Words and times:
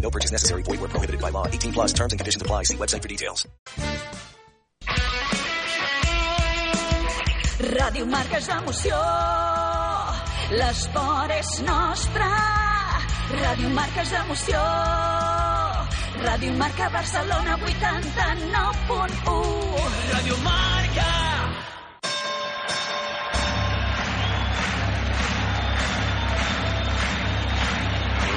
No 0.00 0.10
purchase 0.10 0.32
necessary. 0.32 0.62
Void 0.62 0.80
where 0.80 0.88
prohibited 0.88 1.20
by 1.20 1.30
law. 1.30 1.46
18 1.46 1.72
plus 1.72 1.92
terms 1.92 2.12
and 2.12 2.18
conditions 2.18 2.40
apply. 2.40 2.62
See 2.62 2.76
website 2.76 3.02
for 3.02 3.08
details. 3.08 3.46
Ràdio 7.58 8.06
Marca 8.06 8.38
és 8.38 8.46
l'emoció, 8.48 8.94
l'esport 10.54 11.30
és 11.34 11.48
nostre. 11.66 12.28
Ràdio 13.34 13.68
Marca 13.74 14.00
és 14.04 14.12
l'emoció, 14.14 14.60
Ràdio 16.22 16.52
Marca 16.60 16.86
Barcelona 16.94 17.56
89.1. 17.58 19.98
Ràdio 20.12 20.36
Marca. 20.46 21.08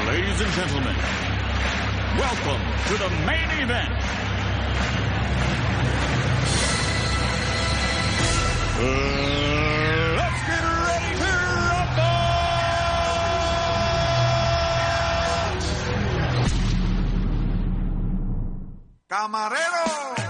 Ladies 0.08 0.42
and 0.42 0.52
gentlemen, 0.54 0.96
welcome 2.18 2.62
to 2.88 2.98
the 2.98 3.10
main 3.26 3.50
event. 3.62 3.94
Uh, 8.78 10.16
let's 10.18 10.42
get 10.48 10.64
ready 10.88 11.12
to 11.20 11.32
Camarero, 19.10 19.86
la 19.88 19.94
ronda 20.06 20.21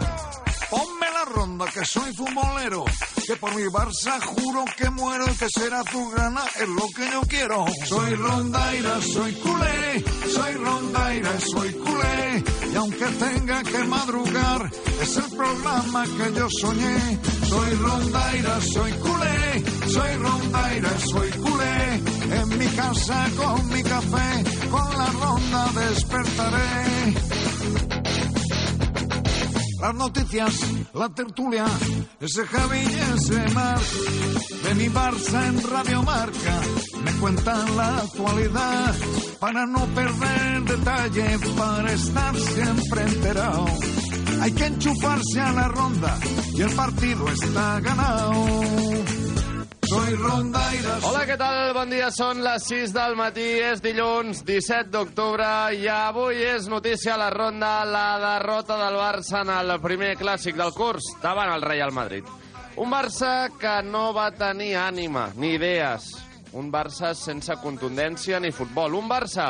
que 1.73 1.85
soy 1.85 2.13
futbolero, 2.13 2.83
que 3.25 3.35
por 3.37 3.55
mi 3.55 3.63
Barça 3.63 4.19
juro 4.19 4.65
que 4.75 4.89
muero 4.89 5.25
y 5.31 5.35
que 5.37 5.47
será 5.49 5.83
tu 5.83 6.09
gana 6.11 6.43
es 6.59 6.67
lo 6.67 6.87
que 6.95 7.09
yo 7.09 7.21
quiero. 7.21 7.65
Soy 7.85 8.15
rondaira, 8.15 9.01
soy 9.01 9.33
culé, 9.35 10.03
soy 10.33 10.53
rondaira, 10.55 11.39
soy 11.39 11.73
culé, 11.73 12.43
y 12.71 12.75
aunque 12.75 13.05
tenga 13.05 13.63
que 13.63 13.83
madrugar, 13.85 14.71
es 15.01 15.17
el 15.17 15.37
programa 15.37 16.03
que 16.03 16.33
yo 16.33 16.47
soñé. 16.59 17.19
Soy 17.47 17.75
rondaira, 17.75 18.61
soy 18.61 18.91
culé, 18.93 19.63
soy 19.87 20.15
rondaira, 20.15 20.89
soy 20.99 21.31
culé, 21.31 21.93
en 22.39 22.57
mi 22.57 22.67
casa 22.67 23.29
con 23.37 23.69
mi 23.69 23.83
café, 23.83 24.69
con 24.69 24.97
la 24.97 25.05
ronda 25.07 25.71
despertaré 25.75 27.40
las 29.81 29.95
noticias, 29.95 30.53
la 30.93 31.09
tertulia, 31.09 31.65
ese 32.19 32.45
Javi 32.45 32.77
y 32.77 33.15
ese 33.15 33.53
Mar, 33.53 33.79
de 34.63 34.75
mi 34.75 34.87
Barça 34.89 35.47
en 35.47 35.69
Radio 35.69 36.03
Marca, 36.03 36.61
me 37.03 37.11
cuentan 37.19 37.75
la 37.75 37.97
actualidad, 37.97 38.95
para 39.39 39.65
no 39.65 39.83
perder 39.87 40.61
detalle, 40.65 41.39
para 41.57 41.91
estar 41.91 42.35
siempre 42.37 43.01
enterado. 43.01 43.65
Hay 44.41 44.51
que 44.51 44.65
enchufarse 44.65 45.39
a 45.39 45.51
la 45.51 45.67
ronda 45.67 46.19
y 46.53 46.61
el 46.61 46.71
partido 46.75 47.27
está 47.29 47.79
ganado. 47.79 48.45
Soy 49.91 50.13
rondaira. 50.15 50.93
Hola, 51.03 51.21
què 51.27 51.35
tal? 51.35 51.57
Bon 51.75 51.89
dia, 51.91 52.05
són 52.15 52.39
les 52.45 52.63
6 52.63 52.93
del 52.95 53.17
matí, 53.19 53.43
és 53.59 53.81
dilluns 53.83 54.39
17 54.47 54.87
d'octubre 54.93 55.47
i 55.75 55.83
avui 55.91 56.39
és 56.47 56.69
notícia 56.71 57.17
a 57.17 57.19
la 57.19 57.27
ronda 57.33 57.73
la 57.83 58.05
derrota 58.23 58.77
del 58.79 58.95
Barça 58.95 59.41
en 59.43 59.51
el 59.51 59.73
primer 59.83 60.13
clàssic 60.15 60.55
del 60.55 60.71
curs 60.71 61.09
davant 61.19 61.51
el 61.51 61.67
Real 61.67 61.91
Madrid. 61.91 62.23
Un 62.79 62.87
Barça 62.87 63.49
que 63.59 63.81
no 63.83 64.13
va 64.15 64.29
tenir 64.31 64.77
ànima 64.79 65.25
ni 65.35 65.57
idees, 65.57 66.07
un 66.55 66.71
Barça 66.71 67.11
sense 67.11 67.59
contundència 67.59 68.39
ni 68.39 68.55
futbol, 68.55 68.95
un 68.95 69.11
Barça 69.11 69.49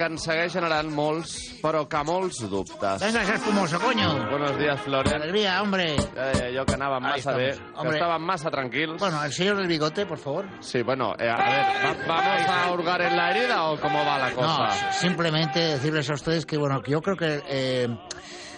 que 0.00 0.06
ens 0.08 0.22
segueix 0.24 0.54
generant 0.56 0.88
molts, 0.96 1.34
però 1.60 1.82
que 1.90 2.00
molts 2.08 2.38
dubtes. 2.48 3.02
Deja 3.02 3.18
de 3.20 3.26
ser 3.28 3.38
fumoso, 3.44 3.78
coño. 3.82 4.08
Buenos 4.30 4.56
días, 4.58 4.80
Flores. 4.80 5.12
Alegría, 5.12 5.60
hombre. 5.60 5.94
Eh, 5.94 6.54
jo 6.56 6.64
que 6.64 6.72
anava 6.78 6.96
Ahí 6.96 7.02
massa 7.20 7.32
bé, 7.36 7.50
estamos. 7.50 7.72
que 7.74 7.78
Hombre. 7.80 7.98
estàvem 7.98 8.22
massa 8.24 8.50
tranquils. 8.50 8.98
Bueno, 8.98 9.22
el 9.22 9.32
señor 9.32 9.56
del 9.58 9.66
bigote, 9.68 10.06
por 10.06 10.16
favor. 10.16 10.46
Sí, 10.60 10.80
bueno, 10.82 11.12
eh, 11.18 11.28
a 11.28 11.36
ver, 11.36 11.66
¿va- 12.08 12.16
¿vamos 12.16 12.48
a 12.48 12.72
hurgar 12.72 13.02
en 13.02 13.14
la 13.16 13.30
herida 13.30 13.64
o 13.64 13.78
cómo 13.78 13.98
va 14.06 14.18
la 14.18 14.30
No, 14.30 14.36
cosa? 14.36 14.92
simplemente 14.92 15.60
decirles 15.60 16.08
a 16.08 16.14
ustedes 16.14 16.46
que, 16.46 16.56
bueno, 16.56 16.80
que 16.80 16.92
yo 16.92 17.02
creo 17.02 17.16
que 17.16 17.42
eh, 17.46 17.88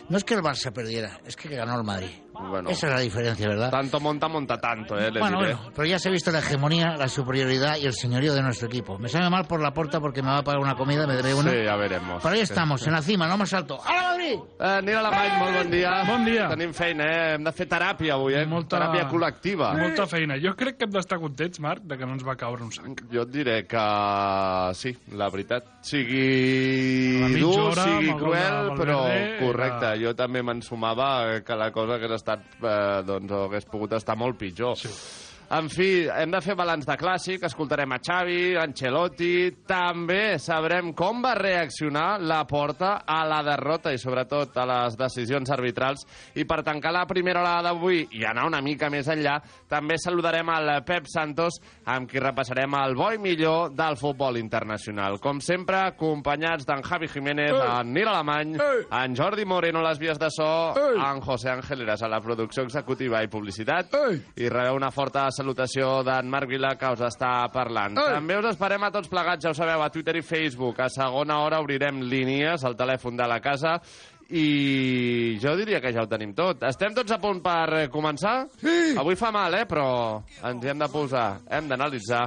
no 0.08 0.16
es 0.16 0.22
que 0.24 0.34
el 0.34 0.42
Barça 0.42 0.72
perdiera, 0.72 1.18
es 1.26 1.34
que 1.34 1.48
ganó 1.48 1.74
el 1.76 1.82
Madrid. 1.82 2.21
Bueno, 2.34 2.70
Esa 2.70 2.86
es 2.88 2.92
la 2.94 3.00
diferencia, 3.00 3.48
¿verdad? 3.48 3.70
tanto 3.70 4.00
monta, 4.00 4.28
monta 4.28 4.58
tanto, 4.58 4.98
eh, 4.98 5.10
Bueno, 5.10 5.40
diré. 5.40 5.54
bueno, 5.54 5.70
pero 5.74 5.86
ya 5.86 5.98
se 5.98 6.08
ha 6.08 6.12
visto 6.12 6.30
la 6.30 6.38
hegemonía, 6.40 6.96
la 6.96 7.08
superioridad 7.08 7.76
y 7.76 7.86
el 7.86 7.92
señorío 7.94 8.34
de 8.34 8.42
nuestro 8.42 8.68
equipo. 8.68 8.98
Me 8.98 9.08
sabe 9.08 9.28
mal 9.30 9.46
por 9.46 9.60
la 9.60 9.72
puerta 9.72 10.00
porque 10.00 10.22
me 10.22 10.28
va 10.28 10.38
a 10.38 10.42
pagar 10.42 10.60
una 10.60 10.74
comida, 10.74 11.06
me 11.06 11.14
debe 11.14 11.34
una. 11.34 11.50
Sí, 11.50 11.56
ja 11.64 11.76
veremos. 11.76 12.22
Pero 12.22 12.34
ahí 12.34 12.40
estamos, 12.40 12.86
en 12.86 12.92
la 12.94 13.02
cima, 13.02 13.26
no 13.28 13.36
más 13.36 13.52
alto. 13.52 13.78
¡A 13.84 13.94
la 13.94 14.02
Madrid! 14.02 14.38
Eh, 14.60 14.80
Nina 14.82 15.00
Alemany, 15.00 15.38
molt 15.38 15.56
bon 15.56 15.70
dia. 15.70 16.02
Bon 16.06 16.24
dia. 16.24 16.48
Tenim 16.48 16.72
feina, 16.72 17.04
eh? 17.04 17.34
Hem 17.34 17.44
de 17.44 17.52
fer 17.52 17.68
teràpia 17.68 18.14
avui, 18.14 18.34
eh? 18.34 18.46
Molta- 18.46 18.78
Teràpia 18.78 19.08
col·lectiva. 19.10 19.72
Molta 19.78 20.06
feina. 20.06 20.36
Jo 20.40 20.54
crec 20.56 20.76
que 20.78 20.84
hem 20.84 20.90
d'estar 20.92 21.18
contents, 21.18 21.60
Marc, 21.60 21.82
de 21.82 21.98
que 21.98 22.06
no 22.06 22.12
ens 22.14 22.24
va 22.26 22.36
caure 22.36 22.62
un 22.64 22.72
sac. 22.72 23.02
Jo 23.12 23.22
et 23.22 23.30
diré 23.30 23.66
que 23.66 23.84
sí, 24.74 24.96
la 25.12 25.28
veritat. 25.28 25.64
Sigui 25.82 27.40
dur, 27.40 27.72
hora, 27.72 27.84
sigui 27.84 28.12
cruel, 28.18 28.70
però 28.78 28.98
correcte. 29.40 29.92
Jo 30.02 30.14
també 30.14 30.42
m'ensumava 30.42 31.40
que 31.44 31.56
la 31.56 31.70
cosa 31.72 31.94
hagués 31.94 32.12
estat, 32.22 32.46
eh, 32.62 33.02
doncs, 33.06 33.34
hagués 33.42 33.68
pogut 33.68 33.98
estar 33.98 34.16
molt 34.18 34.38
pitjor. 34.40 34.78
Sí. 34.78 34.90
En 35.52 35.66
fi, 35.68 36.06
hem 36.08 36.30
de 36.32 36.38
fer 36.40 36.54
balanç 36.56 36.86
de 36.88 36.94
clàssic, 36.96 37.42
escoltarem 37.44 37.92
a 37.92 37.98
Xavi, 38.00 38.54
Ancelotti, 38.56 39.50
també 39.68 40.38
sabrem 40.40 40.94
com 40.96 41.18
va 41.20 41.34
reaccionar 41.36 42.22
la 42.24 42.38
Porta 42.48 42.94
a 43.04 43.18
la 43.28 43.42
derrota 43.44 43.92
i 43.92 44.00
sobretot 44.00 44.56
a 44.56 44.64
les 44.70 44.96
decisions 44.96 45.52
arbitrals. 45.52 46.06
I 46.40 46.46
per 46.48 46.62
tancar 46.64 46.94
la 46.96 47.02
primera 47.10 47.42
hora 47.42 47.58
d'avui 47.66 48.00
i 48.16 48.24
anar 48.24 48.46
una 48.48 48.62
mica 48.64 48.88
més 48.88 49.10
enllà, 49.12 49.34
també 49.68 49.98
saludarem 50.00 50.48
al 50.54 50.70
Pep 50.88 51.10
Santos, 51.12 51.60
amb 51.84 52.08
qui 52.08 52.22
repassarem 52.24 52.72
el 52.80 52.96
bo 52.96 53.10
i 53.12 53.20
millor 53.20 53.76
del 53.76 54.00
futbol 54.00 54.40
internacional. 54.40 55.20
Com 55.20 55.44
sempre, 55.44 55.82
acompanyats 55.90 56.64
d'en 56.64 56.80
Javi 56.88 57.12
Jiménez, 57.12 57.52
en 57.52 57.92
Nil 57.92 58.08
Alemany, 58.08 58.56
en 58.88 59.20
Jordi 59.20 59.44
Moreno 59.44 59.84
a 59.84 59.90
les 59.90 60.00
vies 60.00 60.16
de 60.16 60.32
so, 60.32 60.48
en 60.96 61.20
José 61.20 61.52
Ángel 61.52 61.84
Eras 61.84 62.00
a 62.00 62.08
la 62.08 62.24
producció 62.24 62.64
executiva 62.64 63.20
i 63.20 63.28
publicitat, 63.28 64.00
i 64.40 64.48
rebeu 64.48 64.80
una 64.80 64.88
forta 64.88 65.28
salutació 65.28 65.41
d'en 65.42 66.30
Marc 66.30 66.48
Vila, 66.48 66.74
que 66.78 66.92
us 66.94 67.02
està 67.06 67.48
parlant. 67.52 67.96
També 67.98 68.38
us 68.38 68.50
esperem 68.52 68.82
a 68.86 68.90
tots 68.94 69.10
plegats, 69.10 69.44
ja 69.44 69.50
ho 69.50 69.54
sabeu, 69.54 69.82
a 69.82 69.90
Twitter 69.90 70.16
i 70.16 70.22
Facebook. 70.22 70.80
A 70.80 70.88
segona 70.88 71.40
hora 71.42 71.60
obrirem 71.60 72.02
línies 72.02 72.64
al 72.64 72.76
telèfon 72.76 73.16
de 73.16 73.28
la 73.28 73.40
casa 73.40 73.78
i 74.32 75.36
jo 75.42 75.52
diria 75.58 75.80
que 75.80 75.92
ja 75.92 76.04
ho 76.04 76.08
tenim 76.08 76.32
tot. 76.34 76.62
Estem 76.64 76.94
tots 76.96 77.12
a 77.12 77.20
punt 77.20 77.42
per 77.44 77.88
començar? 77.92 78.46
Sí! 78.62 78.94
Avui 78.98 79.18
fa 79.18 79.32
mal, 79.34 79.54
eh? 79.58 79.66
Però 79.68 80.22
ens 80.48 80.64
hi 80.64 80.72
hem 80.72 80.80
de 80.80 80.88
posar, 80.92 81.26
hem 81.50 81.68
d'analitzar 81.68 82.24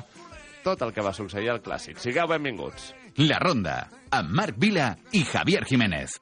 tot 0.66 0.82
el 0.82 0.94
que 0.94 1.06
va 1.06 1.14
succeir 1.14 1.50
al 1.54 1.64
Clàssic. 1.66 2.02
Sigueu 2.02 2.30
benvinguts. 2.30 2.94
La 3.26 3.40
Ronda, 3.40 3.80
amb 4.12 4.34
Marc 4.36 4.58
Vila 4.62 4.92
i 5.14 5.24
Javier 5.26 5.64
Jiménez. 5.70 6.20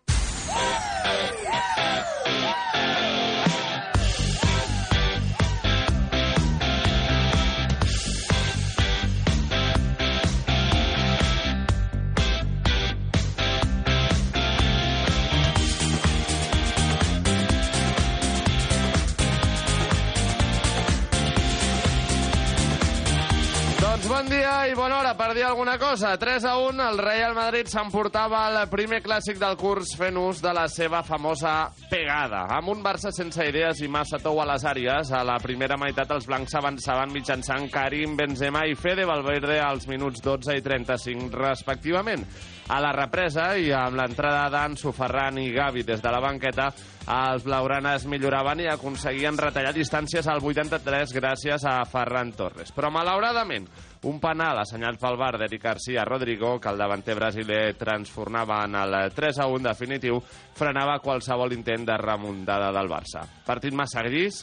Doncs 24.04 24.18
bon 24.20 24.28
dia 24.28 24.66
i 24.68 24.74
bona 24.76 24.98
hora 25.00 25.14
per 25.16 25.30
dir 25.32 25.46
alguna 25.48 25.78
cosa. 25.80 26.10
3 26.20 26.44
a 26.44 26.58
1, 26.60 26.82
el 26.92 26.98
Real 27.00 27.32
Madrid 27.38 27.70
s'emportava 27.72 28.42
el 28.50 28.58
primer 28.68 28.98
clàssic 29.00 29.38
del 29.40 29.56
curs 29.56 29.94
fent 29.96 30.18
ús 30.20 30.42
de 30.44 30.52
la 30.52 30.66
seva 30.68 31.00
famosa 31.08 31.70
pegada. 31.88 32.42
Amb 32.52 32.74
un 32.74 32.82
Barça 32.84 33.14
sense 33.16 33.48
idees 33.48 33.80
i 33.80 33.88
massa 33.88 34.20
tou 34.20 34.42
a 34.44 34.48
les 34.50 34.66
àrees, 34.68 35.14
a 35.16 35.22
la 35.24 35.38
primera 35.40 35.78
meitat 35.80 36.12
els 36.12 36.28
blancs 36.28 36.52
avançaven 36.60 37.16
mitjançant 37.16 37.70
Karim 37.72 38.18
Benzema 38.20 38.66
i 38.68 38.76
Fede 38.76 39.06
Valverde 39.08 39.62
als 39.64 39.88
minuts 39.88 40.20
12 40.20 40.58
i 40.60 40.66
35 40.66 41.32
respectivament. 41.40 42.28
A 42.76 42.82
la 42.84 42.92
represa 42.92 43.54
i 43.56 43.72
amb 43.72 43.96
l'entrada 44.02 44.50
d'Ansu 44.52 44.92
Ferran 44.92 45.40
i 45.40 45.48
Gavi 45.56 45.88
des 45.88 46.04
de 46.04 46.12
la 46.12 46.20
banqueta, 46.20 46.74
els 47.08 47.44
blaugranes 47.48 48.04
milloraven 48.08 48.64
i 48.64 48.70
aconseguien 48.72 49.40
retallar 49.40 49.74
distàncies 49.76 50.28
al 50.28 50.44
83 50.44 51.16
gràcies 51.16 51.64
a 51.68 51.80
Ferran 51.88 52.32
Torres. 52.36 52.72
Però, 52.76 52.92
malauradament, 52.92 53.68
un 54.04 54.20
penal 54.20 54.60
assenyat 54.60 54.98
pel 55.00 55.16
bar 55.18 55.38
d'Eric 55.40 55.62
García 55.64 56.04
Rodrigo, 56.04 56.58
que 56.60 56.70
el 56.70 56.78
davanter 56.78 57.16
brasiler 57.16 57.74
transformava 57.80 58.64
en 58.66 58.76
el 58.76 58.96
3 59.16 59.40
a 59.40 59.48
1 59.48 59.64
definitiu, 59.70 60.20
frenava 60.56 61.00
qualsevol 61.00 61.54
intent 61.56 61.86
de 61.88 61.96
remuntada 61.98 62.72
del 62.76 62.90
Barça. 62.92 63.24
Partit 63.46 63.74
massa 63.74 64.04
gris 64.04 64.42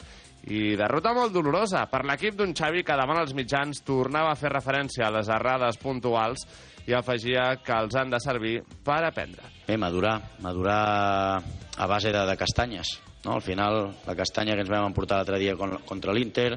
i 0.48 0.72
derrota 0.80 1.12
molt 1.12 1.34
dolorosa 1.36 1.82
per 1.92 2.00
l'equip 2.08 2.38
d'un 2.38 2.54
Xavi 2.56 2.80
que 2.82 2.96
davant 2.96 3.20
els 3.20 3.34
mitjans 3.36 3.82
tornava 3.84 4.30
a 4.32 4.38
fer 4.40 4.48
referència 4.54 5.06
a 5.08 5.12
les 5.12 5.28
errades 5.28 5.76
puntuals 5.76 6.46
i 6.88 6.94
afegia 6.96 7.58
que 7.60 7.76
els 7.76 7.94
han 8.00 8.08
de 8.10 8.18
servir 8.24 8.54
per 8.82 9.02
aprendre. 9.04 9.44
Bé, 9.68 9.76
madurar, 9.76 10.16
madurar 10.40 11.36
a 11.76 11.86
base 11.86 12.10
de, 12.10 12.24
de 12.26 12.36
castanyes. 12.40 12.96
No? 13.26 13.34
Al 13.36 13.42
final, 13.44 13.90
la 14.06 14.16
castanya 14.16 14.54
que 14.56 14.64
ens 14.64 14.72
vam 14.72 14.86
emportar 14.88 15.18
l'altre 15.20 15.38
dia 15.38 15.52
con- 15.60 15.76
contra 15.84 16.14
l'Inter, 16.16 16.54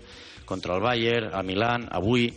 contra 0.48 0.78
el 0.78 0.82
Bayern, 0.82 1.34
a 1.36 1.44
Milan, 1.44 1.90
avui, 1.92 2.30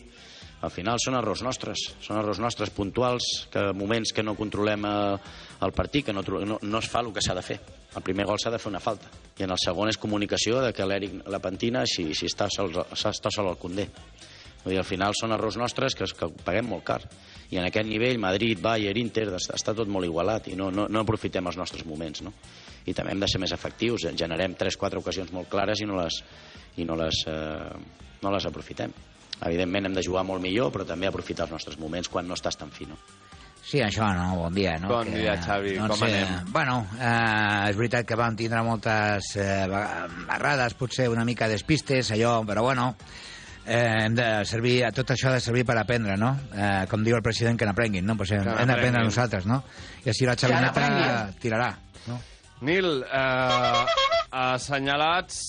al 0.66 0.74
final 0.74 0.98
són 1.02 1.16
errors 1.18 1.42
nostres, 1.46 1.82
són 2.02 2.18
errors 2.20 2.40
nostres 2.42 2.72
puntuals, 2.74 3.46
que 3.52 3.62
moments 3.76 4.12
que 4.12 4.24
no 4.26 4.36
controlem 4.38 4.86
el, 4.88 5.18
el 5.62 5.74
partit, 5.76 6.08
que 6.08 6.14
no, 6.14 6.24
no, 6.44 6.58
no 6.60 6.82
es 6.82 6.88
fa 6.90 7.04
el 7.04 7.12
que 7.14 7.24
s'ha 7.24 7.36
de 7.38 7.44
fer. 7.46 7.60
El 7.96 8.04
primer 8.04 8.26
gol 8.28 8.40
s'ha 8.42 8.52
de 8.52 8.60
fer 8.60 8.70
una 8.72 8.82
falta. 8.82 9.08
I 9.38 9.46
en 9.46 9.54
el 9.54 9.60
segon 9.62 9.88
és 9.88 10.00
comunicació 10.00 10.60
de 10.64 10.72
que 10.76 10.86
l'Eric 10.86 11.22
la 11.32 11.40
pentina 11.44 11.86
si, 11.88 12.10
si 12.18 12.28
està, 12.28 12.50
sol, 12.52 12.74
està 12.92 13.32
sol 13.32 13.48
al 13.52 13.60
Condé. 13.62 13.88
Vull 14.64 14.74
dir, 14.74 14.80
al 14.82 14.88
final 14.88 15.14
són 15.14 15.32
errors 15.36 15.56
nostres 15.60 15.94
que, 15.94 16.08
que 16.10 16.28
paguem 16.44 16.66
molt 16.74 16.84
car. 16.84 17.00
I 17.54 17.60
en 17.60 17.68
aquest 17.68 17.86
nivell, 17.86 18.18
Madrid, 18.18 18.58
Bayern, 18.58 18.98
Inter, 18.98 19.28
està 19.38 19.74
tot 19.78 19.86
molt 19.86 20.08
igualat 20.08 20.50
i 20.50 20.56
no, 20.58 20.72
no, 20.74 20.88
no 20.90 21.04
aprofitem 21.06 21.46
els 21.46 21.58
nostres 21.60 21.86
moments, 21.86 22.24
no? 22.26 22.34
I 22.86 22.94
també 22.94 23.14
hem 23.14 23.22
de 23.22 23.28
ser 23.30 23.38
més 23.42 23.54
efectius. 23.54 24.08
Generem 24.18 24.58
3-4 24.58 24.98
ocasions 24.98 25.30
molt 25.34 25.48
clares 25.50 25.80
i 25.82 25.86
no 25.86 26.00
les, 26.00 26.18
i 26.82 26.86
no 26.86 26.98
les, 26.98 27.22
eh, 27.30 27.76
no 28.22 28.34
les 28.34 28.50
aprofitem. 28.50 28.94
Evidentment 29.44 29.86
hem 29.86 29.94
de 29.94 30.02
jugar 30.02 30.24
molt 30.24 30.40
millor, 30.42 30.72
però 30.72 30.86
també 30.88 31.06
aprofitar 31.10 31.44
els 31.44 31.52
nostres 31.52 31.78
moments 31.78 32.08
quan 32.08 32.26
no 32.28 32.34
estàs 32.34 32.56
tan 32.56 32.70
fi, 32.72 32.86
no? 32.88 32.96
Sí, 33.66 33.80
això, 33.82 34.06
no? 34.14 34.36
Bon 34.38 34.54
dia, 34.54 34.76
no? 34.78 34.88
Bon 34.88 35.08
dia, 35.10 35.34
Xavi. 35.42 35.74
Com 35.76 36.02
anem? 36.06 36.28
Bueno, 36.54 36.86
eh, 37.00 37.70
és 37.70 37.76
veritat 37.76 38.06
que 38.06 38.14
vam 38.16 38.36
tindre 38.38 38.62
moltes 38.62 39.32
eh, 39.42 39.66
errades, 39.66 40.74
potser 40.78 41.08
una 41.10 41.24
mica 41.26 41.48
despistes, 41.50 42.12
allò, 42.14 42.44
però 42.46 42.62
bueno, 42.62 42.92
eh, 43.66 44.04
hem 44.04 44.14
de 44.14 44.28
servir, 44.46 44.76
tot 44.94 45.10
això 45.10 45.32
ha 45.32 45.34
de 45.34 45.42
servir 45.42 45.64
per 45.66 45.76
aprendre, 45.80 46.14
no? 46.16 46.30
Eh, 46.54 46.86
com 46.88 47.02
diu 47.02 47.18
el 47.18 47.24
president, 47.26 47.58
que 47.58 47.66
n'aprenguin, 47.66 48.06
no? 48.06 48.14
Pues 48.16 48.30
hem, 48.36 48.44
Que 48.46 48.54
hem 48.62 48.70
d'aprendre 48.70 49.02
nosaltres, 49.02 49.46
no? 49.50 49.64
I 50.04 50.12
així 50.14 50.24
la 50.30 50.36
xavineta 50.38 50.70
n'aprenguin. 50.70 51.40
tirarà, 51.42 51.72
no? 52.06 52.20
Nil, 52.62 53.02
eh, 53.02 53.84
assenyalats 54.30 55.42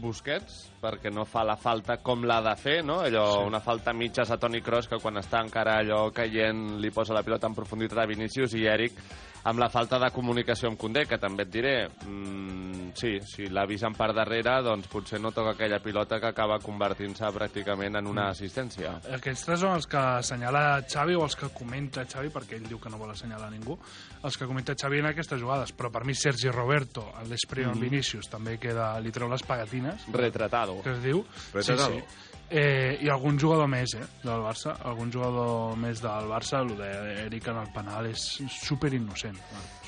Busquets, 0.00 0.68
perquè 0.84 1.12
no 1.12 1.24
fa 1.24 1.44
la 1.46 1.56
falta 1.56 1.98
com 2.04 2.26
l'ha 2.28 2.40
de 2.44 2.54
fer, 2.60 2.78
no? 2.84 3.00
Allò, 3.06 3.26
sí. 3.32 3.44
una 3.48 3.62
falta 3.64 3.94
mitges 3.96 4.30
a 4.30 4.38
Toni 4.40 4.60
Kroos, 4.64 4.88
que 4.90 5.00
quan 5.00 5.16
està 5.20 5.40
encara 5.44 5.78
allò 5.80 6.06
caient 6.12 6.76
li 6.82 6.92
posa 6.92 7.16
la 7.16 7.24
pilota 7.24 7.48
en 7.48 7.56
profunditat 7.56 8.04
a 8.04 8.10
Vinícius, 8.10 8.56
i 8.58 8.66
Eric 8.68 9.00
amb 9.44 9.60
la 9.60 9.68
falta 9.68 9.98
de 10.00 10.10
comunicació 10.10 10.68
amb 10.70 10.78
Condé, 10.80 11.04
que 11.06 11.18
també 11.20 11.44
et 11.44 11.50
diré, 11.52 11.88
mm, 11.88 12.92
sí, 12.96 13.18
si 13.28 13.48
l'avisen 13.52 13.92
per 13.94 14.12
darrere, 14.16 14.62
doncs 14.64 14.88
potser 14.88 15.20
no 15.20 15.32
toca 15.32 15.50
aquella 15.52 15.80
pilota 15.84 16.18
que 16.20 16.26
acaba 16.30 16.58
convertint-se 16.62 17.24
pràcticament 17.34 17.98
en 17.98 18.06
una 18.06 18.30
assistència. 18.30 18.94
Aquests 19.18 19.44
tres 19.44 19.60
són 19.60 19.74
els 19.76 19.86
que 19.86 19.98
assenyala 19.98 20.82
Xavi 20.88 21.14
o 21.14 21.24
els 21.24 21.36
que 21.36 21.48
comenta 21.52 22.06
Xavi, 22.06 22.28
perquè 22.34 22.56
ell 22.56 22.68
diu 22.68 22.80
que 22.80 22.88
no 22.90 22.98
vol 22.98 23.10
assenyalar 23.12 23.50
ningú, 23.52 23.78
els 24.22 24.36
que 24.36 24.46
comenta 24.46 24.74
Xavi 24.74 24.98
en 25.00 25.06
aquestes 25.12 25.40
jugades. 25.40 25.74
Però 25.76 25.90
per 25.92 26.04
mi 26.04 26.14
Sergi 26.14 26.48
Roberto, 26.50 27.12
el 27.20 27.28
després 27.28 27.66
amb 27.66 27.76
Mhm. 27.76 27.82
Vinícius, 27.90 28.28
també 28.30 28.58
queda, 28.58 28.98
li 29.00 29.10
treu 29.10 29.28
les 29.28 29.42
pegatines. 29.42 30.06
Retratado. 30.12 30.80
Que 30.82 30.92
es 30.92 31.02
diu. 31.02 31.24
Retratado. 31.52 31.94
Sí, 31.94 32.00
sí. 32.00 32.33
Eh, 32.50 32.98
I 33.02 33.08
algun 33.10 33.38
jugador 33.40 33.68
més, 33.70 33.94
eh, 33.94 34.04
del 34.22 34.44
Barça. 34.44 34.76
Algun 34.84 35.10
jugador 35.12 35.76
més 35.80 36.02
del 36.02 36.28
Barça, 36.30 36.60
el 36.60 36.76
d'Eric 36.76 37.48
en 37.48 37.62
el 37.62 37.72
penal 37.74 38.06
és 38.10 38.26
super 38.52 38.92
innocent. 38.92 39.38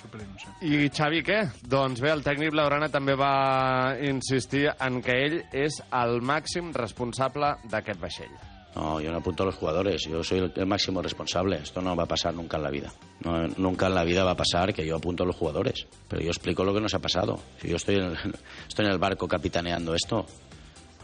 Super 0.01 0.23
innocent. 0.23 0.57
I 0.63 0.89
Xavi 0.89 1.23
què? 1.27 1.41
Doncs 1.63 2.01
bé, 2.01 2.11
el 2.11 2.25
tècnic 2.25 2.51
Blaugrana 2.55 2.89
també 2.89 3.15
va 3.15 3.97
insistir 4.01 4.67
en 4.81 5.01
que 5.03 5.21
ell 5.27 5.41
és 5.53 5.81
el 5.93 6.21
màxim 6.23 6.73
responsable 6.75 7.57
d'aquest 7.71 8.01
vaixell. 8.01 8.37
No, 8.77 9.01
yo 9.01 9.11
no 9.11 9.19
apunto 9.19 9.43
a 9.43 9.47
los 9.47 9.55
jugadores, 9.55 10.05
yo 10.05 10.23
soy 10.23 10.39
el, 10.39 10.53
el 10.55 10.67
máximo 10.67 11.01
responsable. 11.01 11.57
Esto 11.63 11.81
no 11.81 11.97
va 11.97 12.05
a 12.05 12.07
pasar 12.09 12.35
nunca 12.35 12.59
en 12.59 12.63
la 12.63 12.71
vida. 12.71 12.93
No, 13.25 13.49
nunca 13.57 13.87
en 13.87 13.95
la 13.95 14.05
vida 14.05 14.23
va 14.23 14.33
a 14.33 14.37
pasar 14.37 14.75
que 14.75 14.87
yo 14.87 14.97
apunto 14.97 15.23
a 15.23 15.27
los 15.27 15.35
jugadores. 15.35 15.87
Pero 16.09 16.21
yo 16.21 16.29
explico 16.29 16.63
lo 16.63 16.75
que 16.75 16.83
nos 16.83 16.93
ha 16.93 16.99
pasado. 16.99 17.39
Si 17.59 17.69
yo 17.69 17.77
estoy 17.77 17.97
en 17.97 18.03
el, 18.05 18.13
estoy 18.69 18.85
en 18.85 18.93
el 18.93 18.99
barco 18.99 19.27
capitaneando 19.27 19.95
esto, 19.95 20.27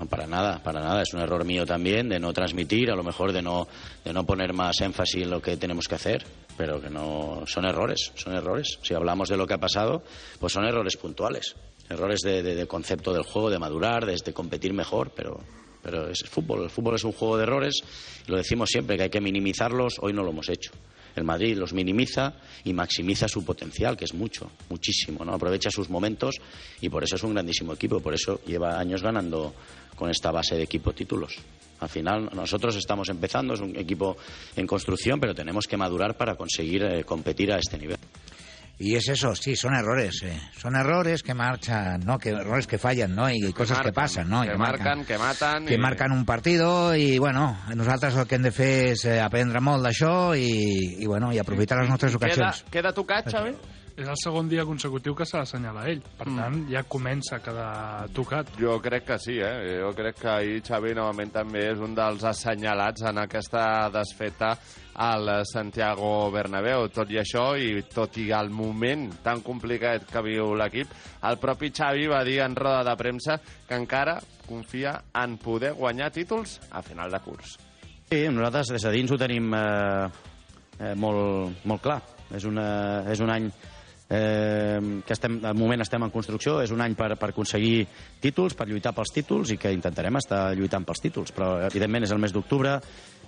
para 0.06 0.26
nada, 0.26 0.62
para 0.62 0.80
nada. 0.80 1.02
Es 1.02 1.12
un 1.14 1.20
error 1.20 1.44
mío 1.44 1.66
también 1.66 2.08
de 2.08 2.18
no 2.18 2.32
transmitir, 2.32 2.90
a 2.90 2.96
lo 2.96 3.02
mejor 3.02 3.32
de 3.32 3.42
no, 3.42 3.66
de 4.04 4.12
no 4.12 4.24
poner 4.24 4.52
más 4.52 4.80
énfasis 4.80 5.22
en 5.22 5.30
lo 5.30 5.40
que 5.40 5.56
tenemos 5.56 5.88
que 5.88 5.94
hacer, 5.94 6.24
pero 6.56 6.80
que 6.80 6.90
no 6.90 7.44
son 7.46 7.64
errores, 7.64 8.12
son 8.14 8.34
errores. 8.34 8.78
Si 8.82 8.94
hablamos 8.94 9.28
de 9.28 9.36
lo 9.36 9.46
que 9.46 9.54
ha 9.54 9.58
pasado, 9.58 10.02
pues 10.38 10.52
son 10.52 10.64
errores 10.64 10.96
puntuales, 10.96 11.54
errores 11.88 12.20
de, 12.20 12.66
concepto 12.66 13.12
del 13.12 13.24
juego, 13.24 13.50
de 13.50 13.58
madurar, 13.58 14.06
de, 14.06 14.32
competir 14.32 14.72
mejor, 14.72 15.12
pero, 15.14 15.40
pero 15.82 16.08
es 16.08 16.22
fútbol. 16.28 16.64
El 16.64 16.70
fútbol 16.70 16.94
es 16.94 17.04
un 17.04 17.12
juego 17.12 17.36
de 17.36 17.44
errores 17.44 17.82
lo 18.26 18.36
decimos 18.36 18.70
siempre 18.70 18.96
que 18.96 19.04
hay 19.04 19.10
que 19.10 19.20
minimizarlos. 19.20 19.98
Hoy 20.00 20.12
no 20.12 20.22
lo 20.22 20.30
hemos 20.30 20.48
hecho. 20.48 20.70
El 21.14 21.24
Madrid 21.24 21.56
los 21.56 21.72
minimiza 21.72 22.34
y 22.64 22.72
maximiza 22.72 23.28
su 23.28 23.44
potencial, 23.44 23.96
que 23.96 24.04
es 24.04 24.14
mucho, 24.14 24.50
muchísimo, 24.68 25.24
¿no? 25.24 25.34
Aprovecha 25.34 25.70
sus 25.70 25.90
momentos 25.90 26.36
y 26.80 26.88
por 26.88 27.04
eso 27.04 27.16
es 27.16 27.22
un 27.22 27.34
grandísimo 27.34 27.74
equipo, 27.74 28.00
por 28.00 28.14
eso 28.14 28.40
lleva 28.46 28.78
años 28.78 29.02
ganando 29.02 29.54
con 29.94 30.10
esta 30.10 30.30
base 30.30 30.56
de 30.56 30.62
equipo 30.62 30.92
títulos. 30.92 31.36
Al 31.80 31.88
final 31.88 32.30
nosotros 32.32 32.76
estamos 32.76 33.08
empezando, 33.08 33.54
es 33.54 33.60
un 33.60 33.76
equipo 33.76 34.16
en 34.56 34.66
construcción, 34.66 35.18
pero 35.18 35.34
tenemos 35.34 35.66
que 35.66 35.76
madurar 35.76 36.16
para 36.16 36.36
conseguir 36.36 36.84
eh, 36.84 37.04
competir 37.04 37.52
a 37.52 37.58
este 37.58 37.76
nivel. 37.76 37.98
Y 38.84 38.96
es 38.96 39.08
eso, 39.08 39.32
sí, 39.36 39.54
son 39.54 39.74
errores, 39.76 40.22
eh. 40.24 40.36
son 40.58 40.74
errores 40.74 41.22
que 41.22 41.34
marchan, 41.34 42.00
¿no? 42.04 42.18
Que 42.18 42.30
errores 42.30 42.66
que 42.66 42.78
fallan, 42.78 43.14
¿no? 43.14 43.30
Y 43.30 43.52
cosas 43.52 43.78
que, 43.78 43.84
marquen, 43.84 43.94
passen, 43.94 44.28
no? 44.28 44.44
I 44.44 44.48
Que 44.48 44.56
marquen, 44.58 45.04
que 45.04 45.18
maten... 45.18 45.66
que 45.66 45.74
i- 45.74 45.78
marquen 45.78 46.10
un 46.10 46.24
partido 46.24 46.96
i, 46.96 47.16
bueno, 47.18 47.56
nosaltres 47.76 48.16
el 48.16 48.26
que 48.26 48.34
hem 48.34 48.42
de 48.42 48.50
fer 48.50 48.72
és 48.96 49.04
eh, 49.06 49.20
aprendre 49.22 49.60
molt 49.62 49.86
d'això 49.86 50.34
i, 50.34 50.98
i, 50.98 51.06
bueno, 51.06 51.30
i 51.32 51.38
aprofitar 51.38 51.78
les 51.78 51.88
nostres 51.94 52.16
Queda, 52.18 52.26
ocasions. 52.26 52.64
queda 52.74 52.92
tocat, 52.92 53.30
Xavi? 53.30 53.54
És 53.94 54.08
el 54.08 54.16
segon 54.16 54.48
dia 54.48 54.64
consecutiu 54.64 55.12
que 55.14 55.26
s'ha 55.28 55.42
d'assenyalar 55.42 55.82
ell. 55.90 56.00
Per 56.18 56.26
Mm. 56.26 56.36
tant, 56.38 56.68
ja 56.70 56.82
comença 56.84 57.36
a 57.36 57.40
quedar 57.40 58.08
tocat. 58.14 58.46
Jo 58.58 58.80
crec 58.80 59.04
que 59.04 59.18
sí, 59.18 59.38
eh? 59.38 59.80
Jo 59.82 59.90
crec 59.94 60.16
que 60.18 60.28
ahir 60.28 60.62
Xavi 60.62 60.94
novament 60.94 61.30
també 61.32 61.70
és 61.72 61.78
un 61.78 61.94
dels 61.94 62.24
assenyalats 62.24 63.02
en 63.02 63.18
aquesta 63.18 63.90
desfeta 63.90 64.56
al 64.94 65.44
Santiago 65.44 66.30
Bernabéu. 66.30 66.88
Tot 66.88 67.10
i 67.10 67.18
això, 67.18 67.52
i 67.58 67.82
tot 67.82 68.16
i 68.16 68.30
el 68.32 68.48
moment 68.50 69.10
tan 69.22 69.40
complicat 69.42 70.06
que 70.10 70.22
viu 70.22 70.54
l'equip, 70.54 70.88
el 71.22 71.36
propi 71.38 71.70
Xavi 71.70 72.06
va 72.08 72.24
dir 72.24 72.40
en 72.40 72.56
roda 72.56 72.82
de 72.84 72.96
premsa 72.96 73.38
que 73.68 73.74
encara 73.74 74.18
confia 74.48 75.02
en 75.14 75.36
poder 75.38 75.74
guanyar 75.74 76.10
títols 76.10 76.60
a 76.70 76.80
final 76.82 77.10
de 77.10 77.20
curs. 77.20 77.58
Sí, 78.10 78.26
nosaltres 78.28 78.68
des 78.68 78.82
de 78.82 78.90
dins 78.90 79.10
ho 79.10 79.16
tenim 79.18 79.52
eh, 79.54 80.08
eh, 80.80 80.94
molt, 80.96 81.64
molt 81.64 81.82
clar. 81.82 82.00
És, 82.32 82.44
una, 82.48 83.04
és 83.12 83.20
un 83.20 83.28
any 83.28 83.50
eh, 84.12 85.00
que 85.06 85.14
estem, 85.14 85.38
de 85.40 85.52
moment 85.56 85.80
estem 85.80 86.04
en 86.04 86.12
construcció, 86.12 86.58
és 86.62 86.72
un 86.74 86.82
any 86.84 86.94
per, 86.98 87.14
per 87.16 87.30
aconseguir 87.32 87.86
títols, 88.20 88.54
per 88.58 88.68
lluitar 88.68 88.92
pels 88.96 89.14
títols 89.14 89.54
i 89.54 89.58
que 89.60 89.72
intentarem 89.72 90.20
estar 90.20 90.42
lluitant 90.58 90.84
pels 90.88 91.00
títols, 91.00 91.32
però 91.32 91.54
evidentment 91.70 92.04
és 92.04 92.12
el 92.12 92.20
mes 92.22 92.34
d'octubre, 92.34 92.76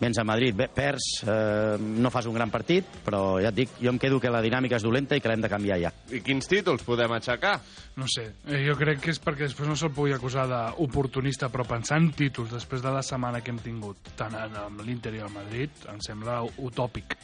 vens 0.00 0.18
a 0.18 0.24
Madrid, 0.26 0.56
bé, 0.58 0.68
perds, 0.74 1.22
eh, 1.24 1.76
no 1.78 2.12
fas 2.12 2.28
un 2.28 2.36
gran 2.36 2.52
partit, 2.52 3.00
però 3.04 3.38
ja 3.40 3.52
et 3.52 3.58
dic, 3.62 3.76
jo 3.80 3.92
em 3.94 4.00
quedo 4.02 4.20
que 4.20 4.32
la 4.32 4.42
dinàmica 4.44 4.76
és 4.76 4.84
dolenta 4.84 5.16
i 5.16 5.22
que 5.24 5.30
l'hem 5.30 5.44
de 5.44 5.52
canviar 5.52 5.80
ja. 5.80 5.92
I 6.12 6.20
quins 6.26 6.50
títols 6.50 6.84
podem 6.84 7.14
aixecar? 7.16 7.56
No 7.96 8.08
sé, 8.10 8.26
eh, 8.44 8.64
jo 8.66 8.76
crec 8.80 9.00
que 9.04 9.14
és 9.14 9.22
perquè 9.22 9.48
després 9.48 9.70
no 9.70 9.78
se'l 9.78 9.94
pugui 9.94 10.12
acusar 10.12 10.48
d'oportunista, 10.50 11.48
però 11.48 11.66
pensar 11.68 12.02
en 12.02 12.10
títols 12.12 12.52
després 12.52 12.82
de 12.84 12.92
la 12.92 13.04
setmana 13.06 13.40
que 13.40 13.54
hem 13.54 13.62
tingut, 13.62 14.12
tant 14.18 14.34
en 14.36 14.58
amb 14.66 14.84
l'Inter 14.84 15.14
i 15.14 15.22
el 15.24 15.32
Madrid, 15.32 15.86
em 15.92 16.02
sembla 16.04 16.42
utòpic. 16.58 17.16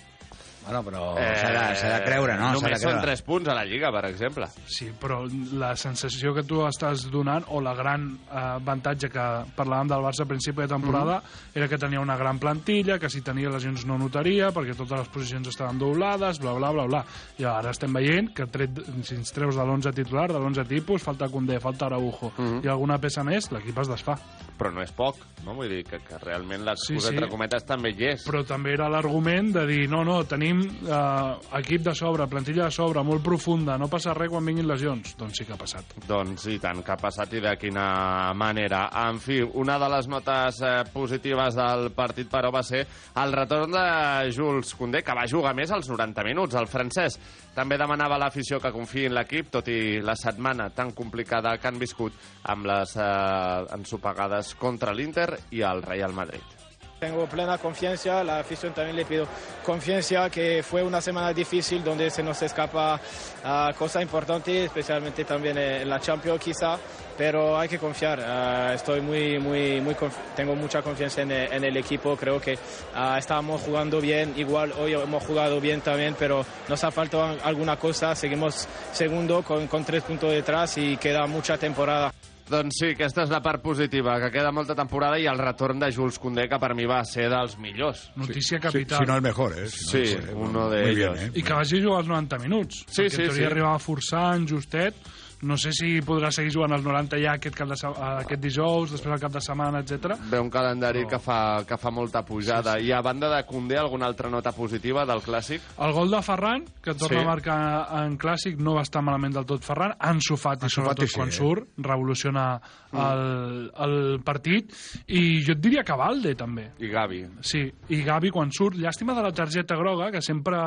Bueno, 0.65 0.83
però 0.85 1.03
s'ha 1.17 1.51
de, 1.55 1.63
s'ha 1.81 1.89
de 1.97 2.05
creure, 2.05 2.35
no? 2.39 2.51
De 2.53 2.59
Eh, 2.59 2.61
Només 2.61 2.83
són 2.83 2.93
creure. 2.93 3.07
3 3.17 3.23
punts 3.27 3.49
a 3.49 3.55
la 3.57 3.65
Lliga, 3.65 3.91
per 3.91 4.05
exemple. 4.11 4.47
Sí, 4.67 4.91
però 5.01 5.23
la 5.57 5.75
sensació 5.77 6.35
que 6.37 6.45
tu 6.47 6.61
estàs 6.67 7.07
donant, 7.11 7.45
o 7.49 7.61
la 7.65 7.73
gran 7.75 8.05
eh, 8.13 8.37
avantatge 8.61 9.09
que 9.11 9.25
parlàvem 9.57 9.89
del 9.91 10.05
Barça 10.05 10.27
a 10.27 10.29
principi 10.31 10.63
de 10.63 10.69
temporada, 10.69 11.23
era 11.55 11.67
que 11.69 11.79
tenia 11.81 12.01
una 12.01 12.17
gran 12.21 12.39
plantilla, 12.39 12.99
que 12.99 13.09
si 13.11 13.23
tenia 13.23 13.51
lesions 13.51 13.87
no 13.89 13.97
notaria, 13.99 14.51
perquè 14.55 14.77
totes 14.77 14.99
les 15.01 15.09
posicions 15.09 15.49
estaven 15.49 15.79
doblades, 15.81 16.39
bla, 16.43 16.53
bla, 16.59 16.71
bla, 16.77 16.85
bla. 16.91 17.05
I 17.41 17.49
ara 17.49 17.71
estem 17.71 17.93
veient 17.97 18.33
que 18.37 18.47
tret, 18.47 18.83
si 19.03 19.17
ens 19.17 19.33
treus 19.33 19.57
de 19.57 19.65
l'11 19.65 19.95
titular, 19.97 20.29
de 20.33 20.39
l'11 20.39 20.67
tipus, 20.69 21.03
falta 21.03 21.29
Condé, 21.33 21.59
falta 21.61 21.87
Araujo, 21.87 22.33
i 22.63 22.69
alguna 22.69 22.99
peça 23.01 23.25
més, 23.25 23.51
l'equip 23.55 23.79
es 23.81 23.89
desfà. 23.89 24.17
Però 24.61 24.69
no 24.75 24.83
és 24.83 24.91
poc, 24.93 25.17
no? 25.47 25.55
Vull 25.57 25.71
dir 25.73 25.85
que, 25.89 26.03
que 26.05 26.19
realment 26.21 26.67
l'excusa, 26.67 27.01
sí. 27.01 27.07
sí. 27.07 27.15
entre 27.15 27.31
cometes, 27.33 27.65
també 27.65 27.95
hi 27.95 28.11
és. 28.11 28.25
Però 28.27 28.43
també 28.45 28.75
era 28.75 28.91
l'argument 28.93 29.53
de 29.55 29.63
dir, 29.67 29.87
no, 29.89 30.03
no, 30.05 30.19
tenim 30.29 30.50
eh, 30.59 31.59
equip 31.61 31.85
de 31.87 31.95
sobre, 31.95 32.27
plantilla 32.31 32.67
de 32.67 32.75
sobre, 32.75 33.03
molt 33.07 33.23
profunda, 33.25 33.77
no 33.79 33.89
passa 33.93 34.15
res 34.17 34.31
quan 34.33 34.45
vinguin 34.47 34.69
lesions. 34.69 35.15
Doncs 35.19 35.41
sí 35.41 35.47
que 35.47 35.55
ha 35.55 35.61
passat. 35.61 35.95
Doncs 36.09 36.47
i 36.51 36.59
tant, 36.63 36.83
que 36.85 36.95
ha 36.95 36.99
passat 37.01 37.33
i 37.39 37.43
de 37.45 37.55
quina 37.61 38.33
manera. 38.37 38.87
En 39.07 39.21
fi, 39.23 39.41
una 39.43 39.79
de 39.81 39.91
les 39.95 40.11
notes 40.11 40.61
eh, 40.67 40.75
positives 40.93 41.59
del 41.59 41.91
partit, 41.97 42.31
però, 42.31 42.53
va 42.55 42.63
ser 42.67 42.85
el 43.23 43.35
retorn 43.37 43.75
de 43.77 44.33
Jules 44.35 44.75
Koundé, 44.79 45.05
que 45.07 45.17
va 45.17 45.29
jugar 45.31 45.55
més 45.59 45.73
als 45.75 45.91
90 45.91 46.27
minuts. 46.27 46.59
El 46.59 46.71
francès 46.71 47.19
també 47.57 47.79
demanava 47.81 48.19
a 48.19 48.25
l'afició 48.27 48.61
que 48.61 48.75
confiï 48.75 49.09
en 49.11 49.17
l'equip, 49.19 49.51
tot 49.55 49.69
i 49.73 50.01
la 50.05 50.17
setmana 50.19 50.71
tan 50.75 50.95
complicada 50.97 51.57
que 51.59 51.71
han 51.71 51.81
viscut 51.81 52.17
amb 52.53 52.71
les 52.71 52.97
eh, 52.97 53.77
ensopegades 53.77 54.55
contra 54.61 54.95
l'Inter 54.95 55.31
i 55.51 55.65
el 55.67 55.83
Real 55.87 56.17
Madrid. 56.17 56.60
Tengo 57.01 57.25
plena 57.25 57.57
confianza, 57.57 58.23
la 58.23 58.41
afición 58.41 58.75
también 58.75 58.95
le 58.95 59.07
pido 59.07 59.27
confianza, 59.65 60.29
que 60.29 60.63
fue 60.63 60.83
una 60.83 61.01
semana 61.01 61.33
difícil 61.33 61.83
donde 61.83 62.11
se 62.11 62.23
nos 62.23 62.43
escapa 62.43 63.01
ah, 63.43 63.71
cosas 63.79 64.03
importantes, 64.03 64.67
especialmente 64.67 65.25
también 65.25 65.57
en 65.57 65.89
la 65.89 65.99
Champions 65.99 66.39
quizá, 66.39 66.77
pero 67.17 67.59
hay 67.59 67.71
que 67.71 67.79
confiar. 67.79 68.21
Ah, 68.21 68.73
estoy 68.75 69.01
muy, 69.01 69.39
muy, 69.39 69.81
muy, 69.81 69.97
tengo 70.37 70.55
mucha 70.55 70.83
confianza 70.83 71.23
en 71.23 71.31
el, 71.31 71.77
equipo, 71.79 72.19
creo 72.19 72.39
que 72.39 72.59
ah, 72.95 73.17
estábamos 73.19 73.63
jugando 73.63 73.99
bien, 73.99 74.35
igual 74.37 74.73
hoy 74.79 74.93
hemos 74.93 75.25
jugado 75.25 75.59
bien 75.59 75.81
también, 75.81 76.15
pero 76.19 76.45
nos 76.69 76.85
ha 76.85 76.91
faltado 76.91 77.35
alguna 77.43 77.79
cosa, 77.79 78.15
seguimos 78.15 78.69
segundo 78.93 79.43
con 79.43 79.85
tres 79.87 80.03
puntos 80.03 80.33
detrás 80.33 80.77
y 80.77 80.99
queda 80.99 81.27
mucha 81.27 81.57
temporada. 81.57 82.13
Doncs 82.51 82.81
sí, 82.81 82.89
aquesta 82.97 83.23
és 83.23 83.31
la 83.31 83.39
part 83.45 83.63
positiva, 83.63 84.17
que 84.19 84.31
queda 84.35 84.51
molta 84.51 84.75
temporada 84.75 85.19
i 85.23 85.27
el 85.31 85.39
retorn 85.39 85.79
de 85.79 85.93
Jules 85.95 86.19
Koundé, 86.19 86.49
que 86.51 86.59
per 86.59 86.73
mi 86.75 86.85
va 86.91 87.01
ser 87.07 87.29
dels 87.31 87.57
millors. 87.63 88.09
Notícia 88.19 88.59
Sí, 88.59 88.63
capital. 88.65 88.99
si 88.99 89.07
no 89.07 89.17
el 89.17 89.23
mejor, 89.23 89.55
¿eh? 89.59 89.69
Si 89.69 89.85
no, 89.85 89.91
Sí, 89.91 90.17
no 90.17 90.23
sé, 90.27 90.35
uno 90.35 90.71
de 90.71 90.83
muy 90.83 90.95
bien, 90.97 91.11
ellos. 91.13 91.21
¿eh? 91.29 91.31
I 91.35 91.43
que 91.43 91.53
vagi 91.53 91.79
a 91.79 91.83
jugar 91.85 91.99
als 92.01 92.09
90 92.09 92.39
minuts. 92.39 92.85
Sí, 92.89 93.03
perquè 93.03 93.11
sí, 93.11 93.23
en 93.23 93.29
teoria 93.29 93.47
sí. 93.47 93.53
arribava 93.53 93.79
forçant, 93.79 94.49
justet. 94.51 94.95
No 95.43 95.57
sé 95.57 95.71
si 95.73 96.01
podrà 96.05 96.29
seguir 96.31 96.53
jugant 96.53 96.75
als 96.77 96.85
90 96.85 97.17
ja 97.23 97.33
aquest, 97.39 97.55
cap 97.57 97.69
de, 97.71 97.77
se- 97.81 97.89
aquest 97.89 98.43
dijous, 98.43 98.91
després 98.93 99.15
el 99.15 99.21
cap 99.23 99.33
de 99.33 99.41
setmana, 99.41 99.81
etc. 99.81 100.15
Ve 100.31 100.39
un 100.41 100.51
calendari 100.51 101.07
que, 101.09 101.19
fa, 101.19 101.63
que 101.67 101.79
fa 101.81 101.91
molta 101.91 102.23
pujada. 102.25 102.75
Sí, 102.77 102.83
sí. 102.85 102.91
I 102.91 102.93
a 102.93 103.01
banda 103.01 103.31
de 103.35 103.45
Koundé, 103.49 103.79
alguna 103.79 104.07
altra 104.07 104.29
nota 104.29 104.53
positiva 104.53 105.07
del 105.09 105.23
Clàssic? 105.25 105.63
El 105.81 105.93
gol 105.97 106.11
de 106.11 106.21
Ferran, 106.23 106.65
que 106.83 106.93
torna 106.95 107.21
Sí. 107.21 107.25
a 107.25 107.29
marcar 107.29 107.59
en 108.05 108.19
clàssic, 108.19 108.59
no 108.61 108.75
va 108.77 108.83
estar 108.83 109.01
malament 109.03 109.35
del 109.35 109.47
tot 109.47 109.65
Ferran. 109.65 109.95
Ansu 109.99 110.37
Fati, 110.37 110.65
Ansu 110.69 110.81
sobretot 110.83 111.07
Fati 111.07 111.09
sí, 111.09 111.17
quan 111.17 111.29
eh? 111.29 111.33
surt, 111.33 111.69
revoluciona 111.79 112.61
Mm. 112.93 112.99
el, 112.99 113.73
el 113.87 114.21
partit. 114.27 114.73
I 115.07 115.45
jo 115.47 115.53
et 115.53 115.61
diria 115.63 115.85
que 115.87 115.95
Valde, 115.95 116.35
també. 116.35 116.73
I 116.83 116.89
Gavi. 116.91 117.21
Sí, 117.41 117.61
i 117.95 118.03
Gavi 118.03 118.31
quan 118.35 118.51
surt. 118.51 118.75
Llàstima 118.77 119.15
de 119.15 119.23
la 119.23 119.31
targeta 119.33 119.77
groga, 119.79 120.11
que 120.11 120.21
sempre... 120.21 120.59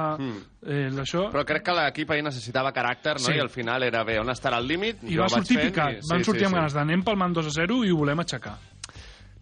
Eh, 0.63 0.87
això... 1.03 1.25
Però 1.33 1.43
crec 1.43 1.65
que 1.67 1.73
l'equip 1.75 2.13
ahir 2.15 2.23
necessitava 2.23 2.71
caràcter, 2.71 3.17
no? 3.19 3.25
Sí. 3.27 3.33
I 3.35 3.41
al 3.43 3.49
final 3.51 3.83
era 3.83 4.05
bé, 4.07 4.15
on 4.21 4.31
estarà 4.31 4.61
el 4.62 4.62
límit? 4.67 5.03
I 5.03 5.17
va 5.17 5.29
sortir 5.29 5.57
fent 5.59 5.69
picat. 5.71 5.91
i- 5.99 6.07
Van 6.09 6.19
sí, 6.19 6.25
sortir 6.25 6.41
sí, 6.41 6.45
amb 6.45 6.55
sí. 6.55 6.59
ganes 6.59 6.73
d'anem 6.73 7.03
palmant 7.03 7.33
2 7.35 7.47
a 7.47 7.55
0 7.61 7.83
i 7.85 7.91
ho 7.91 7.97
volem 7.97 8.19
aixecar. 8.19 8.57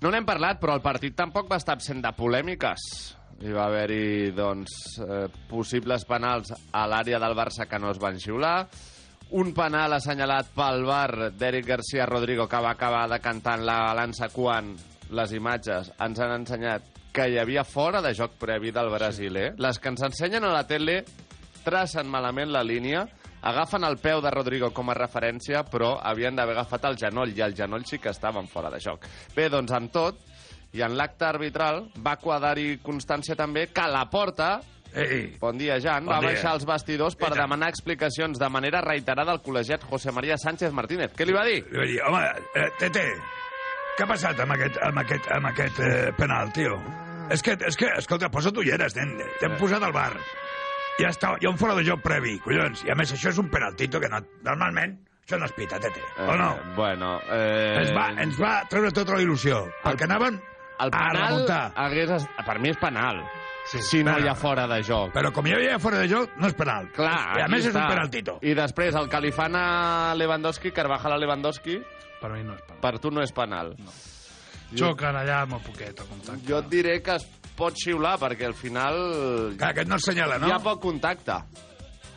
No 0.01 0.09
n'hem 0.09 0.25
parlat, 0.25 0.59
però 0.59 0.73
el 0.75 0.81
partit 0.81 1.15
tampoc 1.15 1.49
va 1.51 1.57
estar 1.61 1.75
absent 1.77 2.01
de 2.01 2.09
polèmiques. 2.17 2.79
Hi 3.41 3.51
va 3.53 3.65
haver-hi, 3.67 4.31
doncs, 4.37 4.99
eh, 5.01 5.27
possibles 5.49 6.05
penals 6.05 6.51
a 6.71 6.87
l'àrea 6.87 7.19
del 7.19 7.35
Barça 7.37 7.67
que 7.67 7.79
no 7.79 7.89
es 7.91 7.97
van 7.99 8.19
xiular, 8.19 8.67
un 9.31 9.53
penal 9.53 9.93
assenyalat 9.93 10.47
pel 10.53 10.83
bar 10.85 11.31
d'Eric 11.31 11.65
García 11.65 12.05
Rodrigo 12.05 12.47
que 12.49 12.59
va 12.61 12.71
acabar 12.71 13.07
decantant 13.09 13.63
la 13.65 13.77
balança 13.93 14.27
quan 14.29 14.75
les 15.09 15.31
imatges 15.33 15.91
ens 15.99 16.19
han 16.19 16.31
ensenyat 16.41 16.83
que 17.13 17.29
hi 17.29 17.37
havia 17.39 17.63
fora 17.63 18.01
de 18.01 18.13
joc 18.13 18.31
previ 18.39 18.71
del 18.71 18.89
brasiler. 18.89 19.53
Les 19.57 19.79
que 19.79 19.89
ens 19.89 20.01
ensenyen 20.01 20.43
a 20.43 20.51
la 20.53 20.65
tele 20.67 21.03
tracen 21.63 22.07
malament 22.07 22.51
la 22.51 22.63
línia, 22.63 23.07
agafen 23.41 23.83
el 23.88 23.98
peu 23.98 24.21
de 24.21 24.31
Rodrigo 24.33 24.71
com 24.74 24.89
a 24.89 24.98
referència, 24.98 25.63
però 25.67 25.95
havien 26.03 26.36
d'haver 26.36 26.55
agafat 26.57 26.86
el 26.91 26.98
genoll, 27.01 27.33
i 27.36 27.41
el 27.41 27.55
genoll 27.57 27.86
sí 27.86 28.00
que 28.00 28.10
estaven 28.13 28.48
fora 28.48 28.69
de 28.69 28.79
joc. 28.79 29.07
Bé, 29.36 29.50
doncs 29.50 29.71
amb 29.74 29.91
tot, 29.91 30.19
i 30.74 30.83
en 30.86 30.95
l'acte 30.95 31.25
arbitral 31.27 31.88
va 32.05 32.17
quadrar-hi 32.21 32.77
constància 32.83 33.36
també 33.36 33.67
que 33.74 33.88
la 33.91 34.05
porta 34.10 34.60
Ei, 34.91 35.38
Bon 35.39 35.55
dia, 35.55 35.77
Jan. 35.79 36.03
Bon 36.03 36.17
va 36.17 36.19
dia. 36.19 36.33
baixar 36.33 36.50
als 36.51 36.65
vestidors 36.67 37.15
per 37.15 37.29
demanar 37.31 37.69
explicacions 37.71 38.36
de 38.38 38.50
manera 38.51 38.81
reiterada 38.83 39.31
al 39.31 39.39
col·legiat 39.39 39.86
José 39.88 40.12
María 40.12 40.36
Sánchez 40.36 40.74
Martínez. 40.75 41.13
Què 41.15 41.24
li 41.25 41.31
va 41.31 41.45
dir? 41.48 41.62
li 41.71 41.79
va 41.79 41.86
dir, 41.88 42.01
home, 42.03 42.24
eh, 42.60 42.67
Tete, 42.77 43.05
què 43.95 44.03
ha 44.03 44.10
passat 44.10 44.43
amb 44.43 44.51
aquest, 44.57 44.81
amb 44.83 45.00
aquest, 45.00 45.31
amb 45.31 45.48
aquest 45.48 45.79
eh, 45.79 46.12
penal, 46.17 46.51
tio? 46.51 46.75
És 47.31 47.39
que, 47.41 47.55
és 47.55 47.79
que, 47.79 47.88
escolta, 48.01 48.27
posa't 48.27 48.57
ulleres, 48.60 48.98
nen. 49.00 49.15
T'hem 49.39 49.55
posat 49.62 49.83
al 49.88 49.95
bar. 49.95 50.12
Ja 51.00 51.10
està, 51.10 51.36
hi 51.39 51.45
ha 51.48 51.50
un 51.50 51.57
fora 51.57 51.74
de 51.77 51.83
joc 51.88 52.01
previ, 52.03 52.38
collons. 52.43 52.83
I 52.86 52.91
a 52.91 52.95
més, 52.95 53.12
això 53.13 53.29
és 53.31 53.38
un 53.41 53.50
penaltito 53.50 54.00
que 54.00 54.10
no, 54.12 54.19
normalment 54.43 54.98
això 55.25 55.38
no 55.39 55.45
es 55.48 55.53
pita, 55.55 55.79
Tete. 55.79 56.01
o 56.19 56.36
no? 56.36 56.50
Eh, 56.55 56.74
bueno... 56.75 57.13
Eh... 57.31 57.77
Ens 57.79 57.93
va, 57.95 58.10
ens 58.21 58.39
va 58.41 58.55
treure 58.69 58.91
tota 58.91 59.15
la 59.15 59.21
il·lusió. 59.24 59.63
Perquè 59.86 60.03
anaven 60.10 60.41
El 60.81 60.89
a 60.89 60.91
penal 60.91 61.29
remuntar. 61.29 61.62
hagués... 61.75 62.27
Per 62.45 62.57
mi 62.60 62.69
és 62.74 62.77
penal. 62.81 63.21
Sí, 63.71 63.79
si 63.86 64.03
no 64.03 64.12
penal. 64.15 64.25
hi 64.25 64.29
ha 64.31 64.36
fora 64.36 64.67
de 64.67 64.81
joc. 64.83 65.13
Però 65.15 65.31
com 65.31 65.48
hi 65.48 65.53
havia 65.55 65.77
fora 65.79 66.00
de 66.01 66.10
joc, 66.12 66.36
no 66.41 66.50
és 66.50 66.55
penal. 66.57 66.89
Clar, 66.98 67.38
I 67.39 67.43
a 67.45 67.48
més 67.48 67.63
és 67.65 67.71
està. 67.71 67.86
un 67.86 67.93
penaltito. 67.95 68.38
I 68.41 68.53
després 68.57 68.95
el 69.00 69.07
que 69.10 69.21
li 69.24 69.31
fan 69.31 69.55
a 69.55 70.13
Lewandowski, 70.17 70.71
Carvajal 70.75 71.13
a 71.15 71.19
Lewandowski, 71.21 71.77
Per 72.21 72.29
mi 72.33 72.43
no 72.43 72.53
és 72.57 72.62
penal. 72.67 72.81
per 72.81 73.00
tu 73.00 73.10
no 73.13 73.21
és 73.24 73.31
penal. 73.31 73.75
No. 73.79 73.93
Xoquen 74.77 75.15
allà 75.19 75.41
amb 75.45 75.53
el 75.57 75.63
poquet, 75.65 76.00
a 76.00 76.05
contacte. 76.10 76.45
Jo 76.48 76.60
et 76.62 76.67
diré 76.71 77.01
que 77.03 77.15
es 77.15 77.25
pot 77.58 77.75
xiular, 77.77 78.17
perquè 78.22 78.46
al 78.48 78.55
final 78.58 79.53
Clar, 79.58 79.72
aquest 79.75 79.89
no 79.89 79.96
es 80.00 80.05
senyala, 80.08 80.38
no? 80.41 80.48
hi 80.48 80.51
ha 80.55 80.60
poc 80.63 80.81
contacte. 80.81 81.36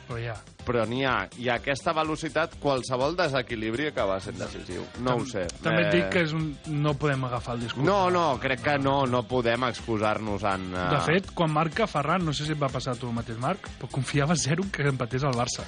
Però 0.05 0.19
ja. 0.21 0.35
Però 0.64 0.83
n'hi 0.88 1.00
ha. 1.09 1.14
I 1.41 1.47
a 1.49 1.55
aquesta 1.57 1.93
velocitat, 1.97 2.59
qualsevol 2.61 3.14
desequilibri 3.17 3.87
acaba 3.88 4.19
sent 4.21 4.37
decisiu. 4.41 4.83
No 5.05 5.14
ho 5.17 5.25
sé. 5.29 5.47
També 5.64 5.87
et 5.87 5.93
dic 5.95 6.05
Eh, 6.05 6.11
que 6.12 6.23
és 6.26 6.33
un... 6.37 6.50
no 6.69 6.93
podem 7.00 7.25
agafar 7.25 7.55
el 7.57 7.62
discurs. 7.64 7.87
No, 7.87 8.11
no, 8.12 8.26
crec 8.41 8.61
que 8.64 8.76
no, 8.79 9.07
no 9.09 9.23
podem 9.29 9.64
excusar-nos 9.71 10.45
en... 10.45 10.69
eh, 10.76 10.85
De 10.93 11.00
fet, 11.09 11.31
quan 11.37 11.53
marca 11.53 11.87
Ferran, 11.88 12.25
no 12.25 12.33
sé 12.37 12.45
si 12.45 12.53
et 12.53 12.61
va 12.61 12.69
passar 12.73 12.93
a 12.93 13.00
tu 13.00 13.09
el 13.09 13.17
mateix, 13.17 13.38
Marc, 13.41 13.69
però 13.81 13.88
confiava 13.93 14.37
zero 14.37 14.64
que 14.73 14.85
empatés 14.88 15.25
al 15.25 15.33
Barça. 15.37 15.64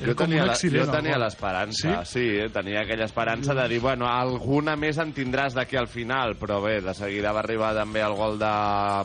Jo 0.00 0.14
tenia, 0.16 0.42
un 0.42 0.48
la, 0.48 0.54
accident. 0.54 0.86
jo 0.86 0.92
tenia 0.92 1.18
l'esperança, 1.20 1.94
sí? 2.04 2.12
sí, 2.12 2.52
tenia 2.54 2.82
aquella 2.82 3.04
esperança 3.04 3.54
de 3.54 3.66
dir, 3.68 3.80
bueno, 3.84 4.08
alguna 4.08 4.76
més 4.80 4.98
en 5.02 5.12
tindràs 5.16 5.56
d'aquí 5.56 5.76
al 5.76 5.88
final, 5.92 6.36
però 6.40 6.60
bé, 6.64 6.78
de 6.84 6.94
seguida 6.96 7.34
va 7.36 7.42
arribar 7.44 7.74
també 7.76 8.00
el 8.04 8.14
gol 8.16 8.38
de 8.40 8.52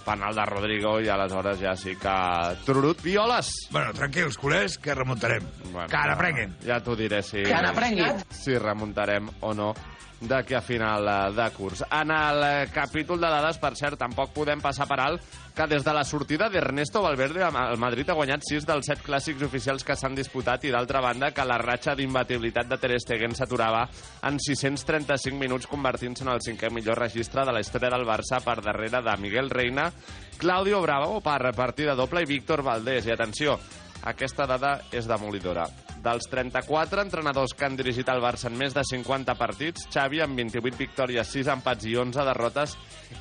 penal 0.06 0.36
de 0.36 0.46
Rodrigo 0.50 0.96
i 1.04 1.10
aleshores 1.12 1.60
ja 1.60 1.76
sí 1.76 1.98
que... 2.00 2.16
Tururut, 2.66 3.02
violes! 3.04 3.52
Bueno, 3.72 3.92
tranquils, 3.94 4.38
culers, 4.38 4.78
que 4.78 4.96
remuntarem. 4.96 5.44
Bueno, 5.72 5.90
que 5.92 6.00
ara 6.00 6.16
prenguin. 6.20 6.56
Ja 6.66 6.80
t'ho 6.84 6.96
diré 6.96 7.22
si... 7.24 7.44
Que 7.44 7.54
ara 7.54 7.74
prenguin. 7.76 8.24
Si 8.32 8.58
remuntarem 8.58 9.28
o 9.42 9.54
no 9.54 9.74
d'aquí 10.22 10.56
a 10.56 10.62
final 10.62 11.08
eh, 11.08 11.32
de 11.36 11.50
curs. 11.52 11.84
En 11.92 12.12
el 12.12 12.44
eh, 12.44 12.68
capítol 12.74 13.20
de 13.20 13.30
dades, 13.30 13.60
per 13.60 13.74
cert, 13.76 14.00
tampoc 14.00 14.32
podem 14.34 14.62
passar 14.64 14.88
per 14.88 15.00
alt 15.04 15.36
que 15.56 15.68
des 15.72 15.86
de 15.86 15.94
la 15.96 16.04
sortida 16.04 16.50
d'Ernesto 16.52 17.02
Valverde 17.02 17.46
el 17.48 17.80
Madrid 17.80 18.10
ha 18.12 18.18
guanyat 18.18 18.44
6 18.44 18.66
dels 18.68 18.90
7 18.92 19.06
clàssics 19.06 19.46
oficials 19.46 19.86
que 19.88 19.96
s'han 19.96 20.18
disputat 20.18 20.66
i 20.68 20.74
d'altra 20.74 21.00
banda 21.00 21.32
que 21.32 21.46
la 21.48 21.58
ratxa 21.62 21.96
d'imbatibilitat 21.96 22.68
de 22.68 22.78
Ter 22.78 23.00
Stegen 23.00 23.36
s'aturava 23.36 23.86
en 24.28 24.40
635 24.40 25.40
minuts 25.40 25.70
convertint-se 25.72 26.26
en 26.26 26.34
el 26.34 26.44
cinquè 26.44 26.72
millor 26.76 27.00
registre 27.00 27.46
de 27.48 27.56
la 27.56 27.64
història 27.64 27.94
del 27.96 28.04
Barça 28.08 28.42
per 28.44 28.60
darrere 28.66 29.00
de 29.02 29.16
Miguel 29.22 29.50
Reina, 29.50 29.88
Claudio 30.38 30.82
Bravo 30.84 31.22
per 31.24 31.54
partida 31.56 31.96
doble 31.96 32.24
i 32.24 32.30
Víctor 32.30 32.62
Valdés. 32.62 33.08
I 33.08 33.16
atenció, 33.16 33.56
aquesta 34.06 34.46
dada 34.46 34.78
és 34.94 35.08
demolidora. 35.10 35.66
Dels 36.06 36.28
34 36.30 37.02
entrenadors 37.02 37.56
que 37.58 37.66
han 37.66 37.78
dirigit 37.78 38.10
el 38.14 38.22
Barça 38.22 38.52
en 38.52 38.58
més 38.60 38.76
de 38.76 38.84
50 38.86 39.34
partits, 39.40 39.88
Xavi, 39.90 40.22
amb 40.22 40.38
28 40.38 40.78
victòries, 40.78 41.32
6 41.34 41.50
empats 41.56 41.88
i 41.90 41.96
11 41.98 42.26
derrotes, 42.30 42.76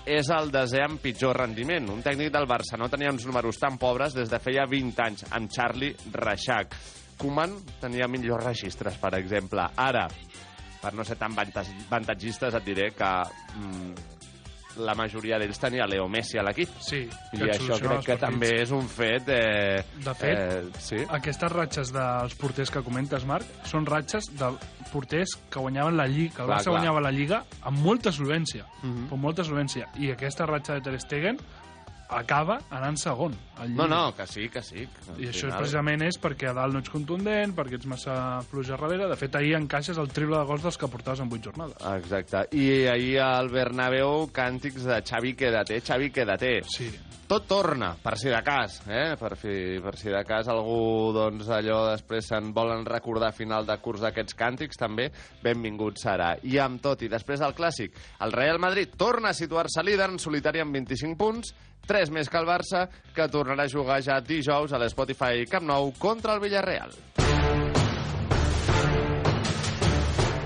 és 0.05 0.29
el 0.37 0.53
desè 0.53 0.85
amb 0.85 1.00
pitjor 1.00 1.41
rendiment. 1.41 1.88
Un 1.95 2.05
tècnic 2.05 2.33
del 2.35 2.49
Barça 2.50 2.76
no 2.81 2.91
tenia 2.93 3.12
uns 3.14 3.25
números 3.25 3.61
tan 3.61 3.79
pobres 3.81 4.17
des 4.17 4.29
de 4.29 4.41
feia 4.45 4.69
20 4.69 5.05
anys, 5.07 5.25
amb 5.33 5.53
Charlie 5.53 5.95
Reixac. 6.12 6.76
Koeman 7.17 7.57
tenia 7.81 8.11
millors 8.11 8.45
registres, 8.45 8.99
per 9.00 9.14
exemple. 9.17 9.64
Ara, 9.81 10.09
per 10.83 10.93
no 10.93 11.07
ser 11.09 11.17
tan 11.17 11.33
avantatgistes, 11.33 12.59
et 12.59 12.67
diré 12.67 12.91
que 12.93 13.12
mm, 13.57 14.13
la 14.78 14.95
majoria 14.95 15.38
d'ells 15.38 15.59
tenia 15.61 15.87
Leo 15.87 16.09
Messi 16.09 16.38
a 16.38 16.43
l'equip. 16.43 16.69
Sí, 16.81 17.04
I 17.33 17.43
això 17.49 17.78
crec 17.81 18.04
que 18.07 18.16
també 18.21 18.50
és 18.62 18.71
un 18.75 18.88
fet... 18.88 19.28
Eh, 19.28 19.83
De 20.04 20.14
fet, 20.14 20.38
eh, 20.38 20.62
sí. 20.78 20.97
aquestes 21.09 21.52
ratxes 21.52 21.93
dels 21.95 22.35
porters 22.40 22.71
que 22.71 22.83
comentes, 22.83 23.25
Marc, 23.25 23.45
són 23.71 23.87
ratxes 23.87 24.31
de 24.38 24.50
porters 24.93 25.37
que 25.50 25.59
guanyaven 25.61 25.97
la 25.97 26.07
Lliga, 26.07 26.35
que 26.37 26.43
el 26.43 26.49
Barça 26.49 26.71
guanyava 26.71 27.00
la 27.00 27.11
Lliga 27.11 27.45
amb 27.62 27.78
molta 27.78 28.12
solvència, 28.12 28.66
Mhm. 28.83 29.09
amb 29.12 29.21
molta 29.23 29.45
solvència. 29.45 29.88
I 29.99 30.11
aquesta 30.12 30.47
ratxa 30.47 30.75
de 30.75 30.81
Ter 30.83 31.00
Stegen 31.00 31.38
acaba 32.16 32.61
anant 32.71 32.97
segon. 32.99 33.35
al 33.59 33.75
No, 33.75 33.87
no, 33.87 34.14
que 34.16 34.26
sí, 34.26 34.49
que 34.49 34.62
sí. 34.62 34.87
que 34.87 35.23
I 35.23 35.28
això 35.28 35.47
final- 35.47 35.59
precisament 35.61 36.02
és 36.02 36.18
perquè 36.21 36.49
a 36.50 36.54
dalt 36.54 36.73
no 36.75 36.80
ets 36.80 36.90
contundent, 36.90 37.54
perquè 37.54 37.75
ets 37.78 37.87
massa 37.87 38.40
fluix 38.50 38.71
a 38.71 38.76
darrere. 38.76 39.09
De 39.09 39.16
fet, 39.16 39.35
ahir 39.37 39.54
encaixes 39.54 39.99
el 39.99 40.09
triple 40.09 40.37
de 40.38 40.44
gols 40.44 40.62
dels 40.62 40.78
que 40.78 40.88
portaves 40.88 41.21
en 41.21 41.28
8 41.33 41.50
jornades. 41.50 41.76
Exacte. 41.97 42.49
I 42.56 42.87
ahir 42.90 43.21
al 43.21 43.49
Bernabéu, 43.49 44.28
càntics 44.33 44.85
de 44.85 45.02
Xavi 45.02 45.35
quédate, 45.35 45.80
Xavi 45.80 46.11
quédate. 46.11 46.62
Sí. 46.66 46.90
Tot 47.26 47.47
torna, 47.49 47.94
per 48.02 48.18
si 48.18 48.28
de 48.28 48.42
cas, 48.44 48.83
eh? 48.87 49.16
per, 49.18 49.35
fi, 49.40 49.80
per 49.80 49.97
si 49.97 50.11
de 50.11 50.23
cas 50.28 50.47
algú 50.52 51.11
doncs, 51.14 51.49
allò 51.49 51.78
després 51.90 52.26
se'n 52.28 52.50
volen 52.52 52.85
recordar 52.85 53.30
a 53.30 53.33
final 53.33 53.64
de 53.64 53.78
curs 53.80 54.02
d'aquests 54.04 54.35
càntics, 54.37 54.76
també 54.76 55.11
benvingut 55.42 55.97
serà. 55.97 56.35
I 56.42 56.59
amb 56.61 56.83
tot, 56.85 57.00
i 57.02 57.09
després 57.09 57.40
del 57.40 57.54
clàssic, 57.56 57.94
el 58.21 58.33
Real 58.33 58.59
Madrid 58.61 58.92
torna 58.99 59.30
a 59.30 59.35
situar-se 59.35 59.83
líder 59.83 60.11
en 60.11 60.18
solitari 60.18 60.61
amb 60.61 60.75
25 60.76 61.16
punts, 61.16 61.54
3 61.88 62.12
més 62.14 62.31
que 62.31 62.41
el 62.41 62.49
Barça, 62.49 62.87
que 63.14 63.29
tornarà 63.33 63.69
a 63.69 63.73
jugar 63.73 64.00
ja 64.05 64.21
dijous 64.21 64.73
a 64.73 64.81
l'Spotify 64.83 65.47
Camp 65.50 65.69
Nou 65.69 65.93
contra 65.99 66.37
el 66.37 66.43
Villarreal. 66.45 66.97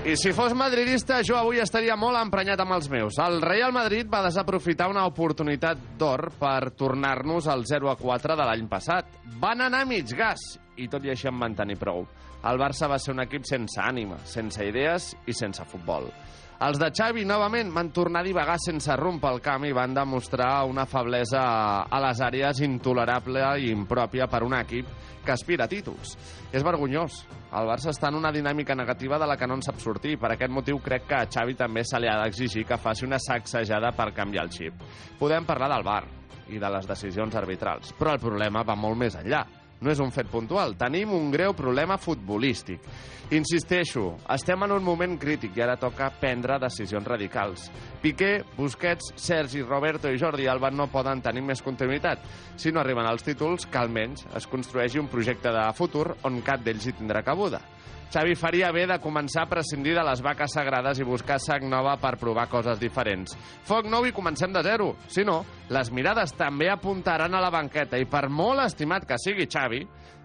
I 0.09 0.15
si 0.17 0.31
fos 0.33 0.55
madridista, 0.57 1.19
jo 1.21 1.35
avui 1.37 1.59
estaria 1.61 1.93
molt 1.99 2.17
emprenyat 2.17 2.61
amb 2.63 2.73
els 2.73 2.87
meus. 2.89 3.19
El 3.21 3.43
Real 3.43 3.69
Madrid 3.75 4.07
va 4.09 4.23
desaprofitar 4.25 4.87
una 4.89 5.03
oportunitat 5.05 5.83
d'or 5.99 6.31
per 6.39 6.71
tornar-nos 6.79 7.45
al 7.51 7.61
0 7.69 7.91
a 7.91 7.95
4 7.99 8.37
de 8.39 8.47
l'any 8.47 8.65
passat. 8.71 9.11
Van 9.37 9.61
anar 9.67 9.83
a 9.83 9.89
mig 9.89 10.09
gas, 10.17 10.41
i 10.81 10.87
tot 10.89 11.05
i 11.05 11.13
així 11.13 11.29
en 11.29 11.37
van 11.37 11.53
tenir 11.53 11.77
prou. 11.77 12.07
El 12.41 12.57
Barça 12.57 12.89
va 12.89 12.97
ser 12.97 13.13
un 13.13 13.21
equip 13.21 13.45
sense 13.45 13.77
ànima, 13.83 14.17
sense 14.25 14.65
idees 14.65 15.11
i 15.27 15.35
sense 15.35 15.67
futbol. 15.69 16.09
Els 16.59 16.75
de 16.75 16.89
Xavi, 16.91 17.21
novament, 17.23 17.69
van 17.71 17.87
tornar 17.95 18.19
a 18.19 18.27
divagar 18.27 18.57
sense 18.59 18.91
rumb 18.99 19.21
pel 19.23 19.37
camp 19.39 19.63
i 19.63 19.71
van 19.71 19.93
demostrar 19.95 20.65
una 20.67 20.83
feblesa 20.91 21.39
a 21.87 21.99
les 22.03 22.19
àrees 22.19 22.59
intolerable 22.65 23.45
i 23.63 23.69
impròpia 23.71 24.27
per 24.27 24.41
un 24.43 24.57
equip 24.57 24.89
que 25.23 25.31
aspira 25.31 25.69
a 25.69 25.71
títols. 25.71 26.17
És 26.51 26.65
vergonyós. 26.67 27.21
El 27.55 27.69
Barça 27.71 27.93
està 27.93 28.11
en 28.11 28.19
una 28.19 28.33
dinàmica 28.35 28.75
negativa 28.75 29.15
de 29.17 29.29
la 29.31 29.37
que 29.39 29.47
no 29.47 29.55
en 29.55 29.63
sap 29.63 29.79
sortir. 29.79 30.17
Per 30.19 30.33
aquest 30.33 30.51
motiu 30.51 30.81
crec 30.83 31.07
que 31.07 31.21
a 31.21 31.29
Xavi 31.31 31.55
també 31.55 31.85
se 31.87 32.03
li 32.03 32.11
ha 32.11 32.19
d'exigir 32.25 32.65
que 32.67 32.77
faci 32.77 33.07
una 33.07 33.21
sacsejada 33.23 33.93
per 33.95 34.11
canviar 34.19 34.43
el 34.49 34.51
xip. 34.51 34.83
Podem 35.15 35.47
parlar 35.47 35.71
del 35.77 35.87
bar 35.87 36.03
i 36.51 36.59
de 36.59 36.75
les 36.75 36.91
decisions 36.91 37.39
arbitrals, 37.39 37.95
però 37.95 38.17
el 38.17 38.19
problema 38.19 38.67
va 38.67 38.75
molt 38.75 38.99
més 38.99 39.15
enllà. 39.15 39.45
No 39.79 39.91
és 39.93 39.99
un 40.03 40.11
fet 40.11 40.27
puntual, 40.27 40.73
tenim 40.75 41.13
un 41.15 41.29
greu 41.31 41.53
problema 41.55 41.95
futbolístic. 42.01 42.83
Insisteixo, 43.31 44.15
estem 44.33 44.65
en 44.65 44.73
un 44.75 44.83
moment 44.83 45.13
crític 45.21 45.55
i 45.55 45.61
ara 45.63 45.77
toca 45.79 46.09
prendre 46.19 46.57
decisions 46.59 47.07
radicals. 47.07 47.67
Piqué, 48.01 48.31
Busquets, 48.57 49.13
Sergi, 49.15 49.61
Roberto 49.61 50.09
i 50.09 50.17
Jordi 50.17 50.49
Alba 50.49 50.71
no 50.73 50.89
poden 50.91 51.21
tenir 51.21 51.45
més 51.45 51.61
continuïtat. 51.61 52.25
Si 52.57 52.73
no 52.73 52.81
arriben 52.81 53.05
als 53.07 53.23
títols, 53.23 53.69
que 53.69 53.79
almenys 53.79 54.25
es 54.35 54.49
construeixi 54.49 54.99
un 54.99 55.11
projecte 55.13 55.53
de 55.53 55.67
futur 55.77 56.09
on 56.27 56.41
cap 56.41 56.65
d'ells 56.65 56.89
hi 56.89 56.97
tindrà 56.97 57.23
cabuda. 57.23 57.61
Xavi 58.09 58.33
faria 58.33 58.71
bé 58.73 58.87
de 58.89 58.97
començar 58.97 59.43
a 59.45 59.49
prescindir 59.51 59.93
de 59.93 60.03
les 60.05 60.21
vaques 60.25 60.55
sagrades 60.57 60.97
i 60.97 61.05
buscar 61.05 61.37
sang 61.41 61.67
nova 61.69 61.93
per 62.01 62.15
provar 62.17 62.47
coses 62.49 62.79
diferents. 62.81 63.35
Foc 63.69 63.85
nou 63.85 64.07
i 64.09 64.13
comencem 64.15 64.53
de 64.53 64.63
zero. 64.65 64.95
Si 65.07 65.21
no, 65.27 65.43
les 65.69 65.91
mirades 65.93 66.33
també 66.33 66.71
apuntaran 66.73 67.37
a 67.37 67.43
la 67.43 67.53
banqueta 67.53 68.01
i 68.01 68.09
per 68.09 68.25
molt 68.33 68.65
estimat 68.65 69.05
que 69.05 69.19
sigui 69.21 69.45
Xavi, 69.45 69.83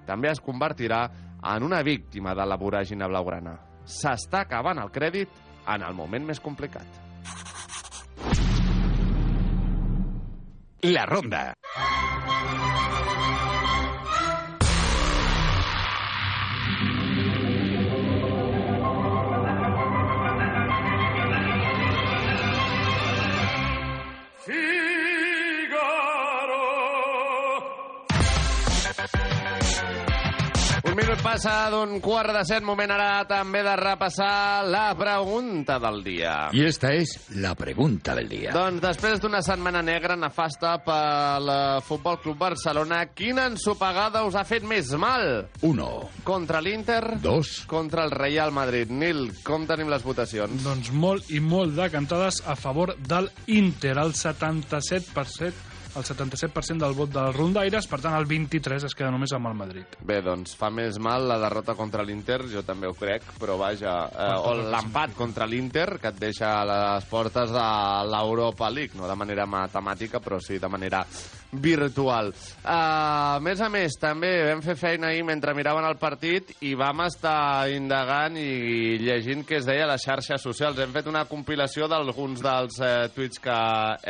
també 0.09 0.33
es 0.33 0.41
convertirà 0.41 1.05
en 1.55 1.69
una 1.69 1.83
víctima 1.85 2.33
de 2.35 2.49
la 2.49 2.57
voràgina 2.57 3.09
blaugrana. 3.11 3.59
S'està 3.85 4.47
acabant 4.47 4.81
el 4.81 4.93
crèdit 4.93 5.29
en 5.69 5.85
el 5.85 5.93
moment 5.93 6.25
més 6.25 6.41
complicat. 6.41 6.89
La 10.85 11.05
ronda. 11.09 11.53
Un 30.95 31.01
minut 31.01 31.19
passa 31.27 31.73
d'un 31.73 31.97
quart 31.99 32.31
de 32.31 32.45
set, 32.47 32.63
moment 32.63 32.93
ara 32.95 33.25
també 33.27 33.65
de 33.67 33.73
repassar 33.81 34.63
la 34.71 34.93
pregunta 34.95 35.81
del 35.83 36.05
dia. 36.05 36.51
Y 36.53 36.63
esta 36.63 36.93
es 36.93 37.17
la 37.35 37.57
pregunta 37.57 38.15
del 38.15 38.29
día. 38.29 38.53
Doncs 38.55 38.79
després 38.79 39.19
d'una 39.19 39.41
setmana 39.43 39.83
negra 39.83 40.15
nefasta 40.15 40.77
pel 40.87 41.51
eh, 41.51 41.83
Futbol 41.83 42.21
Club 42.23 42.39
Barcelona, 42.39 43.01
quina 43.11 43.49
ensopegada 43.51 44.23
us 44.23 44.39
ha 44.39 44.47
fet 44.47 44.63
més 44.63 44.95
mal? 44.95 45.49
Uno. 45.67 46.13
Contra 46.23 46.63
l'Inter? 46.63 47.19
Dos. 47.19 47.65
Contra 47.67 48.07
el 48.07 48.15
Real 48.15 48.55
Madrid. 48.55 48.95
Nil, 48.95 49.33
com 49.43 49.67
tenim 49.67 49.91
les 49.91 50.07
votacions? 50.07 50.63
Doncs 50.63 50.95
molt 50.95 51.35
i 51.35 51.43
molt 51.43 51.75
de 51.75 51.91
cantades 51.91 52.39
a 52.47 52.55
favor 52.55 52.95
del 53.03 53.33
Inter, 53.51 53.99
el 53.99 54.15
77%, 54.15 55.74
el 55.97 56.05
77% 56.07 56.83
del 56.83 56.97
vot 56.97 57.13
dels 57.15 57.37
rondaires, 57.37 57.87
per 57.91 58.01
tant 58.03 58.17
el 58.19 58.27
23 58.31 58.89
es 58.89 58.97
queda 58.97 59.13
només 59.15 59.33
amb 59.37 59.51
el 59.51 59.57
Madrid. 59.59 59.99
Bé, 60.05 60.21
doncs 60.25 60.57
fa 60.59 60.71
més 60.75 60.99
mal 61.03 61.29
la 61.29 61.39
derrota 61.43 61.77
contra 61.79 62.05
l'Inter, 62.07 62.43
jo 62.51 62.65
també 62.67 62.91
ho 62.91 62.97
crec, 62.99 63.27
però 63.41 63.59
vaja, 63.61 63.95
eh, 64.11 64.33
o 64.43 64.57
l'empat 64.59 65.15
contra 65.19 65.47
l'Inter, 65.47 65.99
que 66.03 66.11
et 66.11 66.21
deixa 66.21 66.57
a 66.61 66.67
les 66.69 67.09
portes 67.11 67.55
de 67.55 67.71
l'Europa 68.11 68.71
League, 68.71 68.99
no 68.99 69.09
de 69.11 69.19
manera 69.19 69.47
matemàtica, 69.47 70.23
però 70.25 70.41
sí 70.43 70.59
de 70.59 70.71
manera 70.71 71.05
virtual. 71.55 72.33
Uh, 72.65 73.37
a 73.37 73.41
més 73.43 73.61
a 73.63 73.69
més, 73.73 73.97
també 74.01 74.31
vam 74.49 74.63
fer 74.65 74.77
feina 74.79 75.11
ahir 75.11 75.25
mentre 75.27 75.55
miraven 75.57 75.87
el 75.87 75.97
partit 76.01 76.51
i 76.67 76.75
vam 76.79 77.05
estar 77.07 77.71
indagant 77.73 78.39
i 78.41 78.99
llegint 79.03 79.45
què 79.47 79.61
es 79.61 79.69
deia 79.69 79.87
a 79.87 79.93
les 79.93 80.05
xarxes 80.05 80.43
socials. 80.43 80.81
Hem 80.81 80.95
fet 80.95 81.09
una 81.11 81.25
compilació 81.31 81.89
d'alguns 81.91 82.43
dels 82.45 82.81
eh, 82.83 82.95
tuits 83.15 83.43
que 83.43 83.59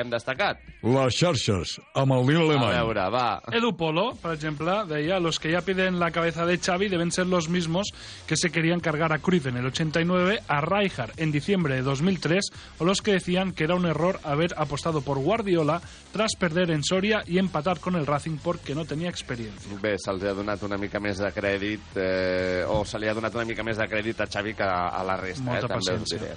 hem 0.01 0.12
destacat. 0.12 0.62
Les 0.85 1.18
xarxes, 1.18 1.73
amb 1.94 2.12
el 2.12 2.26
Nil 2.26 2.37
A 2.37 2.40
Alemany. 2.44 2.72
veure, 2.74 3.08
va. 3.10 3.42
Edu 3.52 3.76
Polo, 3.76 4.14
por 4.20 4.34
ejemplo, 4.34 4.84
deia, 4.87 5.18
los 5.20 5.38
que 5.38 5.50
ya 5.52 5.60
piden 5.60 5.98
la 5.98 6.10
cabeza 6.10 6.46
de 6.46 6.58
Xavi 6.58 6.88
deben 6.88 7.12
ser 7.12 7.26
los 7.26 7.48
mismos 7.48 7.88
que 8.26 8.37
se 8.37 8.50
querían 8.50 8.80
cargar 8.80 9.12
a 9.12 9.18
Cruyff 9.18 9.46
en 9.46 9.56
el 9.56 9.66
89, 9.66 10.40
a 10.46 10.60
Rijkaard 10.60 11.12
en 11.16 11.32
diciembre 11.32 11.76
de 11.76 11.82
2003, 11.82 12.50
o 12.78 12.84
los 12.84 13.02
que 13.02 13.12
decían 13.12 13.52
que 13.52 13.64
era 13.64 13.74
un 13.74 13.87
error 13.87 14.20
haber 14.24 14.54
apostado 14.56 15.02
por 15.02 15.18
Guardiola 15.18 15.80
tras 16.12 16.34
perder 16.38 16.70
en 16.70 16.82
Soria 16.84 17.22
y 17.26 17.38
empatar 17.38 17.80
con 17.80 17.94
el 17.96 18.06
Racing 18.06 18.38
porque 18.42 18.74
no 18.74 18.84
tenía 18.84 19.08
experiencia. 19.08 19.72
Bé, 19.80 19.96
se'ls 19.98 20.24
ha 20.24 20.34
donat 20.34 20.62
una 20.64 20.78
mica 20.80 21.00
més 21.02 21.18
de 21.20 21.30
crèdit, 21.34 21.96
eh, 21.96 22.64
o 22.66 22.84
se 22.84 22.98
li 22.98 23.08
ha 23.08 23.14
donat 23.14 23.34
una 23.34 23.44
mica 23.44 23.64
més 23.66 23.78
de 23.80 23.87
crèdit 23.90 24.20
a 24.22 24.28
Xavi 24.30 24.54
que 24.54 24.64
a 24.64 25.02
la 25.04 25.16
resta, 25.20 25.44
Molta 25.44 25.66
eh, 25.66 25.74
també 25.74 25.96
us 26.02 26.14
diré. 26.14 26.32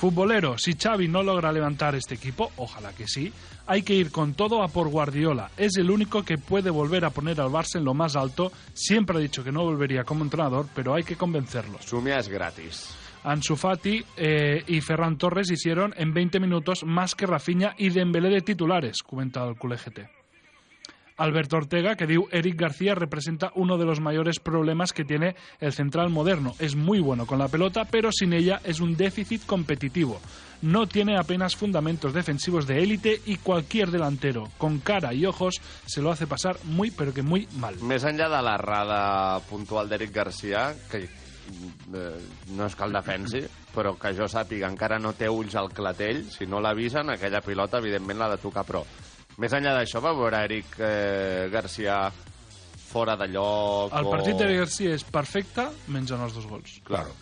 Futbolero, 0.00 0.56
si 0.58 0.74
Xavi 0.74 1.08
no 1.08 1.22
logra 1.22 1.52
levantar 1.52 1.94
este 1.94 2.14
equipo, 2.14 2.50
ojalá 2.56 2.92
que 2.92 3.06
sí, 3.06 3.30
hay 3.70 3.82
que 3.82 3.94
ir 3.94 4.10
con 4.10 4.34
todo 4.34 4.64
a 4.64 4.68
por 4.68 4.88
Guardiola. 4.88 5.52
Es 5.56 5.76
el 5.76 5.92
único 5.92 6.24
que 6.24 6.38
puede 6.38 6.70
volver 6.70 7.04
a 7.04 7.10
poner 7.10 7.40
al 7.40 7.50
Barça 7.50 7.76
en 7.76 7.84
lo 7.84 7.94
más 7.94 8.16
alto. 8.16 8.50
Siempre 8.74 9.16
ha 9.16 9.20
dicho 9.20 9.44
que 9.44 9.52
no 9.52 9.62
volvería 9.62 10.02
como 10.02 10.24
entrenador, 10.24 10.66
pero 10.74 10.92
hay 10.92 11.04
que 11.04 11.14
convencerlos. 11.14 11.84
Sumia 11.86 12.18
és 12.18 12.26
gratis. 12.26 12.82
Ansu 13.22 13.54
Fati 13.54 14.02
eh, 14.16 14.64
y 14.66 14.80
Ferran 14.80 15.16
Torres 15.18 15.52
hicieron 15.52 15.94
en 15.96 16.12
20 16.12 16.40
minutos 16.40 16.82
más 16.82 17.14
que 17.14 17.26
Rafinha 17.26 17.76
y 17.78 17.90
Dembélé 17.90 18.30
de 18.30 18.40
titulares, 18.40 19.04
comenta 19.04 19.46
el 19.46 19.54
culé 19.54 19.76
GT. 19.76 20.20
Alberto 21.20 21.58
Ortega, 21.58 21.96
que 21.96 22.08
diu 22.08 22.26
Eric 22.32 22.56
García 22.56 22.94
representa 22.96 23.52
uno 23.54 23.76
de 23.76 23.84
los 23.84 24.00
mayores 24.00 24.40
problemas 24.40 24.94
que 24.94 25.04
tiene 25.04 25.36
el 25.60 25.74
central 25.74 26.08
moderno. 26.08 26.54
Es 26.58 26.74
muy 26.74 26.98
bueno 26.98 27.26
con 27.26 27.38
la 27.38 27.48
pelota, 27.48 27.84
pero 27.84 28.10
sin 28.10 28.32
ella 28.32 28.60
es 28.64 28.80
un 28.80 28.96
déficit 28.96 29.44
competitivo. 29.44 30.18
No 30.62 30.86
tiene 30.86 31.16
apenas 31.16 31.56
fundamentos 31.56 32.12
defensivos 32.12 32.66
de 32.66 32.82
élite 32.82 33.20
y 33.24 33.36
cualquier 33.36 33.90
delantero 33.90 34.48
con 34.58 34.78
cara 34.78 35.14
y 35.14 35.24
ojos 35.24 35.60
se 35.86 36.02
lo 36.02 36.10
hace 36.10 36.26
pasar 36.26 36.58
muy, 36.64 36.90
pero 36.90 37.14
que 37.14 37.22
muy 37.22 37.48
mal. 37.56 37.78
Més 37.80 38.04
enllà 38.04 38.28
de 38.28 38.42
l'errada 38.44 39.00
puntual 39.48 39.88
d'Eric 39.88 40.12
Garcia, 40.12 40.66
que 40.90 41.06
eh, 41.06 42.18
no 42.52 42.66
és 42.66 42.76
que 42.76 42.84
el 42.84 42.92
defensi, 42.92 43.40
però 43.74 43.94
que 43.98 44.12
jo 44.16 44.28
sàpiga 44.28 44.68
encara 44.68 44.98
no 45.00 45.14
té 45.16 45.30
ulls 45.30 45.56
al 45.56 45.72
clatell, 45.72 46.26
si 46.30 46.46
no 46.46 46.60
l'avisen, 46.60 47.14
aquella 47.14 47.40
pilota 47.44 47.80
evidentment 47.80 48.20
l'ha 48.20 48.34
de 48.34 48.42
tocar, 48.42 48.66
però 48.68 48.84
més 49.40 49.56
enllà 49.56 49.72
d'això 49.78 50.02
va 50.04 50.12
veure 50.12 50.44
Eric 50.44 50.76
eh, 50.76 51.48
Garcia 51.52 52.02
fora 52.90 53.16
de 53.16 53.30
lloc 53.30 53.94
El 53.96 54.08
o... 54.08 54.12
partit 54.12 54.36
d'Eric 54.36 54.64
Garcia 54.64 54.94
és 54.98 55.06
perfecte, 55.06 55.68
menys 55.88 56.12
en 56.12 56.24
els 56.26 56.36
dos 56.36 56.46
gols. 56.50 56.80
Claro. 56.84 57.14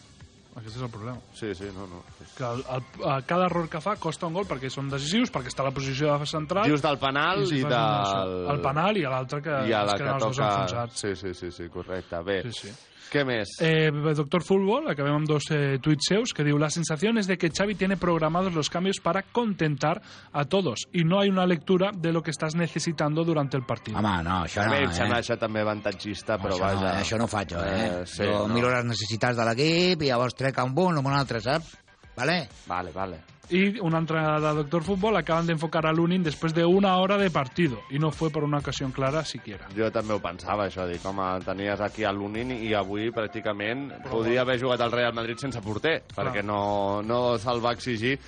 Aquest 0.59 0.77
és 0.77 0.83
el 0.83 0.91
problema. 0.91 1.19
Sí, 1.39 1.53
sí, 1.55 1.69
no, 1.75 1.87
no. 1.87 2.03
Que 2.37 2.45
el, 2.45 2.63
el, 2.77 2.85
el, 2.99 3.25
cada 3.31 3.47
error 3.47 3.69
que 3.71 3.81
fa 3.85 3.95
costa 4.01 4.27
un 4.27 4.35
gol 4.39 4.47
perquè 4.51 4.71
són 4.73 4.91
decisius, 4.91 5.31
perquè 5.35 5.53
està 5.53 5.63
a 5.65 5.69
la 5.71 5.75
posició 5.77 6.13
de 6.19 6.27
central... 6.27 6.69
Just 6.71 6.85
del 6.87 6.99
penal 7.03 7.45
i 7.47 7.63
una 7.63 7.83
del-. 8.25 8.37
El 8.55 8.61
penal 8.65 8.99
i 9.01 9.07
l'altre 9.07 9.41
que 9.45 9.57
I 9.71 9.73
a 9.73 9.85
la 9.87 9.95
es 9.95 9.99
que 9.99 10.05
queden 10.05 10.15
els 10.19 10.27
dos 10.27 10.37
toca... 10.41 10.53
enfonsats. 10.55 11.03
Sí, 11.05 11.15
sí, 11.23 11.35
sí, 11.35 11.51
sí, 11.55 11.69
correcte. 11.73 12.23
Bé, 12.27 12.43
Sí, 12.49 12.53
sí. 12.69 12.75
Què 13.13 13.25
més? 13.25 13.55
Eh, 13.65 13.91
Doctor 14.17 14.45
Fútbol, 14.45 14.91
acabem 14.93 15.15
amb 15.17 15.29
dos 15.29 15.49
eh, 15.55 15.79
tuits 15.83 16.11
seus 16.11 16.35
que 16.37 16.45
diu 16.45 16.59
la 16.61 16.71
sensación 16.71 17.19
es 17.19 17.27
de 17.27 17.39
que 17.39 17.51
Xavi 17.51 17.75
tiene 17.75 17.97
programados 17.97 18.53
los 18.55 18.69
cambios 18.71 19.01
para 19.01 19.23
contentar 19.23 20.03
a 20.33 20.45
todos 20.45 20.89
y 20.93 21.05
no 21.05 21.21
hay 21.21 21.31
una 21.31 21.47
lectura 21.47 21.91
de 21.95 22.13
lo 22.13 22.23
que 22.23 22.31
estás 22.31 22.55
necesitando 22.55 23.25
durante 23.25 23.57
el 23.57 23.65
partido. 23.65 23.99
Home, 23.99 24.23
no, 24.25 24.43
això 24.45 24.67
no, 24.67 24.75
mi 24.75 24.85
em 24.85 24.93
sembla 24.93 25.19
eh? 25.19 25.25
això 25.25 25.39
també 25.41 25.65
avantatgista, 25.65 26.37
però 26.43 26.57
això, 26.57 26.75
no, 26.75 26.85
vaja... 26.85 27.01
això 27.01 27.19
no 27.19 27.29
ho 27.29 27.33
faig 27.33 27.57
jo, 27.57 27.65
eh? 27.65 27.89
Eh, 27.89 28.05
sí, 28.07 28.25
jo 28.27 28.45
no. 28.47 28.55
miro 28.55 28.75
les 28.75 28.85
necessitats 28.85 29.39
de 29.39 29.49
l'equip 29.49 30.05
i 30.05 30.13
llavors 30.13 30.37
trec 30.39 30.61
amb 30.61 30.79
un 30.85 30.99
o 30.99 31.03
amb 31.03 31.13
un 31.13 31.19
altre, 31.19 31.41
saps? 31.45 31.75
Vale? 32.19 32.43
Vale, 32.67 32.93
vale. 32.93 33.38
Y 33.51 33.81
una 33.81 33.99
entrada 33.99 34.41
de 34.41 34.57
Doctor 34.59 34.83
Fútbol 34.83 35.17
acaban 35.17 35.47
de 35.47 35.53
enfocar 35.53 35.87
a 35.87 35.93
Lunin 35.93 36.23
después 36.23 36.53
de 36.53 36.67
una 36.67 36.99
hora 36.99 37.17
de 37.17 37.31
partido 37.31 37.81
y 37.89 37.99
no 37.99 38.11
fue 38.11 38.31
por 38.31 38.45
una 38.45 38.59
ocasión 38.59 38.93
clara 38.93 39.25
siquiera. 39.25 39.69
Jo 39.77 39.89
també 39.95 40.13
ho 40.13 40.21
pensava, 40.21 40.67
això, 40.69 40.85
dic, 40.89 41.05
home, 41.09 41.31
tenies 41.47 41.81
aquí 41.81 42.05
a 42.05 42.13
Lunin 42.13 42.53
i 42.53 42.75
avui 42.77 43.09
pràcticament 43.15 43.89
podria 44.11 44.43
haver 44.45 44.59
jugat 44.61 44.85
al 44.85 44.93
Real 44.93 45.17
Madrid 45.17 45.41
sense 45.41 45.63
porter, 45.65 46.03
perquè 46.13 46.45
no, 46.45 47.01
no 47.01 47.39
se'l 47.41 47.65
va 47.65 47.73
exigir 47.73 48.19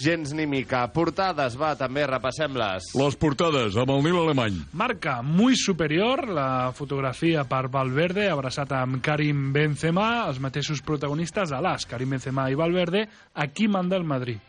gens 0.00 0.32
ni 0.32 0.46
mica. 0.48 0.86
Portades, 0.94 1.58
va, 1.60 1.74
també 1.76 2.06
repassem-les. 2.08 2.92
Les 2.96 3.20
portades 3.20 3.76
amb 3.76 3.92
el 3.92 4.04
Nil 4.06 4.16
Alemany. 4.22 4.60
Marca 4.72 5.20
muy 5.20 5.60
superior, 5.60 6.26
la 6.32 6.72
fotografia 6.72 7.44
per 7.44 7.66
Valverde 7.68 8.30
abraçat 8.32 8.72
amb 8.80 9.02
Karim 9.04 9.50
Benzema, 9.52 10.24
els 10.30 10.40
mateixos 10.40 10.80
protagonistes 10.80 11.52
a 11.52 11.60
l'as, 11.60 11.84
Karim 11.90 12.16
Benzema 12.16 12.48
i 12.48 12.56
Valverde, 12.56 13.04
aquí 13.34 13.68
manda 13.68 14.00
el 14.00 14.08
Madrid. 14.08 14.40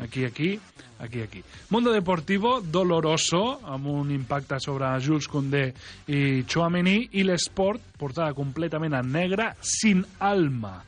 Aquí, 0.00 0.24
aquí, 0.24 0.58
aquí, 0.98 1.20
aquí. 1.20 1.42
Mundo 1.70 1.92
Deportivo, 1.92 2.60
doloroso, 2.60 3.60
amb 3.64 3.86
un 3.92 4.10
impacte 4.14 4.60
sobre 4.60 4.88
Jules 5.04 5.28
Koundé 5.28 5.66
i 6.08 6.44
Chouameni, 6.48 7.10
i 7.20 7.24
l'Esport, 7.24 7.82
portada 8.00 8.36
completament 8.36 8.96
en 8.96 9.12
negre, 9.12 9.52
sin 9.60 10.04
alma, 10.18 10.78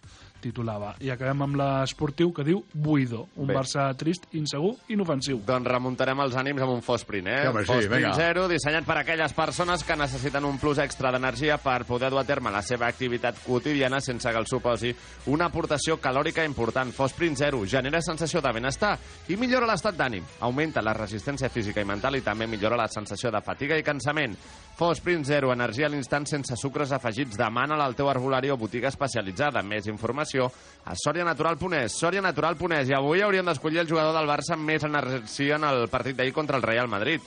titulava. 0.42 0.96
I 1.00 1.12
acabem 1.14 1.46
amb 1.46 1.56
l'esportiu 1.60 2.32
que 2.34 2.44
diu 2.44 2.64
Buido, 2.74 3.28
un 3.36 3.46
Bé. 3.48 3.54
Barça 3.56 3.86
trist, 3.96 4.26
insegur, 4.34 4.74
inofensiu. 4.92 5.40
Doncs 5.46 5.70
remuntarem 5.70 6.18
els 6.24 6.34
ànims 6.36 6.60
amb 6.64 6.74
un 6.74 6.82
Fosprint, 6.82 7.28
eh? 7.30 7.38
Sí, 7.42 7.48
home, 7.52 7.62
sí, 7.62 7.70
Fosprint 7.72 7.94
vinga. 8.02 8.12
zero, 8.18 8.48
dissenyat 8.50 8.84
per 8.88 8.96
a 8.98 9.00
aquelles 9.06 9.32
persones 9.32 9.84
que 9.86 9.96
necessiten 9.96 10.44
un 10.44 10.58
plus 10.58 10.78
extra 10.82 11.12
d'energia 11.14 11.56
per 11.62 11.84
poder 11.88 12.10
dur 12.10 12.20
a 12.20 12.24
terme 12.28 12.50
la 12.50 12.62
seva 12.62 12.88
activitat 12.90 13.38
quotidiana 13.46 14.00
sense 14.02 14.28
que 14.28 14.38
els 14.42 14.50
suposi 14.50 14.92
una 15.32 15.46
aportació 15.46 15.98
calòrica 16.02 16.44
important. 16.44 16.92
Fosprint 16.92 17.36
zero 17.38 17.64
genera 17.66 18.00
sensació 18.02 18.40
de 18.42 18.52
benestar 18.52 18.96
i 19.28 19.36
millora 19.36 19.66
l'estat 19.70 19.96
d'ànim. 19.96 20.24
Augmenta 20.40 20.82
la 20.82 20.92
resistència 20.96 21.48
física 21.48 21.80
i 21.80 21.84
mental 21.88 22.16
i 22.16 22.22
també 22.26 22.46
millora 22.46 22.76
la 22.76 22.88
sensació 22.88 23.30
de 23.30 23.40
fatiga 23.40 23.78
i 23.78 23.82
cansament. 23.86 24.34
Fosprint 24.82 25.22
zero, 25.24 25.52
energia 25.54 25.86
a 25.86 25.90
l'instant 25.92 26.24
sense 26.26 26.56
sucres 26.58 26.90
afegits. 26.90 27.36
Demana-la 27.38 27.84
al 27.86 27.94
teu 27.94 28.08
herbolari 28.10 28.50
o 28.50 28.56
botiga 28.58 28.90
especialitzada. 28.90 29.62
Més 29.62 29.86
informació 29.86 30.48
a 30.82 30.96
sorianatural.es. 30.98 32.00
Sorianatural.es. 32.02 32.90
I 32.90 32.96
avui 32.98 33.22
hauríem 33.22 33.46
d'escollir 33.46 33.78
el 33.84 33.92
jugador 33.92 34.16
del 34.18 34.26
Barça 34.26 34.56
amb 34.56 34.66
més 34.66 34.82
energia 34.82 35.60
en 35.60 35.68
el 35.68 35.86
partit 35.86 36.18
d'ahir 36.18 36.34
contra 36.34 36.58
el 36.58 36.66
Real 36.66 36.90
Madrid. 36.90 37.22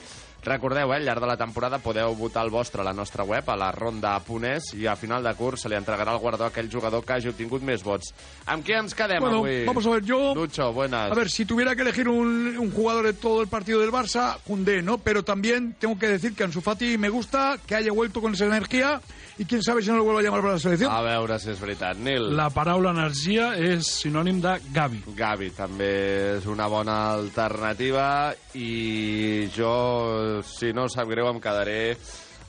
Recordeu, 0.46 0.92
eh, 0.92 0.96
al 0.96 1.04
llarg 1.04 1.20
de 1.24 1.26
la 1.26 1.36
temporada 1.36 1.80
podeu 1.82 2.14
votar 2.14 2.44
el 2.46 2.52
vostre 2.54 2.80
a 2.80 2.84
la 2.86 2.92
nostra 2.94 3.24
web, 3.26 3.48
a 3.50 3.56
la 3.58 3.72
ronda.es, 3.74 4.68
i 4.78 4.86
a 4.86 4.94
final 4.94 5.24
de 5.26 5.32
curs 5.34 5.64
se 5.64 5.68
li 5.68 5.74
entregarà 5.74 6.12
el 6.14 6.20
guardó 6.22 6.46
a 6.46 6.52
aquell 6.52 6.70
jugador 6.70 7.02
que 7.04 7.16
hagi 7.16 7.32
obtingut 7.32 7.64
més 7.66 7.82
vots. 7.82 8.12
Amb 8.46 8.62
qui 8.64 8.76
ens 8.78 8.94
quedem 8.94 9.20
Bueno, 9.20 9.42
avui? 9.42 9.64
vamos 9.66 9.86
a 9.86 9.90
ver, 9.90 10.04
yo... 10.04 10.34
Lucho, 10.36 10.72
buenas. 10.72 11.10
A 11.10 11.14
ver, 11.18 11.30
si 11.30 11.44
tuviera 11.44 11.74
que 11.74 11.82
elegir 11.82 12.08
un, 12.08 12.56
un 12.58 12.70
jugador 12.70 13.06
de 13.06 13.12
todo 13.14 13.42
el 13.42 13.48
partido 13.48 13.80
del 13.80 13.90
Barça, 13.90 14.38
Koundé, 14.46 14.82
¿no? 14.82 14.98
Pero 14.98 15.24
también 15.24 15.74
tengo 15.80 15.98
que 15.98 16.06
decir 16.06 16.34
que 16.34 16.44
Ansu 16.44 16.60
Fati 16.60 16.96
me 16.96 17.08
gusta, 17.08 17.58
que 17.66 17.74
haya 17.74 17.90
vuelto 17.90 18.20
con 18.20 18.34
esa 18.34 18.46
energía 18.46 19.00
y 19.38 19.44
quién 19.44 19.62
sabe 19.62 19.82
si 19.82 19.90
no 19.90 19.96
lo 19.96 20.04
vuelvo 20.04 20.20
a 20.20 20.22
llamar 20.22 20.40
para 20.40 20.52
la 20.54 20.58
selección. 20.58 20.92
A 20.92 21.02
veure 21.02 21.38
si 21.38 21.50
és 21.52 21.60
veritat. 21.60 21.98
Nil. 22.00 22.30
La 22.36 22.48
paraula 22.50 22.92
energia 22.94 23.52
és 23.60 23.88
sinònim 24.02 24.40
de 24.44 24.56
Gavi. 24.74 25.02
Gavi 25.16 25.50
també 25.56 25.90
és 26.36 26.46
una 26.50 26.68
bona 26.72 26.96
alternativa 27.16 28.34
i 28.54 29.48
jo, 29.54 30.42
si 30.46 30.72
no 30.76 30.88
sap 30.92 31.10
greu, 31.12 31.28
em 31.30 31.40
quedaré 31.42 31.96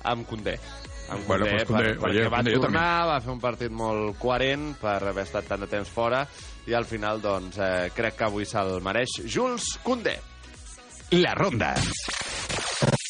amb 0.08 0.28
Condé. 0.28 0.58
Amb 1.08 1.24
Bueno, 1.28 1.46
Koundé, 1.46 1.64
pues 1.64 1.68
Koundé, 1.68 1.94
per, 1.96 2.10
oye, 2.10 2.22
perquè 2.22 2.32
va 2.32 2.38
Koundé, 2.42 2.54
jo 2.56 2.64
tornar, 2.66 2.90
va 3.08 3.20
fer 3.24 3.32
un 3.32 3.44
partit 3.44 3.72
molt 3.72 4.18
coherent 4.20 4.70
per 4.82 4.98
haver 5.00 5.24
estat 5.24 5.48
tant 5.48 5.64
de 5.64 5.70
temps 5.72 5.92
fora 5.92 6.26
i 6.68 6.76
al 6.76 6.88
final, 6.88 7.22
doncs, 7.24 7.60
eh, 7.64 7.88
crec 7.96 8.18
que 8.20 8.28
avui 8.28 8.48
se'l 8.48 8.80
mereix 8.84 9.22
Jules 9.24 9.78
Koundé. 9.84 10.18
La 11.16 11.32
Ronda. 11.40 11.74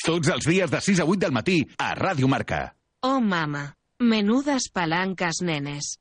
Tots 0.05 0.29
els 0.29 0.45
dies 0.45 0.69
de 0.69 0.81
6 0.81 1.01
a 1.01 1.09
8 1.09 1.25
del 1.25 1.33
matí 1.33 1.63
a 1.81 1.95
Ràdio 1.97 2.29
Marca. 2.29 2.76
Oh, 3.03 3.21
mama. 3.21 3.75
Menudas 3.99 4.69
palancas, 4.73 5.41
nenes. 5.41 5.99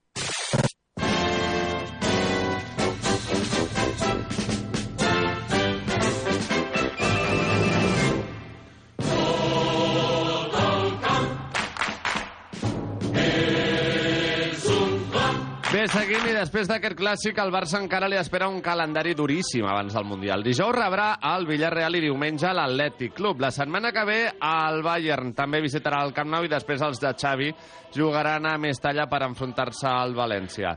Bé, 15.86 15.92
seguim 15.92 16.24
i 16.26 16.32
després 16.34 16.66
d'aquest 16.66 16.96
clàssic 16.98 17.36
el 17.38 17.52
Barça 17.54 17.78
encara 17.78 18.08
li 18.10 18.16
espera 18.18 18.48
un 18.50 18.56
calendari 18.58 19.12
duríssim 19.14 19.68
abans 19.70 19.94
del 19.94 20.08
Mundial. 20.08 20.42
Dijous 20.42 20.74
rebrà 20.74 21.12
el 21.30 21.46
Villarreal 21.46 21.94
i 21.94 22.00
diumenge 22.02 22.50
l'Atlètic 22.50 23.14
Club. 23.14 23.44
La 23.44 23.52
setmana 23.54 23.92
que 23.94 24.02
ve 24.08 24.18
el 24.48 24.82
Bayern 24.82 25.30
també 25.38 25.60
visitarà 25.62 26.00
el 26.02 26.10
Camp 26.16 26.32
Nou 26.32 26.42
i 26.42 26.50
després 26.50 26.82
els 26.82 26.98
de 26.98 27.12
Xavi 27.14 27.52
jugaran 27.94 28.50
a 28.50 28.56
Mestalla 28.58 29.06
per 29.06 29.22
enfrontar-se 29.28 29.86
al 29.86 30.18
València. 30.18 30.74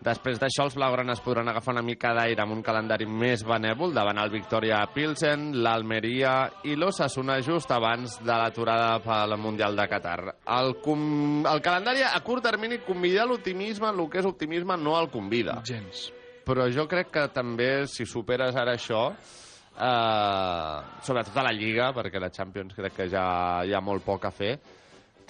Després 0.00 0.38
d'això, 0.40 0.64
els 0.64 0.76
blaugranes 0.78 1.20
podran 1.20 1.50
agafar 1.52 1.74
una 1.74 1.82
mica 1.84 2.14
d'aire 2.16 2.40
amb 2.40 2.54
un 2.54 2.62
calendari 2.64 3.04
més 3.04 3.42
benèvol 3.44 3.92
davant 3.92 4.16
el 4.22 4.30
Victoria 4.32 4.78
Pilsen, 4.94 5.50
l'Almeria 5.60 6.32
i 6.64 6.76
l'Osasuna 6.78 7.36
just 7.44 7.68
abans 7.76 8.14
de 8.24 8.32
l'aturada 8.32 8.94
pel 9.04 9.36
Mundial 9.36 9.76
de 9.76 9.86
Qatar. 9.92 10.16
El, 10.56 10.72
com... 10.80 11.44
el 11.44 11.60
calendari 11.60 12.06
a 12.08 12.16
curt 12.24 12.48
termini 12.48 12.80
convida 12.86 13.28
l'optimisme, 13.28 13.92
el 13.92 14.08
que 14.08 14.22
és 14.22 14.30
optimisme 14.30 14.80
no 14.80 14.96
el 14.96 15.12
convida. 15.12 15.60
Gens. 15.68 16.08
Però 16.48 16.64
jo 16.72 16.88
crec 16.88 17.12
que 17.12 17.28
també, 17.36 17.70
si 17.84 18.08
superes 18.08 18.56
ara 18.56 18.78
això, 18.80 19.10
eh, 19.12 20.76
sobretot 21.04 21.36
a 21.36 21.44
la 21.44 21.52
Lliga, 21.52 21.92
perquè 21.92 22.24
la 22.24 22.32
Champions 22.32 22.72
crec 22.74 22.96
que 23.02 23.12
ja 23.12 23.26
hi 23.68 23.76
ha 23.76 23.84
molt 23.84 24.08
poc 24.08 24.24
a 24.24 24.32
fer, 24.32 24.54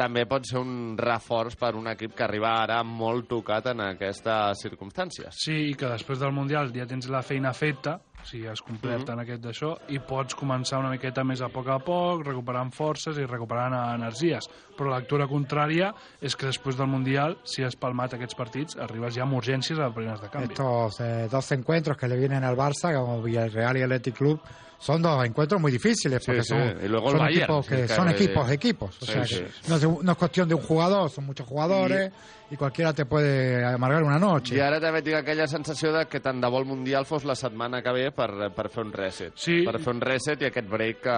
també 0.00 0.24
pot 0.28 0.46
ser 0.48 0.60
un 0.62 0.94
reforç 0.96 1.58
per 1.60 1.74
un 1.76 1.90
equip 1.92 2.14
que 2.16 2.24
arriba 2.24 2.54
ara 2.62 2.78
molt 2.86 3.28
tocat 3.28 3.66
en 3.74 3.82
aquestes 3.84 4.62
circumstàncies. 4.64 5.34
Sí, 5.36 5.58
i 5.70 5.74
que 5.76 5.90
després 5.92 6.20
del 6.22 6.32
Mundial 6.32 6.72
ja 6.72 6.86
tens 6.88 7.10
la 7.12 7.20
feina 7.26 7.52
feta, 7.52 7.98
si 8.24 8.42
has 8.46 8.60
complert 8.60 9.06
Mhm. 9.08 9.12
en 9.12 9.20
aquest 9.20 9.42
d'això, 9.42 9.70
i 9.88 9.98
pots 9.98 10.34
començar 10.36 10.78
una 10.80 10.90
miqueta 10.90 11.24
més 11.24 11.40
a 11.40 11.48
poc 11.48 11.68
a 11.68 11.78
poc, 11.78 12.24
recuperant 12.26 12.72
forces 12.72 13.16
i 13.18 13.24
recuperant 13.26 13.72
energies. 13.94 14.48
Però 14.76 14.90
la 14.90 14.98
lectura 15.00 15.26
contrària 15.26 15.92
és 16.20 16.36
que 16.36 16.46
després 16.46 16.76
del 16.76 16.86
Mundial, 16.88 17.38
si 17.44 17.62
has 17.64 17.76
palmat 17.76 18.14
aquests 18.14 18.34
partits, 18.36 18.76
arribes 18.76 19.14
ja 19.14 19.22
amb 19.22 19.34
urgències 19.34 19.78
a 19.78 19.90
primeres 19.92 20.20
de 20.20 20.28
canvi. 20.28 20.52
Estos 20.52 21.00
eh, 21.00 21.28
dos 21.30 21.52
encuentros 21.52 21.96
que 21.96 22.08
le 22.08 22.16
vienen 22.16 22.44
al 22.44 22.56
Barça, 22.56 22.94
como 22.94 23.22
Villarreal 23.22 23.76
y 23.78 23.82
Athletic 23.82 24.16
Club, 24.16 24.40
son 24.80 25.02
dos 25.02 25.24
encuentros 25.24 25.60
muy 25.60 25.70
difíciles 25.70 26.24
porque 26.24 26.42
sí. 26.42 26.48
son, 26.48 26.76
Y 26.84 26.88
luego 26.88 27.10
son 27.10 27.18
Bayern, 27.20 27.42
equipos 27.42 27.66
sí, 27.66 27.74
que 27.76 27.88
son 27.88 28.08
equipos 28.08 28.50
equipos 28.50 28.96
o 29.02 29.04
Sí, 29.06 29.12
sea 29.12 29.24
sí. 29.26 29.34
que 29.36 29.68
no, 29.68 29.76
es, 29.76 29.84
no 30.04 30.12
es 30.12 30.18
cuestión 30.18 30.48
de 30.48 30.54
un 30.56 30.62
jugador 30.62 31.08
son 31.10 31.26
muchos 31.26 31.46
jugadores 31.46 32.10
y, 32.50 32.56
cualquiera 32.56 32.92
te 32.92 33.04
puede 33.06 33.64
amargar 33.64 34.02
una 34.02 34.18
noche 34.18 34.56
I 34.56 34.60
ara 34.64 34.80
també 34.82 35.04
tinc 35.06 35.20
aquella 35.20 35.46
sensació 35.46 35.92
de 35.94 36.00
que 36.10 36.18
tant 36.18 36.40
de 36.42 36.48
bo 36.50 36.58
el 36.58 36.64
Mundial 36.66 37.04
fos 37.06 37.22
la 37.24 37.36
setmana 37.38 37.78
que 37.84 37.92
ve 37.94 38.08
per, 38.10 38.48
per 38.56 38.64
fer 38.74 38.82
un 38.82 38.90
reset. 38.92 39.36
Sí. 39.38 39.60
Per 39.62 39.76
fer 39.78 39.92
un 39.94 40.00
reset 40.02 40.42
i 40.42 40.48
aquest 40.48 40.66
break 40.66 40.98
que... 41.04 41.14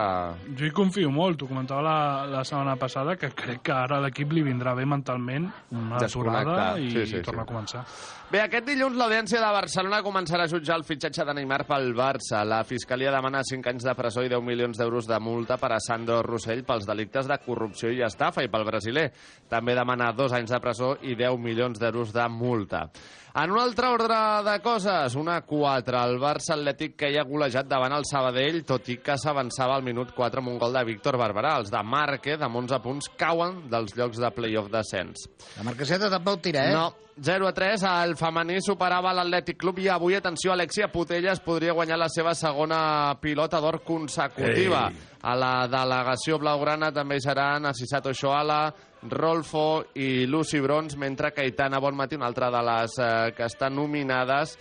Jo 0.59 0.67
hi 0.69 0.73
confio 0.77 1.09
molt, 1.09 1.39
t'ho 1.41 1.49
comentava 1.49 1.81
la, 1.87 1.97
la 2.29 2.43
setmana 2.45 2.75
passada, 2.77 3.17
que 3.17 3.31
crec 3.33 3.63
que 3.65 3.73
ara 3.73 4.03
l'equip 4.05 4.35
li 4.37 4.43
vindrà 4.45 4.75
bé 4.77 4.85
mentalment 4.85 5.49
una 5.73 6.03
aturada 6.05 6.75
i, 6.79 6.91
Sí, 6.93 7.07
sí, 7.07 7.17
i 7.17 7.25
tornar 7.25 7.47
sí. 7.47 7.49
a 7.49 7.53
començar. 7.55 7.85
Bé, 8.33 8.43
aquest 8.45 8.69
dilluns 8.69 8.97
l'Audiència 9.01 9.41
de 9.41 9.49
Barcelona 9.57 10.03
començarà 10.05 10.45
a 10.45 10.53
jutjar 10.53 10.77
el 10.77 10.85
fitxatge 10.85 11.25
de 11.25 11.35
Neymar 11.41 11.63
pel 11.69 11.95
Barça. 11.97 12.45
La 12.45 12.61
Fiscalia 12.65 13.11
demana 13.13 13.41
5 13.53 13.69
anys 13.69 13.85
de 13.85 13.93
presó 13.99 14.23
i 14.25 14.31
10 14.33 14.41
milions 14.47 14.79
d'euros 14.81 15.09
de 15.09 15.19
multa 15.21 15.59
per 15.61 15.75
a 15.75 15.81
Sandro 15.83 16.23
Rossell 16.25 16.65
pels 16.65 16.87
delictes 16.89 17.29
de 17.29 17.37
corrupció 17.45 17.91
i 17.93 18.01
estafa 18.07 18.45
i 18.45 18.49
pel 18.53 18.65
brasiler. 18.65 19.11
També 19.51 19.75
demana 19.77 20.13
2 20.17 20.39
anys 20.39 20.55
de 20.55 20.61
presó 20.63 20.95
i 21.05 21.17
10 21.19 21.37
milions 21.43 21.81
d'euros 21.83 22.15
de 22.17 22.29
multa. 22.33 22.87
En 23.35 23.51
un 23.51 23.59
altre 23.59 23.89
ordre 23.89 24.17
de 24.45 24.59
coses, 24.61 25.15
una 25.17 25.39
4. 25.41 26.01
El 26.05 26.19
Barça 26.21 26.53
Atlètic 26.53 26.99
que 27.01 27.09
hi 27.09 27.15
ha 27.17 27.25
golejat 27.25 27.65
davant 27.65 27.95
el 27.97 28.05
Sabadell, 28.05 28.59
tot 28.69 28.91
i 28.93 28.99
que 29.01 29.17
s'avançava 29.17 29.79
al 29.79 29.87
minut 29.87 30.11
4 30.13 30.43
amb 30.43 30.51
un 30.53 30.59
gol 30.61 30.77
de 30.77 30.83
Víctor 30.85 31.17
Barberà. 31.17 31.55
Els 31.63 31.73
de 31.73 31.81
Marque, 31.81 32.37
amb 32.37 32.61
11 32.61 32.81
punts, 32.85 33.09
cauen 33.17 33.63
dels 33.73 33.97
llocs 33.97 34.21
de 34.21 34.31
playoff 34.37 34.69
descens. 34.75 35.25
La 35.57 35.65
Marqueseta 35.65 36.13
tampoc 36.13 36.45
tira, 36.45 36.67
eh? 36.69 36.77
No, 36.77 36.93
0 37.25 37.49
a 37.49 37.55
3, 37.57 37.89
el 38.05 38.15
femení 38.21 38.61
superava 38.61 39.17
l'Atlètic 39.17 39.63
Club 39.65 39.81
i 39.81 39.89
avui, 39.89 40.21
atenció, 40.21 40.53
Alexia 40.53 40.93
Putelles 40.93 41.41
podria 41.41 41.73
guanyar 41.73 42.03
la 42.05 42.13
seva 42.13 42.37
segona 42.37 43.17
pilota 43.17 43.65
d'or 43.65 43.81
consecutiva. 43.81 44.91
Ei. 44.93 45.11
A 45.25 45.37
la 45.39 45.55
delegació 45.73 46.37
blaugrana 46.43 46.93
també 46.93 47.17
hi 47.17 47.25
seran 47.25 47.73
Asisato 47.73 48.13
Shoala, 48.13 48.67
Rolfo 49.11 49.85
i 49.99 50.27
Lucy 50.27 50.61
Brons, 50.61 50.97
mentre 50.97 51.33
que 51.33 51.43
Aitana 51.43 51.81
Bonmatí, 51.83 52.17
una 52.17 52.29
altra 52.31 52.51
de 52.51 52.63
les 52.63 52.99
eh, 52.99 53.33
que 53.37 53.49
estan 53.49 53.75
nominades, 53.75 54.57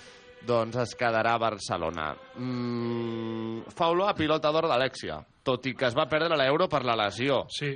doncs 0.48 0.80
es 0.82 0.96
quedarà 0.98 1.36
a 1.36 1.42
Barcelona. 1.42 2.12
Mm, 2.38 3.70
fa 3.70 3.92
olor 3.94 4.10
a 4.10 4.16
pilota 4.18 4.52
d'or 4.52 4.68
d'Alexia, 4.72 5.20
tot 5.46 5.68
i 5.70 5.76
que 5.78 5.86
es 5.90 5.98
va 5.98 6.08
perdre 6.10 6.38
l'euro 6.40 6.68
per 6.72 6.84
la 6.86 6.98
lesió. 6.98 7.44
Sí, 7.54 7.76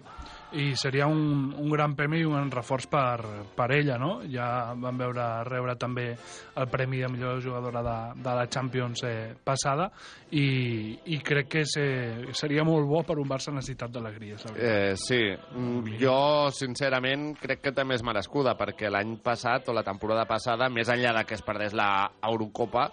i 0.55 0.75
seria 0.79 1.07
un, 1.07 1.53
un 1.57 1.69
gran 1.69 1.95
premi 1.95 2.21
i 2.23 2.27
un 2.27 2.51
reforç 2.51 2.89
per, 2.91 3.45
per 3.55 3.69
ella, 3.75 3.99
no? 4.01 4.19
Ja 4.31 4.73
vam 4.79 4.97
veure 4.99 5.27
rebre 5.47 5.77
també 5.79 6.09
el 6.11 6.69
premi 6.71 7.03
de 7.03 7.11
millor 7.11 7.41
jugadora 7.43 7.83
de, 7.85 7.97
de 8.23 8.35
la 8.39 8.47
Champions 8.51 9.03
eh, 9.07 9.33
passada 9.43 9.89
i, 10.31 10.95
i 11.11 11.19
crec 11.23 11.51
que 11.57 11.65
se, 11.69 11.85
seria 12.33 12.63
molt 12.67 12.87
bo 12.89 13.03
per 13.05 13.19
un 13.19 13.29
Barça 13.29 13.51
necessitat 13.51 13.91
veritat. 13.95 14.55
Eh, 14.55 14.95
sí, 14.99 15.21
Mm, 15.55 15.95
jo 16.01 16.51
sincerament 16.51 17.29
crec 17.39 17.61
que 17.63 17.71
també 17.75 17.95
és 17.95 18.03
merescuda 18.03 18.55
perquè 18.59 18.89
l'any 18.91 19.15
passat 19.23 19.69
o 19.69 19.75
la 19.75 19.85
temporada 19.87 20.25
passada, 20.27 20.67
més 20.69 20.89
enllà 20.91 21.13
de 21.15 21.23
que 21.27 21.37
es 21.37 21.45
perdés 21.45 21.75
la 21.77 22.09
Eurocopa, 22.27 22.89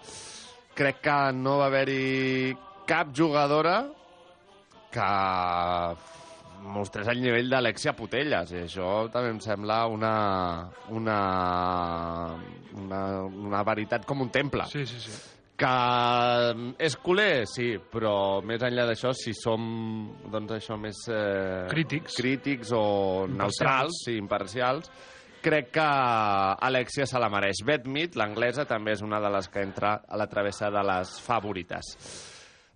crec 0.77 1.01
que 1.03 1.17
no 1.35 1.57
va 1.59 1.67
haver-hi 1.67 2.53
cap 2.87 3.11
jugadora 3.15 3.81
que 4.93 5.09
mostrés 6.83 7.07
el 7.09 7.21
nivell 7.23 7.49
d'Alexia 7.49 7.95
Putelles 7.97 8.51
i 8.53 8.61
això 8.67 9.07
també 9.13 9.31
em 9.33 9.39
sembla 9.43 9.85
una, 9.89 10.13
una, 10.93 11.19
una, 12.77 13.01
una 13.23 13.63
veritat 13.67 14.05
com 14.05 14.21
un 14.25 14.29
temple 14.33 14.67
Sí, 14.71 14.85
sí, 14.85 14.99
sí. 14.99 15.15
que 15.57 15.71
és 16.83 16.95
culer, 16.99 17.45
sí, 17.47 17.71
però 17.93 18.41
més 18.45 18.63
enllà 18.65 18.87
d'això, 18.89 19.11
si 19.15 19.33
som 19.37 19.63
doncs 20.33 20.55
això 20.57 20.77
més 20.81 21.03
eh, 21.13 21.65
Crítics. 21.71 22.17
crítics 22.19 22.71
o 22.75 22.83
Imparcials. 23.29 23.37
neutrals, 23.37 23.99
sí, 24.05 24.15
imparcials, 24.19 24.89
crec 25.43 25.69
que 25.75 25.85
Alexia 26.67 27.05
se 27.05 27.19
la 27.21 27.29
mereix. 27.29 27.61
Beth 27.67 27.85
Mead, 27.91 28.17
l'anglesa, 28.19 28.65
també 28.65 28.93
és 28.97 29.01
una 29.05 29.19
de 29.23 29.29
les 29.37 29.49
que 29.51 29.61
entra 29.61 29.97
a 30.07 30.17
la 30.19 30.27
travessa 30.31 30.69
de 30.71 30.83
les 30.87 31.17
favorites. 31.21 31.93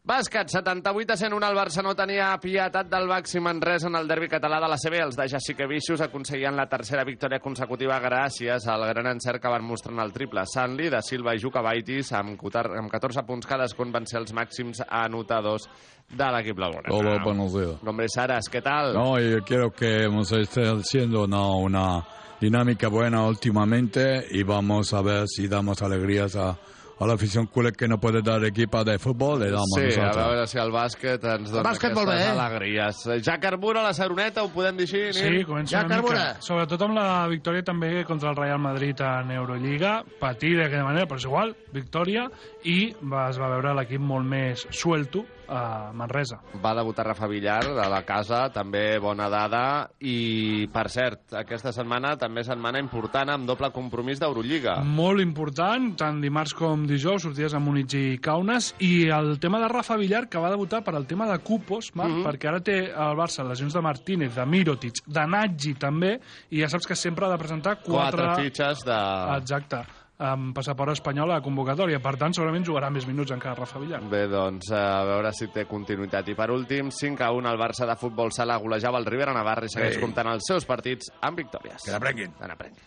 Bàsquet, 0.08 0.48
78 0.48 1.12
a 1.12 1.18
101, 1.20 1.44
el 1.50 1.58
Barça 1.58 1.82
no 1.84 1.92
tenia 1.94 2.30
pietat 2.40 2.88
del 2.88 3.10
Baxi 3.10 3.42
Manresa 3.44 3.90
en 3.90 3.98
el 4.00 4.08
derbi 4.08 4.30
català 4.32 4.62
de 4.64 4.70
la 4.72 4.78
CB. 4.80 5.02
Els 5.04 5.18
de 5.20 5.26
Jaciquevichus 5.34 6.00
aconseguien 6.06 6.56
la 6.56 6.64
tercera 6.72 7.04
victòria 7.04 7.42
consecutiva 7.44 7.98
gràcies 8.00 8.70
al 8.72 8.86
gran 8.88 9.10
encert 9.12 9.42
que 9.44 9.52
van 9.52 9.66
mostrar 9.68 9.92
en 9.98 10.00
el 10.06 10.14
triple. 10.16 10.46
Sanli, 10.48 10.88
de 10.94 11.02
Silva 11.04 11.34
i 11.36 11.42
Jukabaitis, 11.44 12.14
amb, 12.16 12.38
cotar- 12.40 12.72
amb 12.80 12.88
14 12.90 13.26
punts 13.28 13.50
cadascun, 13.52 13.92
van 13.92 14.08
ser 14.08 14.22
els 14.22 14.32
màxims 14.32 14.80
anotadors 14.88 15.68
de 16.08 16.32
l'equip 16.38 16.56
blaugrana. 16.56 16.88
Hola, 16.96 17.18
buenos 17.22 17.52
días. 17.54 17.76
Hombre, 17.86 18.08
Saras, 18.08 18.48
¿qué 18.50 18.62
tal? 18.62 18.94
No, 18.94 19.20
y 19.20 19.42
quiero 19.42 19.72
que 19.72 20.04
hemos 20.06 20.32
estado 20.32 20.78
haciendo 20.78 21.26
una, 21.26 21.50
una 21.52 22.06
dinámica 22.40 22.88
buena 22.88 23.26
últimamente 23.28 24.24
y 24.32 24.44
vamos 24.44 24.94
a 24.94 25.02
ver 25.02 25.28
si 25.28 25.50
damos 25.50 25.82
alegrías 25.82 26.38
a, 26.38 26.58
a 27.00 27.06
la 27.06 27.14
afición 27.14 27.46
culé 27.46 27.72
que 27.74 27.88
no 27.88 28.00
puede 28.00 28.22
dar 28.22 28.44
equipo 28.44 28.84
de 28.84 28.98
fútbol, 28.98 29.40
le 29.42 29.52
damos 29.52 29.70
Sí, 29.76 29.82
a 29.82 29.86
nosotros. 30.06 30.16
veure 30.28 30.48
si 30.48 30.58
el 30.58 30.72
bàsquet 30.72 31.24
ens 31.36 31.52
dona 31.52 31.70
bàsquet 31.70 31.94
molt 31.94 32.10
aquestes 32.10 32.28
bé, 32.28 32.36
eh? 32.36 32.40
alegries. 32.42 33.24
Ja 33.24 33.40
Carbura, 33.40 33.84
la 33.84 33.94
Saroneta, 33.94 34.44
ho 34.44 34.50
podem 34.50 34.78
dir 34.78 34.88
així? 34.88 35.14
Sí, 35.14 35.30
Nil? 35.30 35.46
comença 35.46 35.86
una 35.86 36.02
mica. 36.02 36.26
Sobretot 36.42 36.82
amb 36.82 36.96
la 36.98 37.28
victòria 37.28 37.64
també 37.64 38.04
contra 38.06 38.32
el 38.32 38.36
Real 38.36 38.60
Madrid 38.60 39.00
en 39.02 39.32
Eurolliga. 39.32 40.04
Patir 40.20 40.56
d'aquella 40.58 40.84
manera, 40.86 41.06
però 41.06 41.18
és 41.22 41.26
igual, 41.26 41.56
victòria. 41.72 42.28
I 42.66 42.90
es 42.90 43.40
va 43.40 43.50
veure 43.50 43.74
l'equip 43.78 44.02
molt 44.02 44.26
més 44.26 44.66
suelto 44.72 45.24
a 45.48 45.92
Manresa. 45.94 46.40
Va 46.64 46.74
debutar 46.76 47.06
Rafa 47.08 47.28
Villar, 47.28 47.64
de 47.76 47.88
la 47.90 48.02
casa, 48.06 48.50
també 48.54 49.00
bona 49.00 49.30
dada. 49.30 49.90
I, 50.02 50.68
per 50.74 50.88
cert, 50.90 51.34
aquesta 51.34 51.72
setmana 51.76 52.16
també 52.18 52.44
setmana 52.44 52.80
important 52.80 53.30
amb 53.34 53.48
doble 53.48 53.72
compromís 53.76 54.20
d'Eurolliga. 54.20 54.78
Molt 54.84 55.22
important, 55.24 55.94
tant 56.00 56.22
dimarts 56.22 56.54
com 56.58 56.86
dijous, 56.88 57.24
sortides 57.24 57.54
a 57.54 57.60
Múnich 57.60 57.94
i 57.98 58.18
Kaunas, 58.24 58.74
i 58.80 59.08
el 59.14 59.40
tema 59.40 59.60
de 59.60 59.68
Rafa 59.72 59.98
Villar, 59.98 60.28
que 60.30 60.40
va 60.40 60.52
debutar 60.54 60.84
per 60.84 60.96
al 60.96 61.08
tema 61.08 61.28
de 61.32 61.38
cupos, 61.40 61.92
Marc, 61.96 62.12
Mhm. 62.12 62.24
perquè 62.26 62.48
ara 62.50 62.60
té 62.62 62.92
al 62.94 63.16
Barça 63.16 63.44
lesions 63.48 63.74
de 63.74 63.82
Martínez, 63.82 64.36
de 64.36 64.46
Mirotic, 64.46 65.02
de 65.06 65.26
Nagy 65.28 65.74
també, 65.80 66.20
i 66.52 66.62
ja 66.62 66.68
saps 66.70 66.88
que 66.88 66.96
sempre 66.96 67.26
ha 67.26 67.30
de 67.30 67.38
presentar 67.38 67.78
quatre... 67.82 68.18
Quatre 68.24 68.44
fitxes 68.44 68.84
de... 68.86 68.98
Exacte, 69.38 69.82
amb 70.18 70.54
passaport 70.56 70.92
espanyol 70.96 71.32
a 71.32 71.38
la 71.38 71.44
convocatòria. 71.46 72.00
Per 72.04 72.16
tant, 72.18 72.34
segurament 72.34 72.66
jugarà 72.66 72.90
més 72.94 73.06
minuts 73.08 73.32
encara 73.36 73.56
Rafa 73.60 73.80
Villar. 73.80 74.02
Bé, 74.10 74.24
doncs, 74.32 74.72
a 74.74 75.04
veure 75.08 75.32
si 75.36 75.48
té 75.54 75.66
continuïtat. 75.70 76.28
I 76.32 76.36
per 76.38 76.50
últim, 76.54 76.90
5 76.92 77.24
a 77.24 77.32
1, 77.36 77.50
el 77.52 77.60
Barça 77.62 77.88
de 77.90 77.96
futbol 78.00 78.32
sala 78.34 78.58
golejava 78.58 78.98
el 79.02 79.06
Rivera 79.06 79.34
Navarra 79.36 79.66
i 79.70 79.74
segueix 79.74 79.98
Ei. 79.98 80.02
comptant 80.02 80.32
els 80.34 80.48
seus 80.48 80.66
partits 80.66 81.12
amb 81.22 81.38
victòries. 81.38 81.84
Que 81.86 81.94
n'aprenguin. 81.94 82.34
Que 82.40 82.50
n'aprenguin. 82.50 82.84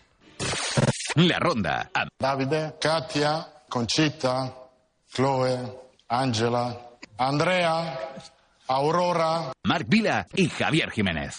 La 1.27 1.39
ronda 1.39 1.75
amb 1.93 2.09
Davide, 2.19 2.61
Katia, 2.81 3.33
Concita, 3.69 4.35
Chloe, 5.13 5.55
Angela, 6.07 6.65
Andrea, 7.17 7.75
Aurora, 8.67 9.51
Marc 9.67 9.87
Vila 9.87 10.25
i 10.35 10.47
Javier 10.49 10.89
Jiménez. 10.89 11.37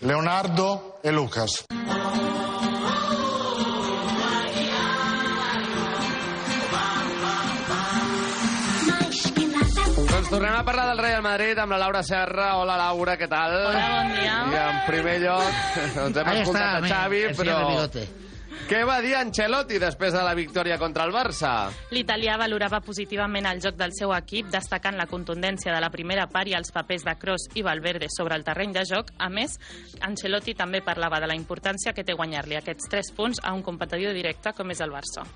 Leonardo 0.00 0.98
e 1.02 1.12
Lucas. 1.12 1.64
Doncs 1.68 2.21
tornem 10.32 10.54
a 10.54 10.64
parlar 10.64 10.88
del 10.88 10.98
Real 10.98 11.20
Madrid 11.20 11.58
amb 11.60 11.74
la 11.74 11.78
Laura 11.82 12.00
Serra. 12.02 12.56
Hola, 12.56 12.78
Laura, 12.80 13.18
què 13.20 13.28
tal? 13.28 13.52
Hola, 13.68 13.84
bon 13.98 14.12
dia. 14.16 14.36
I 14.48 14.58
en 14.62 14.78
primer 14.86 15.16
lloc, 15.20 15.62
doncs 15.98 16.20
hem 16.22 16.30
Ahí 16.32 16.40
escoltat 16.40 16.84
está, 16.84 16.96
a 16.96 17.04
Xavi, 17.04 17.24
el 17.28 17.36
però... 17.36 17.58
Què 18.68 18.78
va 18.88 19.00
dir 19.04 19.12
Ancelotti 19.18 19.76
després 19.82 20.14
de 20.14 20.22
la 20.24 20.32
victòria 20.38 20.78
contra 20.80 21.04
el 21.04 21.12
Barça? 21.12 21.50
L'italià 21.92 22.38
valorava 22.40 22.80
positivament 22.84 23.48
el 23.50 23.60
joc 23.60 23.76
del 23.76 23.92
seu 23.96 24.14
equip, 24.16 24.48
destacant 24.54 24.96
la 24.96 25.08
contundència 25.10 25.74
de 25.74 25.80
la 25.82 25.90
primera 25.92 26.28
part 26.30 26.48
i 26.48 26.56
els 26.56 26.72
papers 26.72 27.04
de 27.04 27.16
Kroos 27.20 27.50
i 27.58 27.66
Valverde 27.66 28.08
sobre 28.16 28.38
el 28.38 28.46
terreny 28.46 28.72
de 28.72 28.86
joc. 28.88 29.12
A 29.18 29.28
més, 29.28 29.58
Ancelotti 30.00 30.56
també 30.56 30.80
parlava 30.80 31.20
de 31.20 31.28
la 31.28 31.36
importància 31.36 31.92
que 31.92 32.06
té 32.06 32.16
guanyar-li 32.16 32.56
aquests 32.60 32.88
tres 32.88 33.12
punts 33.16 33.42
a 33.42 33.52
un 33.52 33.66
competidor 33.66 34.16
directe 34.16 34.54
com 34.56 34.72
és 34.72 34.80
el 34.80 34.94
Barça. 34.94 35.26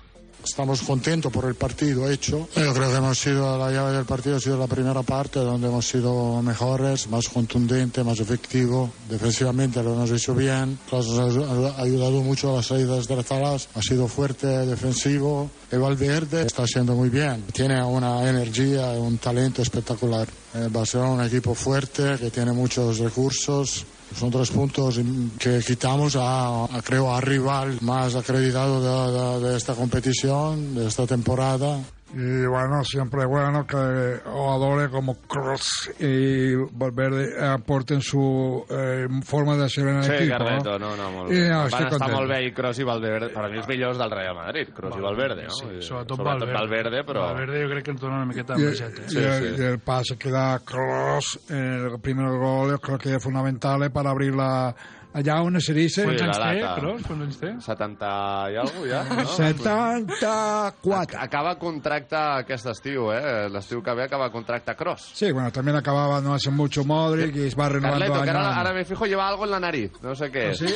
Estamos 0.43 0.81
contentos 0.81 1.31
por 1.31 1.45
el 1.45 1.55
partido 1.55 2.09
hecho. 2.09 2.47
Yo 2.55 2.73
creo 2.73 2.89
que 2.89 2.97
hemos 2.97 3.19
sido 3.19 3.57
la 3.57 3.71
llave 3.71 3.93
del 3.93 4.05
partido, 4.05 4.37
ha 4.37 4.39
sido 4.39 4.57
la 4.57 4.67
primera 4.67 5.03
parte 5.03 5.39
donde 5.39 5.67
hemos 5.67 5.87
sido 5.87 6.41
mejores, 6.41 7.07
más 7.07 7.27
contundente, 7.27 8.03
más 8.03 8.19
efectivo. 8.19 8.91
Defensivamente 9.09 9.83
lo 9.83 9.93
hemos 9.93 10.11
hecho 10.11 10.33
bien. 10.33 10.79
Nos 10.91 11.07
ha 11.09 11.81
ayudado 11.81 12.21
mucho 12.21 12.53
a 12.53 12.57
las 12.57 12.67
salidas 12.67 13.07
de 13.07 13.15
atrás. 13.15 13.67
Ha 13.75 13.81
sido 13.81 14.07
fuerte, 14.07 14.47
defensivo. 14.47 15.49
El 15.71 15.79
Valverde 15.79 16.43
está 16.43 16.63
haciendo 16.63 16.95
muy 16.95 17.09
bien. 17.09 17.43
Tiene 17.53 17.83
una 17.83 18.27
energía 18.29 18.91
un 18.91 19.17
talento 19.17 19.61
espectacular. 19.61 20.27
El 20.53 20.69
Barcelona 20.69 21.25
es 21.25 21.31
un 21.31 21.37
equipo 21.37 21.55
fuerte 21.55 22.17
que 22.19 22.31
tiene 22.31 22.51
muchos 22.51 22.99
recursos. 22.99 23.85
Son 24.15 24.31
tres 24.31 24.49
puntos 24.49 24.99
que 25.37 25.59
quitamos 25.59 26.15
a, 26.15 26.65
a, 26.65 26.81
creo, 26.83 27.13
al 27.13 27.21
rival 27.21 27.77
más 27.81 28.15
acreditado 28.15 29.39
de, 29.39 29.55
esta 29.55 29.73
competición, 29.73 30.75
de 30.75 30.87
esta 30.87 31.05
temporada. 31.05 31.79
Y 32.13 32.45
bueno, 32.45 32.83
siempre 32.85 33.23
es 33.23 33.27
bueno 33.27 33.67
que 33.67 34.21
jugadores 34.23 34.87
como 34.89 35.15
Cross 35.27 35.91
y 35.99 36.55
Valverde 36.71 37.45
aporten 37.45 38.01
su 38.01 38.65
eh, 38.69 39.07
forma 39.25 39.57
de 39.57 39.69
ser 39.69 39.89
en 39.89 39.97
el 39.97 40.03
Sí, 40.03 40.11
equipo. 40.13 40.37
Carleto, 40.37 40.79
¿no? 40.79 40.95
no, 40.95 41.03
no, 41.03 41.11
molt 41.11 41.31
I 41.31 41.35
bé. 41.41 41.49
no, 41.49 41.57
Van 41.57 41.67
estar 41.67 41.89
content. 41.89 42.11
molt 42.15 42.29
bé 42.31 42.39
i 42.47 42.53
Kroos 42.53 42.79
i 42.79 42.83
Valverde, 42.87 43.29
per 43.33 43.43
a 43.43 43.49
mi 43.51 43.57
els 43.59 43.67
millors 43.67 43.97
del 43.99 44.11
Real 44.15 44.35
Madrid, 44.39 44.71
Kroos 44.73 44.95
i 44.95 45.01
Valverde, 45.03 45.43
no? 45.49 45.57
Sí, 45.59 45.65
I 45.67 45.81
sobretot, 45.83 46.17
sobretot 46.17 46.53
Valverde, 46.55 47.03
però... 47.03 47.25
Valverde 47.27 47.63
jo 47.65 47.69
crec 47.73 47.83
que 47.83 47.91
ens 47.91 48.01
dona 48.01 48.15
una 48.21 48.25
miqueta 48.31 48.55
Y, 48.55 48.61
d'envejeta. 48.63 49.01
y 49.11 49.17
el, 49.17 49.59
y 49.59 49.63
el 49.73 49.79
pase 49.79 50.17
que 50.17 50.31
da 50.31 50.59
Cross 50.63 51.39
en 51.49 51.87
el 51.91 51.99
primer 51.99 52.29
gol 52.37 52.79
creo 52.79 52.97
que 52.97 53.15
es 53.15 53.21
fundamental 53.23 53.91
para 53.91 54.11
abrir 54.11 54.33
la 54.33 54.73
allá 55.17 55.41
on 55.41 55.59
se 55.61 55.73
dice 55.73 56.03
Sí, 56.05 56.17
la 56.25 56.31
té, 56.31 56.59
data. 56.61 56.75
Kroos? 56.79 57.01
Quants 57.07 57.23
anys 57.25 57.39
té? 57.41 57.51
70 57.65 58.05
i 58.53 58.57
alguna 58.61 58.87
ja, 58.91 59.03
no? 59.15 59.25
74 59.25 61.17
Acaba 61.19 61.55
contracte 61.59 62.15
aquest 62.15 62.65
estiu, 62.71 63.09
eh? 63.13 63.47
L'estiu 63.51 63.81
que 63.83 63.93
ve 63.97 64.03
acaba 64.05 64.29
contracte 64.31 64.75
Cross. 64.75 65.11
sí 65.13 65.31
bueno 65.31 65.51
también 65.51 65.77
acababa 65.77 66.21
no 66.21 66.33
hace 66.33 66.51
mucho 66.51 66.83
Modric 66.85 67.35
y 67.35 67.49
va 67.55 67.69
renovando 67.69 67.99
Carleto, 68.05 68.23
que 68.23 68.29
año 68.29 68.39
a 68.39 68.55
ahora, 68.57 68.73
me 68.73 68.85
fijo, 68.85 69.05
lleva 69.05 69.27
algo 69.27 69.45
en 69.45 69.51
la 69.51 69.59
nariz. 69.59 69.91
No 70.01 70.15
sé 70.15 70.29
qué 70.31 70.47
¿Ah, 70.47 70.51
es. 70.51 70.57
sí? 70.59 70.67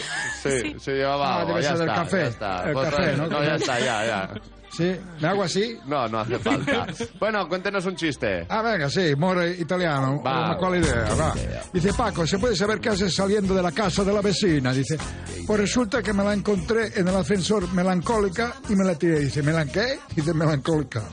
Sí, 0.42 0.76
sí, 0.80 0.92
llevaba 0.92 1.36
Ah, 1.36 1.40
algo. 1.42 1.50
debe 1.52 1.62
ya 1.64 1.70
ser 1.70 1.78
del 1.80 1.90
está, 1.90 2.02
café. 2.04 2.18
ya 2.22 2.28
está. 2.28 2.64
El 2.68 2.74
Pues, 2.74 2.90
café, 2.90 3.18
no, 3.18 3.28
¿no? 3.28 3.44
ya 3.44 3.56
está, 3.56 3.80
ya, 3.80 4.06
ya. 4.06 4.30
Sí, 4.72 4.96
¿me 5.20 5.28
hago 5.28 5.44
así? 5.44 5.78
No, 5.86 6.08
no 6.08 6.20
hace 6.20 6.40
falta. 6.40 6.88
bueno, 7.20 7.48
cuéntenos 7.50 7.86
un 7.86 7.96
chiste. 7.96 8.46
Ah, 8.48 8.62
venga, 8.62 8.90
sí, 8.90 9.14
more 9.18 9.52
italiano. 9.52 10.22
Va. 10.24 10.46
Una 10.46 10.58
cual 10.58 10.78
idea, 10.82 11.14
va. 11.20 11.34
Dice, 11.74 11.94
Paco, 11.94 12.26
¿se 12.26 12.40
puede 12.40 12.56
saber 12.56 12.80
qué 12.80 12.90
haces 12.90 13.14
saliendo 13.14 13.54
de 13.54 13.62
la 13.62 13.72
casa 13.74 14.04
de 14.06 14.14
la 14.14 14.22
vecina? 14.22 14.72
Dice, 14.72 14.98
pues 15.46 15.60
resulta 15.60 16.02
que 16.02 16.14
me 16.14 16.24
la 16.24 16.34
encontré 16.34 16.92
en 17.00 17.08
el 17.08 17.16
ascensor 17.16 17.72
melancólica 17.74 18.54
y 18.70 18.76
me 18.76 18.86
la 18.86 18.96
tiré. 18.96 19.20
Dice, 19.20 19.44
¿melan 19.44 19.70
qué? 19.70 20.00
Dice, 20.16 20.34
melancólica. 20.34 21.04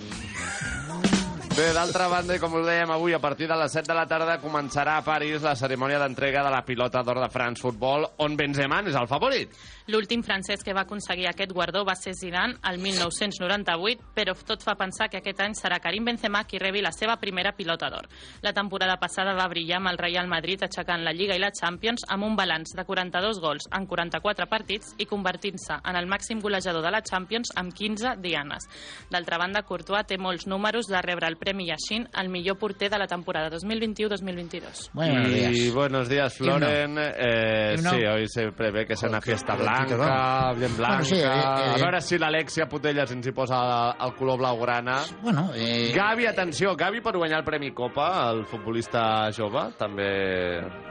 Bé, 1.58 1.72
d'altra 1.74 2.06
banda, 2.06 2.36
com 2.38 2.52
us 2.54 2.62
dèiem 2.68 2.92
avui, 2.94 3.10
a 3.16 3.18
partir 3.18 3.48
de 3.50 3.56
les 3.58 3.72
7 3.74 3.88
de 3.90 3.94
la 3.98 4.04
tarda 4.06 4.36
començarà 4.38 4.92
a 5.00 5.02
París 5.02 5.42
la 5.42 5.56
cerimònia 5.58 5.98
d'entrega 5.98 6.44
de 6.46 6.52
la 6.54 6.60
pilota 6.62 7.02
d'or 7.02 7.18
de 7.18 7.26
France 7.34 7.58
Football, 7.64 8.06
on 8.22 8.36
Benzema 8.38 8.78
és 8.86 8.94
el 8.94 9.08
favorit. 9.10 9.50
L'últim 9.88 10.20
francès 10.20 10.60
que 10.60 10.74
va 10.76 10.82
aconseguir 10.84 11.30
aquest 11.30 11.52
guardó 11.56 11.80
va 11.88 11.94
ser 11.96 12.12
Zidane 12.12 12.58
el 12.68 12.76
1998, 12.76 14.10
però 14.12 14.34
tot 14.44 14.60
fa 14.60 14.74
pensar 14.76 15.06
que 15.08 15.22
aquest 15.22 15.38
any 15.40 15.54
serà 15.56 15.78
Karim 15.80 16.04
Benzema 16.04 16.42
qui 16.44 16.58
rebi 16.60 16.82
la 16.84 16.90
seva 16.92 17.14
primera 17.16 17.54
pilota 17.56 17.88
d'or. 17.88 18.04
La 18.44 18.52
temporada 18.52 18.98
passada 19.00 19.32
va 19.32 19.46
brillar 19.48 19.78
amb 19.78 19.88
el 19.88 19.96
Real 19.96 20.28
Madrid 20.28 20.60
aixecant 20.66 21.06
la 21.06 21.14
Lliga 21.16 21.38
i 21.38 21.40
la 21.40 21.48
Champions 21.56 22.04
amb 22.12 22.26
un 22.26 22.36
balanç 22.36 22.74
de 22.76 22.84
42 22.84 23.40
gols 23.40 23.64
en 23.72 23.86
44 23.88 24.48
partits 24.50 24.92
i 25.00 25.06
convertint-se 25.08 25.80
en 25.80 25.96
el 25.96 26.10
màxim 26.10 26.44
golejador 26.44 26.84
de 26.84 26.92
la 26.92 27.00
Champions 27.00 27.54
amb 27.56 27.72
15 27.72 28.18
dianes. 28.20 28.68
D'altra 29.08 29.40
banda, 29.40 29.64
Courtois 29.64 30.04
té 30.04 30.20
molts 30.20 30.44
números 30.52 30.92
de 30.92 31.00
rebre 31.00 31.32
el 31.32 31.40
Premi 31.40 31.70
Yashin 31.70 32.10
al 32.12 32.28
millor 32.28 32.58
porter 32.60 32.90
de 32.92 33.00
la 33.00 33.08
temporada 33.08 33.48
2021-2022. 33.56 34.90
Buenos 34.92 35.28
y 35.28 35.32
días. 35.32 35.74
buenos 35.74 36.08
días, 36.10 36.36
Floren. 36.36 36.98
Eh, 36.98 37.78
sí, 37.78 38.04
hoy 38.04 38.28
se 38.28 38.52
prevé 38.52 38.84
que 38.84 38.94
sea 38.94 39.08
una 39.08 39.22
fiesta 39.22 39.56
blanca, 39.56 39.77
Calentito, 39.86 40.58
bien 40.58 40.76
blanca. 40.76 40.94
Bueno, 40.94 41.04
sí, 41.04 41.14
eh, 41.16 41.24
eh, 41.24 41.70
a 41.74 41.76
veure 41.76 42.00
si 42.00 42.18
l'Alexia 42.18 42.66
Putellas 42.68 43.12
ens 43.12 43.26
hi 43.26 43.32
posa 43.32 43.58
el 44.04 44.14
color 44.18 44.38
blaugrana. 44.38 44.96
Bueno, 45.22 45.50
eh... 45.54 45.92
Gavi, 45.94 46.26
atenció, 46.26 46.74
Gavi 46.76 47.00
per 47.00 47.16
guanyar 47.16 47.38
el 47.40 47.44
Premi 47.44 47.70
Copa, 47.72 48.30
el 48.32 48.44
futbolista 48.46 49.30
jove, 49.36 49.64
també 49.78 50.08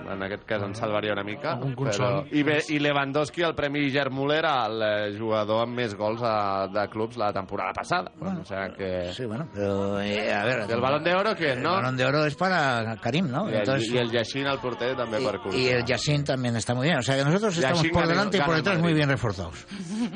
en 0.07 0.23
aquest 0.23 0.45
cas 0.47 0.63
en 0.63 0.73
salvaria 0.75 1.13
una 1.13 1.23
mica. 1.23 1.53
Algun 1.57 1.75
consol. 1.75 2.23
I, 2.31 2.43
bé, 2.43 2.59
I 2.69 2.79
Lewandowski, 2.79 3.43
el 3.43 3.55
Premi 3.55 3.89
Germuller, 3.91 4.43
el 4.45 4.81
eh, 4.81 5.17
jugador 5.17 5.65
amb 5.65 5.77
més 5.77 5.95
gols 5.97 6.21
a, 6.23 6.67
de 6.71 6.87
clubs 6.93 7.17
la 7.17 7.31
temporada 7.33 7.73
passada. 7.73 8.11
Bueno, 8.17 8.41
o 8.41 8.45
sea 8.45 8.69
que... 8.77 9.11
Sí, 9.13 9.25
bueno, 9.25 9.47
pero 9.53 9.99
eh, 10.01 10.31
a 10.33 10.43
ver... 10.45 10.65
¿Y 10.67 10.71
el 10.71 10.81
Balón 10.81 11.03
de 11.03 11.13
Oro 11.13 11.35
qué, 11.35 11.53
El 11.53 11.63
no? 11.63 11.71
balón 11.71 11.97
de 11.97 12.05
oro 12.05 12.25
es 12.25 12.35
para 12.35 12.95
Karim, 13.01 13.29
¿no? 13.31 13.49
I 13.49 13.53
el, 13.53 13.59
Entonces, 13.59 13.91
i 13.93 13.97
el 13.97 14.11
Yashin, 14.11 14.47
el 14.47 14.59
porter, 14.59 14.95
també 14.97 15.19
per 15.19 15.39
Courtois. 15.39 15.55
y 15.57 15.67
el 15.69 15.83
Yassin 15.85 16.23
también 16.23 16.55
está 16.55 16.73
muy 16.73 16.87
bien. 16.87 16.97
O 16.99 17.01
sea 17.01 17.15
que 17.15 17.23
nosotros 17.23 17.55
estamos 17.57 17.79
Yashin 17.79 17.91
por 17.91 18.07
delante 18.07 18.37
y 18.37 18.41
por 18.41 18.55
detrás 18.55 18.76
Madrid. 18.77 18.83
muy 18.83 18.93
bien 18.93 19.09
reforzados. 19.09 19.65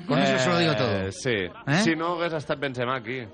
Con 0.07 0.19
eso 0.19 0.37
se 0.39 0.49
lo 0.49 0.57
digo 0.59 0.75
todo. 0.75 0.91
Eh, 1.07 1.11
Sí. 1.11 1.29
Eh? 1.67 1.81
Si 1.83 1.95
no 1.95 2.13
hagués 2.15 2.33
estat 2.33 2.59
Benzema 2.59 2.95
aquí. 2.95 3.25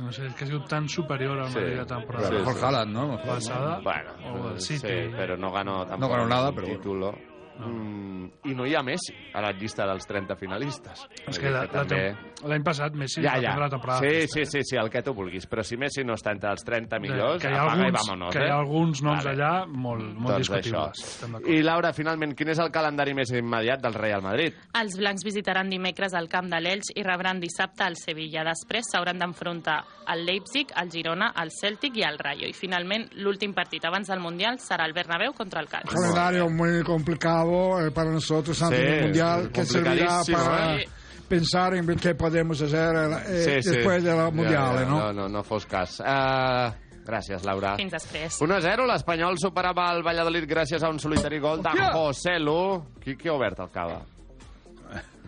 No 0.00 0.10
sé, 0.10 0.24
és 0.26 0.34
que 0.34 0.44
ha 0.44 0.46
sigut 0.48 0.66
tan 0.66 0.88
superior 0.88 1.38
al 1.38 1.50
Sí. 1.50 1.58
Madrid 1.58 1.76
la 1.76 1.84
temporada. 1.86 2.28
Sí, 2.28 2.34
Mejor 2.34 2.54
sí. 2.54 2.60
Haaland, 2.64 2.92
¿no? 2.92 3.22
Passada. 3.22 3.80
Bueno, 3.84 4.10
o 4.40 4.50
el 4.52 4.60
sí, 4.60 4.78
City. 4.78 5.12
pero 5.14 5.36
no 5.36 5.52
ganó 5.52 5.84
tampoco 5.86 6.00
No 6.00 6.08
ganó 6.24 6.26
nada, 6.28 6.52
pero 6.52 6.66
título. 6.68 7.12
Mm, 7.58 8.26
I 8.50 8.54
no 8.54 8.66
hi 8.66 8.74
ha 8.74 8.82
Messi 8.82 9.14
a 9.32 9.40
la 9.40 9.52
llista 9.52 9.86
dels 9.86 10.06
30 10.06 10.34
finalistes. 10.36 11.04
És 11.26 11.38
que 11.38 11.46
dir 11.46 11.52
la- 11.54 11.64
la 11.64 11.84
també... 11.84 12.16
l'any 12.44 12.64
passat 12.64 12.94
Messi 12.98 13.22
ja, 13.22 13.36
ja. 13.40 13.54
la 13.56 13.68
temporada. 13.70 14.00
Sí, 14.00 14.26
sí, 14.28 14.44
sí, 14.44 14.62
sí, 14.64 14.76
el 14.76 14.90
que 14.90 15.02
tu 15.02 15.14
vulguis. 15.14 15.46
Però 15.48 15.62
si 15.62 15.76
Messi 15.76 16.04
no 16.04 16.16
està 16.18 16.32
entre 16.34 16.50
els 16.50 16.64
30 16.66 16.98
millors, 17.00 17.40
que 17.42 17.52
hi 17.52 17.54
ha 17.54 17.62
apaga 17.62 17.76
i 17.76 17.86
alguns, 17.86 18.00
vámonos, 18.00 18.34
que 18.34 18.42
hi 18.42 18.48
eh? 18.48 18.50
ha 18.50 18.58
alguns 18.58 19.02
noms 19.02 19.24
Vale. 19.24 19.36
allà 19.36 19.66
molt, 19.66 20.04
molt 20.16 20.34
Doncs 20.34 20.50
discutibles. 20.50 21.46
I 21.46 21.60
Laura, 21.62 21.92
finalment, 21.92 22.34
quin 22.34 22.50
és 22.50 22.58
el 22.58 22.72
calendari 22.74 23.14
més 23.14 23.30
immediat 23.30 23.80
del 23.84 23.94
Real 23.94 24.22
Madrid? 24.22 24.58
Els 24.80 24.98
blancs 24.98 25.24
visitaran 25.24 25.70
dimecres 25.70 26.12
el 26.18 26.28
camp 26.28 26.50
de 26.50 26.60
l'Elx 26.60 26.90
i 26.96 27.06
rebran 27.06 27.40
dissabte 27.40 27.86
el 27.86 27.96
Sevilla. 28.00 28.44
Després 28.44 28.90
s'hauran 28.90 29.18
d'enfrontar 29.22 29.78
al 30.10 30.24
Leipzig, 30.26 30.72
al 30.74 30.90
Girona, 30.90 31.30
al 31.34 31.50
Celtic 31.54 31.96
i 31.96 32.04
al 32.04 32.18
Rayo. 32.18 32.48
I 32.50 32.52
finalment, 32.52 33.06
l'últim 33.22 33.54
partit 33.54 33.84
abans 33.84 34.08
del 34.10 34.20
Mundial 34.20 34.58
serà 34.58 34.84
el 34.88 34.92
Bernabéu 34.92 35.32
contra 35.32 35.60
el 35.60 35.68
Cádiz. 35.68 35.92
Calendario 35.94 36.48
muy 36.50 36.82
complicado 36.82 37.43
eh, 37.80 37.90
para 37.90 38.10
nosotros 38.10 38.60
antes 38.62 38.78
Sí, 38.78 38.84
del 38.86 39.02
Mundial, 39.04 39.50
que 39.52 39.64
servirá 39.64 40.20
para 40.30 40.76
eh. 40.80 40.84
pensar 41.28 41.74
en 41.74 41.86
qué 41.96 42.14
podemos 42.14 42.60
hacer 42.60 42.94
eh, 43.26 43.42
Sí, 43.62 43.62
sí. 43.62 43.76
después 43.76 44.02
de 44.02 44.10
los 44.12 44.24
Ja, 44.24 44.30
Mundiales, 44.30 44.84
ja, 44.84 44.90
¿no? 44.90 44.98
No, 45.00 45.12
no, 45.12 45.28
no 45.28 45.42
fos 45.44 45.66
cas. 45.66 46.00
Uh, 46.00 46.72
gràcies, 47.04 47.44
Laura. 47.44 47.74
Fins 47.76 47.92
després. 47.92 48.38
1-0, 48.40 48.86
l'Espanyol 48.88 49.36
superava 49.38 49.90
el 49.94 50.02
Valladolid 50.06 50.46
gràcies 50.48 50.82
a 50.82 50.88
un 50.88 50.98
solitari 50.98 51.38
gol 51.38 51.62
de! 51.62 51.70
José 51.92 52.38
Lu. 52.40 52.82
Qui, 53.02 53.16
qui 53.16 53.28
ha 53.28 53.34
obert 53.36 53.60
el 53.60 53.70
cava? 53.74 54.00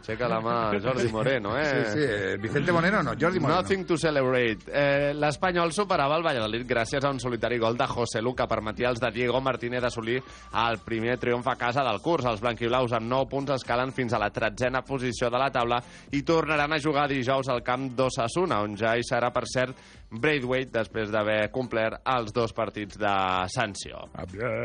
Aixeca 0.07 0.29
la 0.31 0.37
mà 0.39 0.57
Jordi 0.85 1.09
Moreno, 1.11 1.57
eh? 1.59 1.65
Sí, 1.67 1.99
sí, 1.99 2.05
eh, 2.07 2.37
Vicente 2.39 2.71
Moreno 2.71 3.03
no, 3.03 3.17
Jordi 3.19 3.41
Moreno. 3.41 3.61
Nothing 3.61 3.85
to 3.85 3.97
celebrate. 3.99 4.71
Eh, 4.71 5.11
L'Espanyol 5.19 5.73
superava 5.75 6.15
el 6.15 6.23
Valladolid 6.23 6.63
gràcies 6.63 7.03
a 7.03 7.11
un 7.11 7.19
solitari 7.19 7.59
gol 7.59 7.75
de 7.75 7.89
José 7.91 8.23
Lu 8.23 8.31
que 8.39 8.47
permetia 8.47 8.93
als 8.93 9.03
de 9.03 9.11
Diego 9.11 9.41
Martínez 9.43 9.83
assolir 9.83 10.21
el 10.63 10.79
primer 10.87 11.19
triomf 11.19 11.49
a 11.51 11.57
casa 11.59 11.83
del 11.83 11.99
curs. 12.05 12.29
Els 12.31 12.45
blanquiblaus 12.45 12.95
amb 12.95 13.11
9 13.11 13.27
punts 13.33 13.57
escalen 13.57 13.91
fins 13.91 14.15
a 14.15 14.23
la 14.23 14.31
tretzena 14.31 14.85
posició 14.87 15.27
de 15.27 15.43
la 15.43 15.51
taula 15.51 15.83
i 16.15 16.23
tornaran 16.23 16.77
a 16.77 16.79
jugar 16.79 17.09
dijous 17.11 17.51
al 17.51 17.65
camp 17.67 17.91
d'Ossassuna, 17.99 18.63
on 18.63 18.79
ja 18.79 18.95
hi 18.95 19.03
serà, 19.03 19.33
per 19.35 19.49
cert, 19.51 19.75
Braithwaite 20.11 20.71
després 20.73 21.11
d'haver 21.11 21.51
complert 21.51 21.99
els 22.07 22.33
dos 22.33 22.53
partits 22.55 22.97
de 22.99 23.13
sanció. 23.53 24.05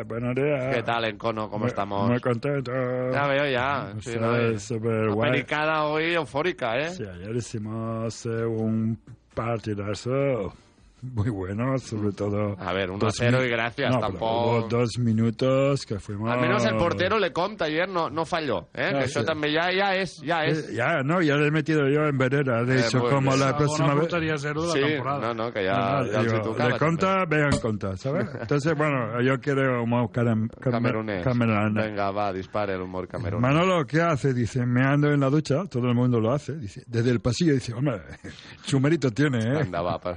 Buenos 0.06 0.36
días. 0.36 0.76
¿Qué 0.76 0.84
tal, 0.84 1.06
Encono? 1.06 1.50
¿Cómo 1.50 1.66
Muy- 1.66 1.70
estamos? 1.70 2.08
Muy 2.10 2.20
contento. 2.20 2.72
Ya 3.12 3.28
veo, 3.28 3.46
ya. 3.52 3.94
Sí, 4.02 4.16
¿no? 4.20 5.22
Americana 5.24 5.86
hoy 5.86 6.14
eufórica, 6.14 6.78
¿eh? 6.78 6.90
Sí, 6.92 7.04
ayer 7.04 7.36
hicimos 7.36 8.26
eh, 8.26 8.46
un 8.46 9.00
partidazo 9.34 10.54
muy 11.14 11.30
bueno, 11.30 11.78
sobre 11.80 12.12
todo... 12.12 12.56
A 12.60 12.74
ver, 12.74 12.90
1 12.92 12.98
a 12.98 13.06
dos 13.08 13.16
0 13.18 13.40
mi- 13.40 13.46
y 13.46 13.50
gracias, 13.50 13.92
No, 13.94 14.00
tampoco... 14.00 14.60
hubo 14.60 14.68
dos 14.68 14.90
minutos 15.00 15.86
que 15.86 16.00
fuimos... 16.00 16.32
Al 16.32 16.40
menos 16.42 16.64
el 16.66 16.78
portero 16.78 17.18
le 17.20 17.32
compta 17.34 17.66
ayer 17.66 17.88
no, 17.90 18.10
no 18.10 18.26
falló, 18.26 18.68
eh? 18.74 18.92
Que 18.92 19.06
això 19.06 19.22
sí. 19.22 19.26
també 19.26 19.50
ja, 19.54 19.70
ja 19.74 19.96
és, 19.96 20.18
ja 20.26 20.44
és. 20.46 20.70
Eh, 20.70 20.76
Ya, 20.76 21.02
no, 21.04 21.22
ya 21.22 21.36
le 21.36 21.48
he 21.48 21.52
metido 21.52 21.88
yo 21.90 22.06
en 22.08 22.18
vereda. 22.18 22.64
De 22.64 22.76
Eh, 22.78 22.80
hecho, 22.86 23.00
muy 23.00 23.10
como 23.10 23.32
bien. 23.32 23.40
la 23.40 23.58
próxima 23.58 23.94
vez... 23.96 24.10
Sí, 24.12 24.80
temporada. 24.80 25.20
no, 25.20 25.34
no, 25.34 25.52
que 25.54 25.60
els 25.68 26.08
hi 26.08 26.26
digo, 26.38 26.56
le 26.70 26.78
conta, 26.78 27.26
vean 27.26 27.52
conta, 27.62 27.98
¿sabes? 27.98 28.28
Entonces, 28.42 28.74
bueno, 28.78 29.22
yo 29.22 29.40
quiero 29.40 29.84
humor 29.84 30.12
caram, 30.12 30.48
cam- 30.50 30.72
Camerunés. 30.72 31.24
camerano. 31.24 31.82
Venga, 31.82 32.12
va, 32.12 32.32
dispare 32.34 32.74
el 32.76 32.82
humor 32.82 33.08
camerunés. 33.08 33.42
Manolo, 33.42 33.86
¿qué 33.86 34.02
hace? 34.02 34.34
Dice, 34.34 34.66
me 34.66 34.84
ando 34.86 35.12
en 35.12 35.20
la 35.20 35.30
ducha, 35.30 35.64
todo 35.70 35.88
el 35.88 35.96
mundo 35.96 36.20
lo 36.20 36.32
hace. 36.32 36.54
Dice, 36.58 36.84
desde 36.88 37.12
el 37.12 37.20
pasillo 37.20 37.54
dice, 37.54 37.74
hombre, 37.74 38.02
chumerito 38.66 39.12
tiene, 39.12 39.40
¿eh? 39.40 39.62
Anda, 39.62 39.82
va, 39.82 40.00
per, 40.00 40.16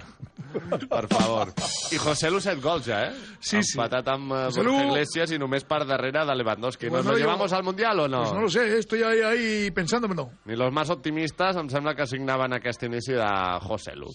per 0.88 1.06
favor. 1.08 1.52
I 1.92 1.98
José 1.98 2.30
Lu 2.30 2.40
set 2.40 2.60
gols 2.62 2.87
ja, 2.87 3.04
eh? 3.08 3.12
Sí, 3.40 3.62
sí. 3.62 3.76
Empatat 3.78 4.08
amb 4.08 4.32
eh, 4.32 4.42
José 4.46 4.62
Borja 4.62 4.82
Lu- 4.82 4.90
Iglesias 4.92 5.32
i 5.32 5.38
només 5.38 5.64
per 5.64 5.84
darrere 5.87 6.24
de 6.26 6.34
Lewandowski. 6.37 6.88
Bueno, 6.88 7.04
¿Nos 7.04 7.12
lo 7.12 7.18
yo- 7.18 7.24
llevamos 7.24 7.52
al 7.52 7.62
Mundial 7.62 8.00
o 8.00 8.08
no? 8.08 8.22
Pues 8.22 8.32
no 8.32 8.40
lo 8.42 8.48
sé, 8.48 8.78
estoy 8.78 9.02
ahí, 9.02 9.20
ahí 9.20 9.70
pensándomelo. 9.70 10.30
Ni 10.44 10.56
los 10.56 10.72
más 10.72 10.90
optimistes 10.90 11.56
em 11.56 11.68
sembla 11.68 11.94
que 11.94 12.06
signaven 12.06 12.52
aquest 12.54 12.82
inici 12.82 13.12
de 13.12 13.58
José 13.62 13.94
Lu. 13.96 14.10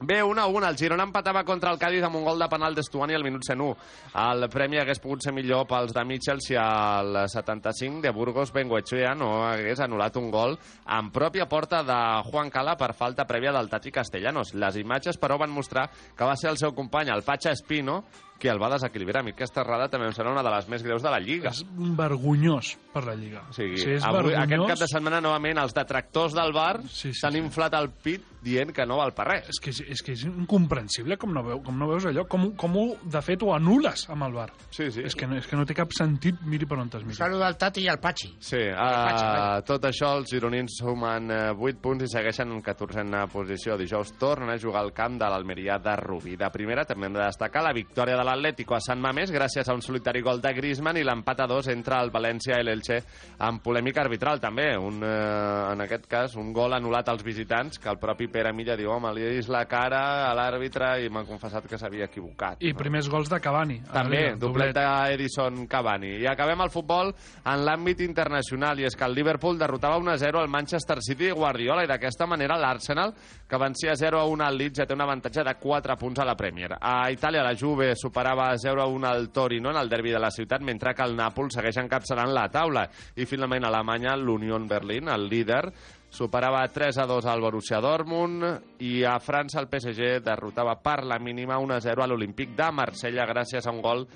Bé, 0.00 0.22
1 0.22 0.40
a 0.40 0.46
1. 0.46 0.68
El 0.68 0.76
Girona 0.76 1.04
empatava 1.06 1.44
contra 1.44 1.70
el 1.72 1.78
Cádiz 1.78 2.04
amb 2.04 2.18
un 2.18 2.24
gol 2.26 2.40
de 2.40 2.48
penal 2.50 2.74
d'Estuani 2.74 3.14
al 3.14 3.24
minut 3.24 3.46
101. 3.46 3.76
El 4.22 4.48
premi 4.52 4.80
hagués 4.80 5.00
pogut 5.02 5.24
ser 5.24 5.34
millor 5.36 5.66
pels 5.70 5.94
de 5.94 6.04
Mitchell 6.04 6.42
si 6.44 6.56
al 6.58 7.22
75 7.30 8.02
de 8.04 8.12
Burgos 8.16 8.52
Bengoechea 8.52 9.14
no 9.14 9.30
hagués 9.46 9.80
anul·lat 9.84 10.18
un 10.20 10.30
gol 10.34 10.58
en 10.98 11.10
pròpia 11.14 11.48
porta 11.48 11.82
de 11.86 11.98
Juan 12.30 12.50
Cala 12.50 12.76
per 12.76 12.92
falta 12.98 13.26
prèvia 13.28 13.54
del 13.56 13.70
Tati 13.70 13.94
Castellanos. 13.94 14.54
Les 14.54 14.80
imatges, 14.82 15.20
però, 15.22 15.38
van 15.38 15.54
mostrar 15.54 15.88
que 16.16 16.24
va 16.28 16.36
ser 16.36 16.50
el 16.50 16.58
seu 16.60 16.74
company, 16.74 17.12
el 17.14 17.24
Pacha 17.24 17.52
Espino, 17.54 18.02
qui 18.38 18.50
el 18.52 18.60
va 18.62 18.70
desequilibrar. 18.72 19.22
A 19.22 19.26
mi 19.26 19.34
aquesta 19.34 19.62
errada 19.64 19.88
també 19.92 20.08
em 20.10 20.14
sembla 20.16 20.34
una 20.36 20.44
de 20.46 20.52
les 20.52 20.68
més 20.72 20.84
greus 20.86 21.04
de 21.04 21.12
la 21.12 21.20
Lliga. 21.22 21.52
És 21.54 21.64
vergonyós 21.98 22.74
per 22.92 23.04
la 23.08 23.16
Lliga. 23.18 23.46
O 23.50 23.56
sigui, 23.56 23.80
sí, 23.80 23.96
és 23.96 24.04
avui, 24.04 24.32
vergonyós. 24.32 24.44
aquest 24.44 24.72
cap 24.72 24.84
de 24.84 24.90
setmana, 24.92 25.20
novament, 25.24 25.60
els 25.62 25.76
detractors 25.76 26.36
del 26.36 26.54
bar 26.56 26.74
s'han 26.84 27.12
sí, 27.12 27.12
sí, 27.14 27.42
inflat 27.42 27.76
el 27.78 27.90
pit 27.90 28.32
dient 28.46 28.70
que 28.72 28.86
no 28.86 29.00
val 29.00 29.12
per 29.16 29.26
res. 29.28 29.48
És 29.50 29.60
que 29.62 29.72
és, 29.72 29.80
és 29.96 30.02
que 30.04 30.14
és 30.14 30.24
incomprensible 30.28 31.18
com 31.20 31.32
no, 31.34 31.42
veu, 31.46 31.60
com 31.66 31.78
no 31.78 31.88
veus 31.90 32.06
allò, 32.08 32.26
com, 32.30 32.48
com 32.58 32.78
ho, 32.78 32.84
de 33.02 33.22
fet, 33.24 33.42
ho 33.42 33.52
anules 33.56 34.06
amb 34.12 34.28
el 34.28 34.36
bar. 34.36 34.48
Sí, 34.70 34.88
sí. 34.94 35.02
És 35.06 35.16
que, 35.18 35.26
no, 35.28 35.38
és 35.40 35.48
que 35.50 35.58
no 35.58 35.66
té 35.66 35.74
cap 35.76 35.94
sentit, 35.96 36.38
miri 36.46 36.68
per 36.68 36.78
on 36.82 36.92
t'has 36.92 37.04
mirat. 37.06 37.18
Saluda 37.18 37.48
al 37.50 37.58
Tati 37.58 37.82
i 37.86 37.90
al 37.90 37.98
Pachi. 38.02 38.30
Sí, 38.38 38.62
uh, 38.70 39.58
tot 39.66 39.88
això, 39.90 40.12
els 40.20 40.30
gironins 40.30 40.78
sumen 40.82 41.32
uh, 41.32 41.66
8 41.66 41.82
punts 41.82 42.06
i 42.06 42.10
segueixen 42.12 42.54
en 42.54 42.62
14a 42.64 43.24
posició. 43.32 43.78
Dijous 43.80 44.14
tornen 44.20 44.54
a 44.54 44.58
jugar 44.62 44.84
al 44.84 44.94
camp 44.96 45.18
de 45.20 45.30
l'Almeria 45.32 45.80
de 45.82 45.96
Rubí. 45.98 46.36
De 46.38 46.50
primera 46.54 46.86
també 46.88 47.10
hem 47.10 47.18
de 47.18 47.24
destacar 47.24 47.64
la 47.66 47.74
victòria 47.76 48.18
de 48.18 48.25
l'Atlético 48.26 48.76
a 48.76 48.82
Sant 48.82 49.00
Mamés 49.02 49.30
gràcies 49.32 49.68
a 49.68 49.74
un 49.76 49.82
solitari 49.84 50.20
gol 50.24 50.40
de 50.42 50.52
Griezmann 50.56 50.98
i 50.98 51.04
l'empat 51.06 51.44
a 51.44 51.46
dos 51.50 51.68
entre 51.72 51.98
el 52.02 52.10
València 52.14 52.58
i 52.60 52.66
l'Elche 52.66 53.00
amb 53.46 53.62
polèmica 53.62 54.02
arbitral 54.02 54.40
també. 54.42 54.68
Un, 54.76 55.00
eh, 55.04 55.72
en 55.72 55.84
aquest 55.84 56.06
cas, 56.10 56.36
un 56.36 56.52
gol 56.52 56.74
anul·lat 56.76 57.08
als 57.12 57.24
visitants 57.24 57.78
que 57.78 57.90
el 57.90 58.00
propi 58.02 58.28
Pere 58.32 58.52
Milla 58.52 58.76
diu 58.76 58.90
home, 58.92 59.12
li 59.14 59.24
he 59.24 59.34
vist 59.36 59.52
la 59.52 59.64
cara 59.70 60.02
a 60.26 60.34
l'àrbitre 60.36 60.90
i 61.04 61.10
m'ha 61.12 61.24
confessat 61.28 61.66
que 61.70 61.78
s'havia 61.78 62.10
equivocat. 62.10 62.60
I 62.60 62.74
primers 62.74 63.08
gols 63.08 63.30
de 63.30 63.40
Cavani. 63.40 63.80
També, 63.92 64.22
Liga, 64.28 64.40
doblet 64.42 64.74
d'Edison 64.76 65.66
Cavani. 65.70 66.16
I 66.22 66.26
acabem 66.30 66.60
el 66.64 66.72
futbol 66.74 67.12
en 67.44 67.64
l'àmbit 67.66 68.02
internacional, 68.06 68.80
i 68.80 68.88
és 68.88 68.96
que 68.96 69.06
el 69.06 69.14
Liverpool 69.14 69.58
derrotava 69.58 69.98
1-0 70.02 70.40
al 70.40 70.50
Manchester 70.52 70.98
City 71.02 71.30
i 71.30 71.36
Guardiola, 71.36 71.84
i 71.84 71.90
d'aquesta 71.90 72.26
manera 72.26 72.58
l'Arsenal, 72.58 73.14
que 73.46 73.60
vencia 73.60 73.94
0-1 73.94 74.44
al 74.44 74.58
Leeds, 74.58 74.80
ja 74.80 74.86
té 74.86 74.94
un 74.94 75.04
avantatge 75.04 75.44
de 75.46 75.54
4 75.60 75.96
punts 75.96 76.20
a 76.20 76.26
la 76.26 76.36
Premier. 76.36 76.74
A 76.80 77.10
Itàlia 77.14 77.44
la 77.44 77.54
Juve 77.56 77.92
superava 78.16 78.56
0-1 78.56 79.04
al 79.04 79.28
Torino 79.28 79.70
en 79.70 79.76
el 79.76 79.90
derbi 79.90 80.10
de 80.10 80.18
la 80.18 80.30
ciutat, 80.30 80.62
mentre 80.64 80.94
que 80.96 81.04
el 81.04 81.12
Nàpol 81.12 81.50
segueix 81.52 81.76
encapçalant 81.82 82.30
la 82.32 82.46
taula. 82.48 82.86
I 83.12 83.26
finalment 83.28 83.66
a 83.66 83.68
Alemanya 83.68 84.14
l'Union 84.16 84.64
Berlin, 84.66 85.10
el 85.12 85.26
líder, 85.28 85.60
superava 86.08 86.62
3 86.72 86.96
a 86.96 87.04
2 87.10 87.28
al 87.28 87.44
Borussia 87.44 87.82
Dortmund 87.84 88.80
i 88.80 89.04
a 89.04 89.18
França 89.20 89.60
el 89.60 89.68
PSG 89.68 90.22
derrotava 90.24 90.78
per 90.80 91.02
la 91.04 91.18
mínima 91.20 91.58
1 91.60 91.76
a 91.76 91.80
0 91.90 92.06
a 92.06 92.08
l'Olímpic 92.08 92.56
de 92.56 92.72
Marsella 92.72 93.28
gràcies 93.28 93.68
a 93.68 93.74
un 93.74 93.84
gol 93.84 94.06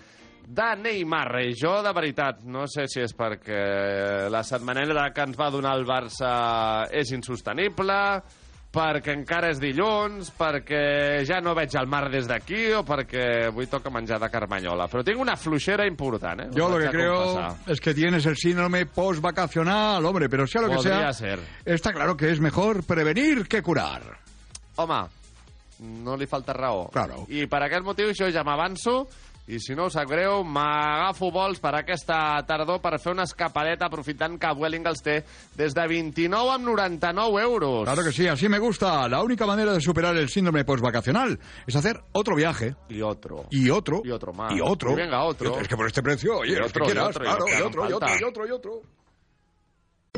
de 0.48 0.70
Neymar. 0.80 1.28
I 1.44 1.53
jo, 1.61 1.82
de 1.84 1.92
veritat, 1.92 2.40
no 2.48 2.64
sé 2.72 2.88
si 2.88 3.05
és 3.05 3.12
perquè 3.12 4.30
la 4.32 4.40
setmanera 4.48 5.11
que 5.12 5.28
ens 5.28 5.36
va 5.36 5.53
donar 5.53 5.76
el 5.76 5.84
Barça 5.84 6.88
és 6.88 7.12
insostenible, 7.12 8.01
perquè 8.70 9.10
encara 9.16 9.48
és 9.50 9.58
dilluns, 9.58 10.28
perquè 10.38 11.24
ja 11.26 11.40
no 11.42 11.56
veig 11.58 11.74
el 11.74 11.88
mar 11.90 12.04
des 12.10 12.28
d'aquí 12.30 12.68
o 12.78 12.84
perquè 12.86 13.48
avui 13.48 13.66
toca 13.66 13.90
menjar 13.90 14.20
de 14.22 14.28
carmanyola. 14.30 14.86
Però 14.86 15.02
tinc 15.04 15.18
una 15.18 15.34
fluixera 15.36 15.86
important, 15.90 16.40
¿eh? 16.44 16.48
Yo 16.54 16.66
Us 16.68 16.72
lo 16.72 16.78
que 16.78 16.88
creo 16.90 17.16
confessar. 17.24 17.72
es 17.72 17.80
que 17.80 17.94
tienes 17.94 18.26
el 18.26 18.36
síndrome 18.36 18.86
post-vacacional, 18.86 20.04
hombre, 20.04 20.28
pero 20.28 20.46
sea 20.46 20.62
lo 20.62 20.68
que 20.68 20.76
Podría 20.76 21.12
sea, 21.12 21.12
ser. 21.12 21.40
está 21.64 21.92
claro 21.92 22.16
que 22.16 22.30
es 22.30 22.38
mejor 22.40 22.84
prevenir 22.84 23.48
que 23.48 23.60
curar. 23.62 24.02
Home, 24.76 25.08
no 25.80 26.16
li 26.16 26.26
falta 26.26 26.52
raó. 26.52 26.88
Claro. 26.92 27.26
I 27.28 27.46
per 27.50 27.62
aquest 27.66 27.84
motiu 27.84 28.14
jo 28.14 28.30
ja 28.30 28.44
m'avanço 28.46 29.06
i 29.51 29.59
si 29.59 29.74
no 29.74 29.88
us 29.88 29.96
sap 29.96 30.07
greu, 30.07 30.44
m'agafo 30.46 31.30
vols 31.34 31.59
per 31.59 31.72
aquesta 31.74 32.38
tardor 32.46 32.78
per 32.82 33.01
fer 33.03 33.11
una 33.16 33.24
escapadeta 33.26 33.88
aprofitant 33.88 34.36
que 34.38 34.53
Vueling 34.55 34.86
els 34.86 35.03
té 35.03 35.16
des 35.59 35.74
de 35.74 35.86
29 35.90 36.53
amb 36.55 36.68
99 36.68 37.42
euros. 37.42 37.82
Claro 37.88 38.05
que 38.07 38.12
sí, 38.12 38.28
así 38.28 38.48
me 38.48 38.61
gusta. 38.62 39.09
La 39.09 39.22
única 39.22 39.46
manera 39.46 39.72
de 39.72 39.80
superar 39.80 40.16
el 40.16 40.28
síndrome 40.28 40.64
post-vacacional 40.64 41.38
es 41.66 41.74
hacer 41.76 42.01
otro 42.12 42.36
viaje. 42.36 42.76
Y 42.88 43.03
otro. 43.03 43.46
Y 43.51 43.70
otro. 43.70 44.03
Y 44.05 44.11
otro 44.12 44.32
más. 44.32 44.53
Y 44.55 44.61
otro. 44.61 44.92
Y 44.92 44.94
venga, 44.94 45.24
otro. 45.24 45.57
Y 45.59 45.62
Es 45.62 45.68
que 45.68 45.76
por 45.76 45.86
este 45.86 46.03
precio, 46.03 46.38
oye, 46.38 46.53
Y 46.53 46.57
otro, 46.57 46.84
que 46.84 46.90
y 46.90 46.94
quieras, 46.94 47.09
otro, 47.16 47.24
y 47.24 47.26
claro, 47.26 47.40
los 47.40 47.51
que 47.51 47.59
y 47.59 47.62
otro, 47.62 47.88
y 47.88 47.92
otro, 47.92 48.09
y 48.18 48.22
otro, 48.22 48.46
y 48.46 48.51
otro. 48.53 48.99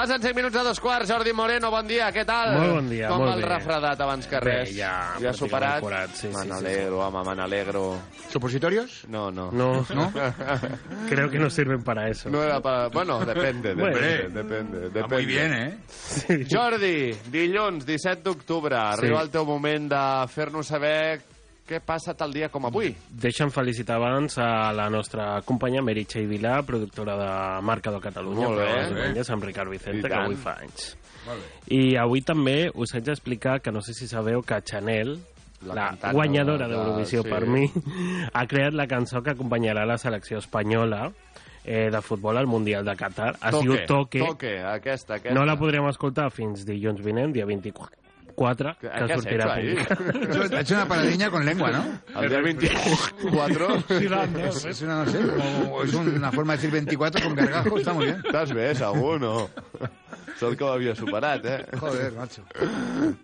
Passen 0.00 0.22
5 0.22 0.32
minuts 0.34 0.56
a 0.56 0.62
dos 0.64 0.80
quarts. 0.80 1.10
Jordi 1.12 1.34
Moreno, 1.36 1.68
bon 1.70 1.84
dia, 1.84 2.06
què 2.08 2.22
tal? 2.24 2.54
Molt 2.56 2.70
bon 2.72 2.86
dia, 2.88 3.10
Com 3.10 3.20
molt 3.20 3.34
el 3.34 3.42
bé. 3.42 3.48
refredat 3.50 4.00
abans 4.00 4.24
que 4.30 4.38
Bé, 4.40 4.54
res? 4.62 4.70
ja 4.72 4.92
ja 5.20 5.28
pràcticament 5.28 5.36
superat? 5.36 5.80
curat, 5.84 6.14
sí, 6.14 6.20
sí, 6.22 6.28
me 6.32 6.42
sí, 6.44 6.48
n'alegro, 6.48 7.00
home, 7.04 7.24
me 7.26 7.34
n'alegro. 7.36 7.82
¿Supositorios? 8.32 8.94
No, 9.08 9.30
no. 9.30 9.50
No. 9.52 9.84
¿No? 9.94 10.06
Creo 11.10 11.28
que 11.28 11.38
no 11.38 11.50
sirven 11.50 11.82
para 11.82 12.08
eso. 12.08 12.30
No 12.30 12.42
era 12.42 12.62
para... 12.62 12.88
Bueno, 12.88 13.20
depende, 13.26 13.74
Bueno. 13.74 13.94
depende, 13.98 14.42
depende, 14.42 14.80
depende. 14.88 15.14
muy 15.16 15.26
bien, 15.26 15.52
¿eh? 15.52 16.46
Jordi, 16.50 17.12
dilluns, 17.30 17.84
17 17.84 18.22
d'octubre, 18.22 18.76
arriba 18.76 19.20
el 19.20 19.28
teu 19.28 19.44
moment 19.44 19.90
de 19.92 20.02
fer-nos 20.32 20.66
saber 20.66 21.20
què 21.70 21.78
passa 21.86 22.16
tal 22.18 22.32
dia 22.34 22.48
com 22.50 22.66
avui. 22.66 22.90
Deixa'm 23.22 23.52
felicitar 23.54 23.96
abans 24.00 24.36
a 24.42 24.72
la 24.74 24.88
nostra 24.90 25.40
companya 25.46 25.82
Meritxell 25.86 26.26
Vilà, 26.26 26.58
productora 26.66 27.14
de 27.20 27.30
Marca 27.62 27.92
de 27.94 28.00
Catalunya, 28.02 28.48
Molt 28.48 28.58
bé. 28.58 28.64
programes 28.66 28.90
diumenges, 28.94 29.30
amb 29.30 29.44
Ricard 29.46 29.70
Vicente, 29.70 30.08
que 30.10 30.18
avui 30.18 30.34
fa 30.36 30.56
anys. 30.60 30.96
Molt 31.26 31.38
bé. 31.44 31.76
I 31.76 31.96
avui 32.00 32.22
també 32.26 32.70
us 32.74 32.94
haig 32.96 33.04
d'explicar 33.06 33.60
que 33.62 33.70
no 33.70 33.80
sé 33.86 33.94
si 33.94 34.08
sabeu 34.10 34.42
que 34.42 34.60
Chanel, 34.62 35.18
La 35.62 35.74
la, 35.74 35.86
cantant 35.90 36.14
guanyadora 36.16 36.66
de- 36.66 36.74
d'Eurovisió 36.74 37.22
sí. 37.22 37.28
per 37.28 37.46
mi, 37.46 37.66
ha 38.32 38.46
creat 38.48 38.72
la 38.72 38.86
cançó 38.88 39.20
que 39.22 39.30
acompanyarà 39.34 39.84
la 39.86 39.98
selecció 39.98 40.38
espanyola 40.38 41.12
eh, 41.66 41.90
de 41.92 42.00
futbol 42.00 42.38
al 42.40 42.46
Mundial 42.48 42.82
de 42.86 42.94
Qatar. 42.96 43.34
Es 43.44 43.58
diu 43.60 43.76
Toque. 43.86 44.22
Toque, 44.24 44.54
aquesta, 44.64 45.18
aquesta. 45.20 45.34
No 45.36 45.44
la 45.44 45.58
podrem 45.60 45.84
escoltar 45.90 46.30
fins 46.32 46.64
dilluns 46.64 47.02
vinent, 47.04 47.34
dia 47.36 47.44
24, 47.44 47.99
que, 48.34 48.88
què 48.88 48.90
has 48.90 49.10
sortirà 49.22 49.44
hecho 49.44 49.52
ahí? 49.52 49.74
pública. 49.76 50.56
Ha 50.56 50.60
hecho 50.60 50.74
una 50.74 50.86
paradiña 50.88 51.30
con 51.30 51.44
lengua, 51.44 51.70
¿no? 51.70 52.20
El 52.20 52.28
día 52.28 52.40
24. 52.40 53.68
Es, 53.88 54.64
es 54.64 54.82
una, 54.82 55.04
no 55.04 55.10
sé, 55.10 55.18
como- 55.20 55.82
es 55.82 55.94
una 55.94 56.32
forma 56.32 56.52
de 56.52 56.56
decir 56.58 56.70
24 56.70 57.22
con 57.22 57.34
gargajo, 57.34 57.78
está 57.78 57.92
muy 57.92 58.06
bien. 58.06 58.22
Estàs 58.22 58.52
bé, 58.54 58.74
segur, 58.74 59.20
no? 59.20 59.48
Sort 60.38 60.56
que 60.56 60.64
ho 60.64 60.72
havia 60.72 60.94
superat, 60.96 61.44
eh? 61.44 61.66
Joder, 61.78 62.12
macho. 62.14 62.42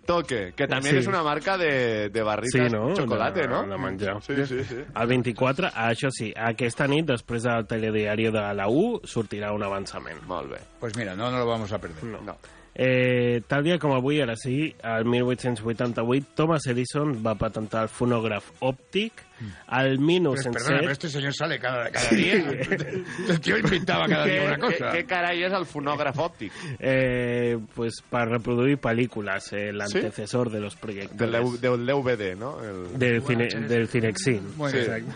Toque, 0.05 0.53
que 0.55 0.67
també 0.67 0.91
Sí. 0.91 0.97
és 0.97 1.07
una 1.07 1.23
marca 1.23 1.57
de, 1.57 2.09
de 2.13 2.21
barritas 2.23 2.69
Sí, 2.69 2.75
no? 2.75 2.93
chocolate, 2.93 3.41
de, 3.41 3.47
no? 3.47 3.63
De 3.65 3.77
menjar. 3.77 4.21
Sí, 4.21 4.35
sí, 4.45 4.63
sí. 4.63 4.83
El 4.95 5.07
24, 5.07 5.67
això 5.73 6.11
sí, 6.11 6.31
aquesta 6.35 6.85
nit, 6.87 7.07
després 7.09 7.41
del 7.43 7.65
telediari 7.65 8.29
de 8.29 8.43
la 8.53 8.67
U, 8.69 8.99
sortirà 9.03 9.51
un 9.55 9.63
avançament. 9.63 10.21
Molt 10.27 10.51
bé. 10.51 10.59
Pues 10.79 10.95
mira, 10.95 11.15
no 11.15 11.31
nos 11.31 11.39
lo 11.39 11.47
vamos 11.47 11.71
a 11.73 11.79
perder. 11.79 12.03
No. 12.03 12.37
Eh, 12.79 13.41
tal 13.49 13.63
dia 13.65 13.79
com 13.81 13.95
avui, 13.95 14.19
ara 14.21 14.35
sí, 14.37 14.75
el 14.85 15.07
1888, 15.09 16.35
Thomas 16.37 16.67
Edison 16.69 17.15
va 17.25 17.33
patentar 17.33 17.87
el 17.87 17.89
fonògraf 17.89 18.51
òptic. 18.61 19.26
Al 19.67 19.97
Pues, 19.97 19.99
1907... 19.99 20.53
perdona, 20.57 20.79
pero 20.79 20.91
este 20.91 21.09
señor 21.09 21.33
sale 21.33 21.59
cada, 21.59 21.89
cada 21.91 22.09
día. 22.09 22.33
El 23.29 23.39
tío 23.39 23.57
inventaba 23.57 24.07
cada 24.07 24.25
día 24.25 24.43
una 24.45 24.57
cosa. 24.57 24.91
què 24.93 25.03
carai 25.05 25.43
és 25.45 25.53
el 25.53 25.65
fonògraf 25.69 26.17
òptic? 26.19 26.51
Eh, 26.79 27.57
pues 27.75 28.01
para 28.09 28.25
reproduir 28.25 28.77
películas, 28.79 29.51
eh, 29.53 29.69
el 29.69 29.81
¿Sí? 29.87 29.97
antecesor 29.97 30.49
de 30.49 30.59
los 30.59 30.73
Del, 30.73 30.81
proyectores. 30.81 31.41
DV- 31.41 31.59
del 31.59 31.85
DVD, 31.85 32.35
no? 32.37 32.57
El... 32.63 32.97
del, 32.97 33.21
cine, 33.21 33.47
del 33.67 33.87
Cinexin. 33.87 34.41
Bien. 34.57 34.75
Exacte. 34.75 35.13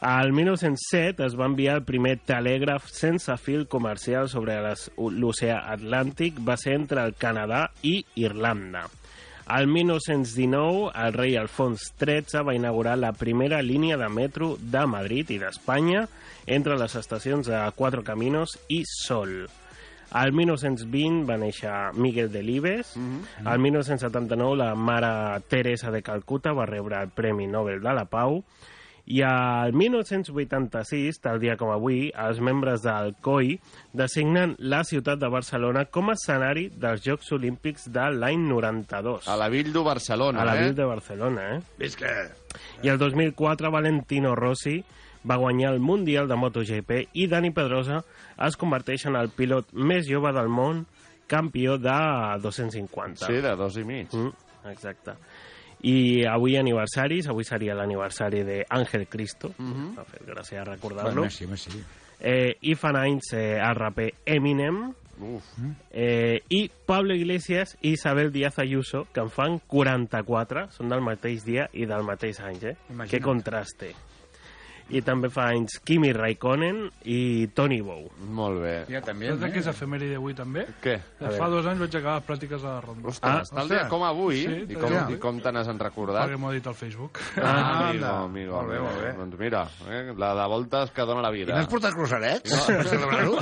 Al 0.00 0.32
1907 0.32 1.24
es 1.26 1.34
va 1.34 1.46
enviar 1.46 1.76
el 1.78 1.84
primer 1.84 2.18
telègraf 2.24 2.86
sense 2.86 3.34
fil 3.36 3.66
comercial 3.66 4.28
sobre 4.28 4.54
l'oceà 4.62 5.58
Atlàntic. 5.74 6.38
Va 6.46 6.56
ser 6.56 6.74
entre 6.78 7.02
el 7.04 7.14
Canadà 7.18 7.66
i 7.82 8.04
Irlanda. 8.14 8.86
Al 9.50 9.66
1919, 9.66 10.92
el 10.94 11.12
rei 11.12 11.32
Alfons 11.34 11.88
XIII 11.98 12.44
va 12.46 12.52
inaugurar 12.54 12.92
la 13.02 13.10
primera 13.12 13.58
línia 13.66 13.96
de 13.98 14.06
metro 14.08 14.52
de 14.62 14.84
Madrid 14.86 15.32
i 15.34 15.40
d'Espanya 15.42 16.04
entre 16.46 16.76
les 16.78 16.94
estacions 16.94 17.50
de 17.50 17.58
Quatre 17.74 18.04
Caminos 18.06 18.54
i 18.70 18.84
Sol. 18.86 19.48
Al 20.14 20.30
1920 20.38 21.26
va 21.26 21.40
néixer 21.42 21.74
Miguel 21.98 22.30
Delibes. 22.30 22.94
Al 23.42 23.58
1979 23.58 24.54
la 24.62 24.76
mare 24.78 25.42
Teresa 25.50 25.90
de 25.90 26.04
Calcuta 26.06 26.54
va 26.54 26.70
rebre 26.70 27.02
el 27.02 27.10
Premi 27.10 27.50
Nobel 27.50 27.82
de 27.82 27.96
la 27.98 28.06
Pau. 28.06 28.44
I 29.10 29.24
al 29.26 29.72
1986, 29.74 31.18
tal 31.18 31.40
dia 31.42 31.56
com 31.58 31.72
avui, 31.74 32.12
els 32.14 32.38
membres 32.46 32.84
del 32.84 33.16
COI 33.24 33.56
designen 33.96 34.52
la 34.62 34.84
ciutat 34.86 35.18
de 35.18 35.26
Barcelona 35.32 35.82
com 35.90 36.12
a 36.12 36.14
escenari 36.14 36.68
dels 36.70 37.02
Jocs 37.02 37.32
Olímpics 37.34 37.88
de 37.90 38.04
l'any 38.14 38.44
92. 38.46 39.26
A 39.26 39.34
la 39.40 39.50
Vildo 39.50 39.82
Barcelona, 39.82 40.44
A 40.44 40.46
la 40.46 40.54
eh? 40.62 40.70
Barcelona, 40.78 41.48
eh? 41.56 41.60
Visca! 41.80 42.12
I 42.84 42.92
el 42.92 43.02
2004 43.02 43.72
Valentino 43.74 44.36
Rossi 44.38 44.78
va 45.26 45.36
guanyar 45.42 45.74
el 45.74 45.80
Mundial 45.80 46.28
de 46.30 46.38
MotoGP 46.38 47.02
i 47.18 47.26
Dani 47.26 47.50
Pedrosa 47.50 48.04
es 48.46 48.56
converteix 48.56 49.08
en 49.10 49.18
el 49.18 49.34
pilot 49.34 49.74
més 49.74 50.06
jove 50.08 50.30
del 50.36 50.48
món 50.48 50.84
campió 51.30 51.78
de 51.78 51.98
250. 52.42 53.26
Sí, 53.26 53.42
de 53.42 53.56
dos 53.58 53.76
i 53.78 53.84
mig. 53.86 54.14
Mm, 54.14 54.70
exacte. 54.70 55.18
I 55.82 56.24
avui 56.26 56.56
aniversaris, 56.56 57.28
avui 57.28 57.44
seria 57.44 57.74
l'aniversari 57.74 58.42
d'Àngel 58.44 59.06
Cristo, 59.08 59.54
Mhm. 59.58 59.94
m'ha 59.96 60.04
fet 60.04 60.26
gràcia 60.26 60.64
recordar-lo. 60.64 61.12
Bueno, 61.22 61.30
sí, 61.30 61.46
sí. 61.56 61.82
Eh, 62.20 62.56
I 62.60 62.74
fan 62.74 62.96
anys 62.96 63.32
eh, 63.32 63.56
el 63.56 63.74
raper 63.74 64.12
Eminem, 64.26 64.92
Uf. 65.20 65.44
eh, 65.90 66.42
i 66.50 66.70
Pablo 66.86 67.14
Iglesias 67.14 67.78
i 67.80 67.92
Isabel 67.92 68.30
Díaz 68.32 68.58
Ayuso, 68.58 69.06
que 69.12 69.20
en 69.20 69.30
fan 69.30 69.58
44, 69.66 70.70
són 70.70 70.88
del 70.90 71.00
mateix 71.00 71.44
dia 71.44 71.68
i 71.72 71.86
del 71.86 72.02
mateix 72.04 72.40
any, 72.40 72.56
eh? 72.62 72.76
Imagina't. 72.90 73.10
Que 73.10 73.20
contraste. 73.20 73.94
I 74.90 75.00
també 75.06 75.28
fa 75.30 75.48
anys 75.54 75.78
Kimi 75.86 76.12
Raikkonen 76.12 76.88
i 77.04 77.46
Tony 77.54 77.80
Bow. 77.86 78.08
Molt 78.34 78.60
bé. 78.62 78.72
Ja, 78.90 79.00
també. 79.06 79.28
Saps 79.30 79.52
que 79.54 79.60
és 79.62 79.66
efemèride 79.70 80.16
avui, 80.18 80.34
també? 80.34 80.66
Què? 80.82 80.96
A 81.20 81.30
Fa 81.36 81.48
dos 81.52 81.66
anys 81.70 81.78
vaig 81.84 81.94
acabar 82.00 82.16
les 82.18 82.26
pràctiques 82.26 82.64
a 82.64 82.72
la 82.74 82.80
ronda. 82.82 83.08
Ostres, 83.08 83.50
tal 83.54 83.68
dia 83.70 83.84
com 83.88 84.02
avui? 84.04 84.40
Sí, 84.44 84.64
I 84.68 84.74
com, 84.74 84.90
dia 84.90 85.04
I 85.14 85.18
com 85.22 85.38
te 85.40 85.52
n'has 85.52 85.70
recordat? 85.78 86.24
Perquè 86.26 86.38
m'ho 86.42 86.50
ha 86.50 86.52
dit 86.56 86.66
al 86.66 86.74
Facebook. 86.74 87.20
Ah, 87.38 87.88
amigo, 87.88 88.04
anda. 88.04 88.10
amigo, 88.24 88.52
Molt 88.56 88.68
bé, 88.68 88.76
amigo. 88.76 88.90
molt 88.90 89.04
bé. 89.04 89.12
Doncs 89.20 89.38
mira, 89.38 89.62
eh, 89.88 90.14
la 90.18 90.34
de 90.34 90.48
voltes 90.50 90.90
que 90.90 91.02
dona 91.06 91.22
la 91.22 91.30
I 91.30 91.38
vida. 91.38 91.54
no 91.54 91.60
has 91.60 91.68
portat 91.68 91.94
cruzarets? 91.94 92.50
No. 92.50 92.84
Celebrar-ho? 92.90 93.36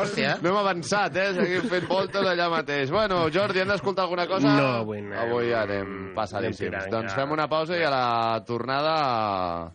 Hòstia. 0.00 0.38
No 0.42 0.50
hem 0.50 0.56
avançat, 0.62 1.16
eh? 1.16 1.28
Seguim 1.34 1.68
fent 1.70 1.88
voltes 1.88 2.22
allà 2.22 2.48
mateix. 2.50 2.90
Bueno, 2.90 3.24
Jordi, 3.34 3.60
hem 3.60 3.68
d'escoltar 3.68 4.04
alguna 4.04 4.26
cosa? 4.26 4.54
No, 4.56 4.68
avui 4.84 4.98
anem- 5.02 5.18
Avui 5.24 5.52
anem 5.52 6.14
passadíssims. 6.14 6.86
doncs 6.90 7.10
ja. 7.12 7.16
fem 7.20 7.30
una 7.32 7.48
pausa 7.48 7.76
i 7.76 7.82
a 7.84 7.90
la 7.90 8.44
tornada 8.46 9.72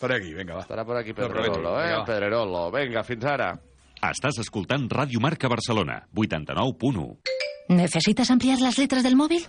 Per 0.00 0.12
aquí, 0.16 0.32
vinga, 0.32 0.54
va. 0.56 0.62
estarà 0.64 0.84
per 0.88 0.96
aquí. 0.96 1.12
Pedrerolo, 1.12 1.74
eh? 1.80 1.90
Vinga. 1.90 2.04
Pedrerolo. 2.08 2.70
Vinga, 2.72 3.02
fins 3.04 3.26
ara. 3.28 3.50
Estàs 4.00 4.38
escoltant 4.40 4.88
Ràdio 4.88 5.20
Marca 5.20 5.48
Barcelona, 5.52 6.06
89.1. 6.16 7.18
¿Necesitas 7.68 8.30
ampliar 8.30 8.60
las 8.60 8.78
letras 8.78 9.02
del 9.04 9.14
móvil? 9.14 9.44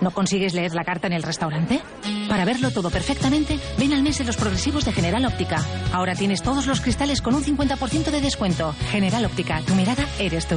¿No 0.00 0.10
consigues 0.10 0.54
leer 0.54 0.74
la 0.74 0.84
carta 0.84 1.08
en 1.08 1.12
el 1.12 1.22
restaurante? 1.22 1.80
Para 2.28 2.44
verlo 2.44 2.70
todo 2.70 2.88
perfectamente, 2.90 3.58
ven 3.78 3.92
al 3.92 4.02
mes 4.02 4.16
de 4.18 4.24
los 4.24 4.36
progresivos 4.36 4.84
de 4.84 4.92
General 4.92 5.24
Óptica. 5.26 5.62
Ahora 5.92 6.14
tienes 6.14 6.42
todos 6.42 6.66
los 6.66 6.80
cristales 6.80 7.20
con 7.20 7.34
un 7.34 7.42
50% 7.42 8.10
de 8.10 8.20
descuento. 8.20 8.72
General 8.90 9.24
Óptica, 9.26 9.60
tu 9.66 9.74
mirada 9.74 10.06
eres 10.18 10.46
tú. 10.46 10.56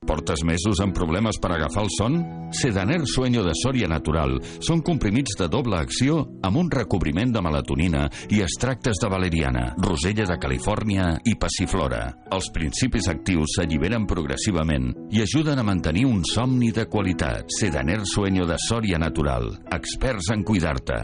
Portes 0.00 0.40
mesos 0.48 0.80
amb 0.80 0.94
problemes 0.96 1.36
per 1.36 1.50
agafar 1.52 1.82
el 1.84 1.90
son? 1.92 2.14
Sedaner 2.56 3.02
Sueño 3.04 3.42
de 3.44 3.52
Sòria 3.52 3.84
Natural 3.86 4.38
són 4.64 4.80
comprimits 4.80 5.36
de 5.36 5.46
doble 5.52 5.76
acció 5.76 6.22
amb 6.42 6.56
un 6.56 6.70
recobriment 6.72 7.34
de 7.34 7.42
melatonina 7.44 8.06
i 8.32 8.40
extractes 8.40 8.96
de 9.02 9.10
valeriana, 9.12 9.66
rosella 9.76 10.24
de 10.24 10.38
Califòrnia 10.40 11.12
i 11.28 11.36
passiflora. 11.36 12.00
Els 12.32 12.48
principis 12.56 13.12
actius 13.12 13.58
s'alliberen 13.58 14.08
progressivament 14.08 14.88
i 15.12 15.20
ajuden 15.20 15.60
a 15.60 15.68
mantenir 15.68 16.08
un 16.08 16.24
somni 16.24 16.72
de 16.72 16.88
qualitat. 16.88 17.52
Sedaner 17.60 18.00
Sueño 18.08 18.48
de 18.48 18.56
Sòria 18.56 18.98
Natural. 18.98 19.52
Experts 19.68 20.32
en 20.32 20.48
cuidar-te. 20.48 21.02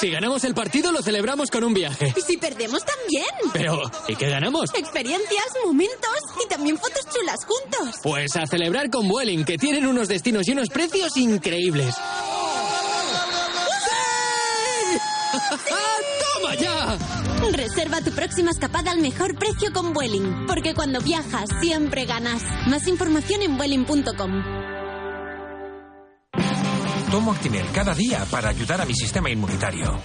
Si 0.00 0.08
ganamos 0.08 0.44
el 0.44 0.54
partido, 0.54 0.92
lo 0.92 1.02
celebramos 1.02 1.50
con 1.50 1.62
un 1.62 1.74
viaje. 1.74 2.14
Y 2.16 2.22
si 2.22 2.38
perdemos 2.38 2.82
también. 2.86 3.26
Pero, 3.52 3.82
¿y 4.08 4.16
qué 4.16 4.30
ganamos? 4.30 4.70
Experiencias, 4.74 5.44
momentos 5.62 6.16
y 6.42 6.48
también 6.48 6.78
fotos 6.78 7.04
chulas 7.12 7.44
juntos. 7.44 7.96
Pues 8.02 8.34
a 8.36 8.46
celebrar 8.46 8.88
con 8.88 9.06
Vueling, 9.06 9.44
que 9.44 9.58
tienen 9.58 9.86
unos 9.86 10.08
destinos 10.08 10.48
y 10.48 10.52
unos 10.52 10.70
precios 10.70 11.18
increíbles. 11.18 11.94
¡Toma 16.34 16.54
ya! 16.54 16.96
Reserva 17.52 18.00
tu 18.00 18.10
próxima 18.12 18.52
escapada 18.52 18.92
al 18.92 19.02
mejor 19.02 19.36
precio 19.36 19.70
con 19.70 19.92
Vueling, 19.92 20.46
porque 20.46 20.74
cuando 20.74 21.02
viajas 21.02 21.50
siempre 21.60 22.06
ganas. 22.06 22.42
Más 22.68 22.88
información 22.88 23.42
en 23.42 23.58
vueling.com. 23.58 24.69
Tomo 27.10 27.32
Actimel 27.32 27.66
cada 27.72 27.92
día 27.92 28.24
para 28.30 28.50
ayudar 28.50 28.80
a 28.80 28.84
mi 28.84 28.94
sistema 28.94 29.28
inmunitario. 29.28 29.98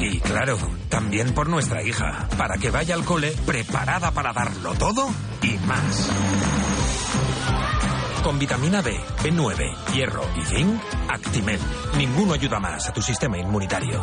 Y 0.00 0.18
claro, 0.20 0.56
también 0.88 1.34
por 1.34 1.46
nuestra 1.46 1.82
hija, 1.82 2.26
para 2.38 2.56
que 2.56 2.70
vaya 2.70 2.94
al 2.94 3.04
cole 3.04 3.34
preparada 3.44 4.12
para 4.12 4.32
darlo 4.32 4.72
todo 4.74 5.10
y 5.42 5.58
más. 5.66 6.10
Con 8.22 8.38
vitamina 8.38 8.80
D, 8.80 8.98
B9, 9.22 9.92
hierro 9.92 10.22
y 10.36 10.42
zinc, 10.46 10.80
Actimel. 11.08 11.60
Ninguno 11.98 12.32
ayuda 12.32 12.58
más 12.58 12.88
a 12.88 12.92
tu 12.94 13.02
sistema 13.02 13.36
inmunitario. 13.36 14.00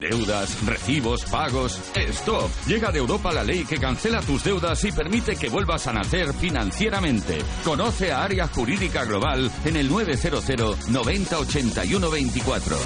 Deudas, 0.00 0.64
recibos, 0.64 1.24
pagos. 1.26 1.78
¡Stop! 1.94 2.50
Llega 2.66 2.90
de 2.90 2.98
Europa 3.00 3.32
la 3.32 3.44
ley 3.44 3.66
que 3.66 3.76
cancela 3.76 4.22
tus 4.22 4.42
deudas 4.42 4.82
y 4.84 4.92
permite 4.92 5.36
que 5.36 5.50
vuelvas 5.50 5.86
a 5.86 5.92
nacer 5.92 6.32
financieramente. 6.32 7.38
Conoce 7.62 8.10
a 8.10 8.24
Área 8.24 8.48
Jurídica 8.48 9.04
Global 9.04 9.50
en 9.66 9.76
el 9.76 9.90
900 9.90 10.88
90 10.88 11.38
81 11.38 12.10
24. 12.10 12.76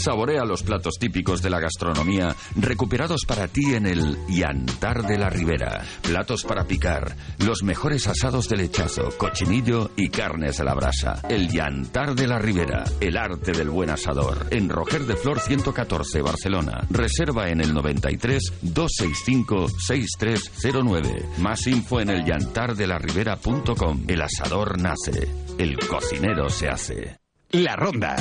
Saborea 0.00 0.46
los 0.46 0.62
platos 0.62 0.94
típicos 0.98 1.42
de 1.42 1.50
la 1.50 1.60
gastronomía 1.60 2.34
recuperados 2.56 3.26
para 3.28 3.48
ti 3.48 3.74
en 3.74 3.84
el 3.84 4.16
Yantar 4.28 5.06
de 5.06 5.18
la 5.18 5.28
Ribera. 5.28 5.84
Platos 6.00 6.44
para 6.44 6.64
picar, 6.64 7.14
los 7.38 7.62
mejores 7.62 8.06
asados 8.06 8.48
de 8.48 8.56
lechazo, 8.56 9.10
cochinillo 9.18 9.90
y 9.96 10.08
carnes 10.08 10.56
de 10.56 10.64
la 10.64 10.72
brasa. 10.72 11.20
El 11.28 11.50
Yantar 11.50 12.14
de 12.14 12.26
la 12.26 12.38
Ribera, 12.38 12.84
el 12.98 13.18
arte 13.18 13.52
del 13.52 13.68
buen 13.68 13.90
asador. 13.90 14.46
En 14.50 14.70
Roger 14.70 15.02
de 15.02 15.16
Flor 15.16 15.38
114, 15.38 16.22
Barcelona. 16.22 16.86
Reserva 16.88 17.48
en 17.50 17.60
el 17.60 17.74
93 17.74 18.54
265 18.62 19.68
6309. 19.68 21.28
Más 21.40 21.66
info 21.66 22.00
en 22.00 22.08
el 22.08 22.24
yantardelaribera.com. 22.24 24.04
El 24.08 24.22
asador 24.22 24.80
nace, 24.80 25.28
el 25.58 25.78
cocinero 25.78 26.48
se 26.48 26.68
hace. 26.68 27.18
La 27.50 27.76
Ronda. 27.76 28.16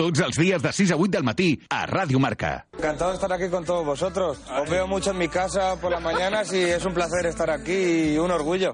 Tots 0.00 0.22
els 0.24 0.38
dies 0.40 0.62
de 0.64 0.70
6 0.72 0.94
a 0.94 0.96
8 0.96 1.12
del 1.12 1.24
matí 1.28 1.50
a 1.68 1.82
Ràdio 1.84 2.16
Marca. 2.24 2.64
Encantado 2.72 3.10
de 3.10 3.16
estar 3.16 3.30
aquí 3.34 3.50
con 3.50 3.66
todos 3.66 3.84
vosotros. 3.84 4.38
Os 4.48 4.70
veo 4.70 4.86
mucho 4.86 5.10
en 5.10 5.18
mi 5.18 5.28
casa 5.28 5.76
por 5.76 5.92
las 5.92 6.00
mañanas 6.00 6.50
y 6.54 6.62
es 6.62 6.82
un 6.86 6.94
placer 6.94 7.26
estar 7.26 7.50
aquí 7.50 8.14
y 8.14 8.16
un 8.16 8.30
orgullo. 8.30 8.72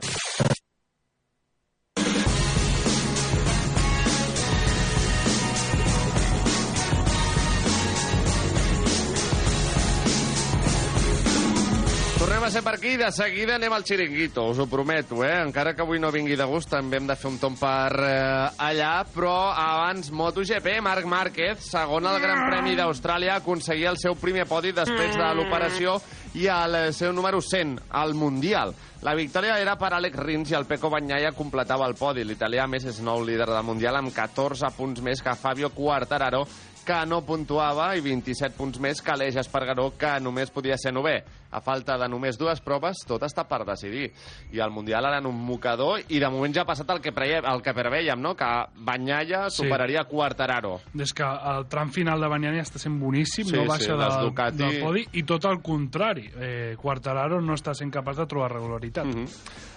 Tornem 12.46 12.58
a 12.58 12.62
ser 12.62 12.70
per 12.70 12.76
aquí, 12.76 12.92
de 12.94 13.08
seguida 13.10 13.56
anem 13.56 13.72
al 13.74 13.82
xiringuito, 13.82 14.44
us 14.52 14.60
ho 14.62 14.68
prometo, 14.70 15.16
eh? 15.26 15.40
Encara 15.42 15.72
que 15.74 15.82
avui 15.82 15.98
no 15.98 16.12
vingui 16.14 16.36
de 16.38 16.44
gust, 16.46 16.70
també 16.70 17.00
hem 17.00 17.08
de 17.08 17.16
fer 17.18 17.26
un 17.32 17.40
tom 17.42 17.56
per 17.58 17.90
eh, 18.06 18.60
allà, 18.68 18.92
però 19.10 19.50
abans 19.50 20.12
MotoGP, 20.14 20.76
Marc 20.78 21.08
Márquez, 21.10 21.64
segon 21.72 22.06
al 22.06 22.20
Gran 22.22 22.44
Premi 22.46 22.76
d'Austràlia, 22.78 23.40
aconseguia 23.40 23.90
el 23.90 23.98
seu 23.98 24.14
primer 24.14 24.46
podi 24.46 24.70
després 24.76 25.18
de 25.18 25.32
l'operació 25.34 25.96
i 26.38 26.46
el 26.46 26.78
seu 26.94 27.10
número 27.10 27.42
100 27.42 27.80
al 27.90 28.14
Mundial. 28.14 28.76
La 29.02 29.16
victòria 29.18 29.58
era 29.58 29.74
per 29.74 29.90
Alex 29.98 30.22
Rins 30.22 30.54
i 30.54 30.60
el 30.60 30.70
Peco 30.70 30.86
Bagnaia 30.92 31.34
completava 31.34 31.90
el 31.90 31.98
podi. 31.98 32.22
L'italià, 32.22 32.70
més, 32.70 32.86
és 32.86 33.02
nou 33.02 33.26
líder 33.26 33.50
del 33.50 33.66
Mundial 33.66 33.98
amb 33.98 34.14
14 34.14 34.70
punts 34.78 35.02
més 35.02 35.18
que 35.18 35.34
Fabio 35.34 35.74
Quartararo 35.74 36.46
que 36.86 37.02
no 37.10 37.18
puntuava, 37.26 37.90
i 37.98 38.02
27 38.04 38.54
punts 38.54 38.78
més 38.78 39.02
que 39.02 39.16
l'Eix 39.18 39.36
Espargaró, 39.42 39.88
que 39.98 40.12
només 40.22 40.52
podia 40.54 40.78
ser 40.78 40.92
novè. 40.94 41.16
A 41.56 41.60
falta 41.64 41.96
de 41.96 42.06
només 42.12 42.36
dues 42.36 42.60
proves, 42.60 42.98
tot 43.08 43.22
està 43.24 43.46
per 43.48 43.62
decidir. 43.64 44.10
I 44.52 44.60
el 44.60 44.70
Mundial 44.70 45.06
ara 45.08 45.18
en 45.22 45.26
un 45.26 45.38
mocador, 45.46 46.02
i 46.12 46.18
de 46.20 46.28
moment 46.28 46.52
ja 46.52 46.62
ha 46.66 46.68
passat 46.68 46.90
el 46.92 47.00
que, 47.00 47.12
preie, 47.16 47.38
el 47.40 47.62
que 47.64 47.72
preveiem, 47.72 48.20
no? 48.20 48.34
que 48.36 48.44
Banyalla 48.84 49.48
Sí. 49.48 49.62
superaria 49.62 50.04
Quartararo. 50.04 50.80
Des 50.92 51.14
que 51.14 51.22
el 51.24 51.64
tram 51.66 51.88
final 51.90 52.20
de 52.20 52.28
Banyani 52.28 52.58
està 52.60 52.76
sent 52.78 52.98
boníssim, 53.00 53.46
Sí, 53.46 53.56
no 53.56 53.62
sí, 53.62 53.68
baixa 53.68 53.96
les 53.96 54.14
del, 54.16 54.26
Ducati- 54.28 54.56
del 54.58 54.80
podi, 54.82 55.06
i 55.12 55.22
tot 55.22 55.44
el 55.46 55.62
contrari. 55.62 56.30
Eh, 56.38 56.76
Quartararo 56.76 57.40
no 57.40 57.54
està 57.54 57.72
sent 57.74 57.90
capaç 57.90 58.18
de 58.18 58.26
trobar 58.26 58.52
regularitat. 58.52 59.06
Mm 59.06 59.24
-hmm. 59.24 59.28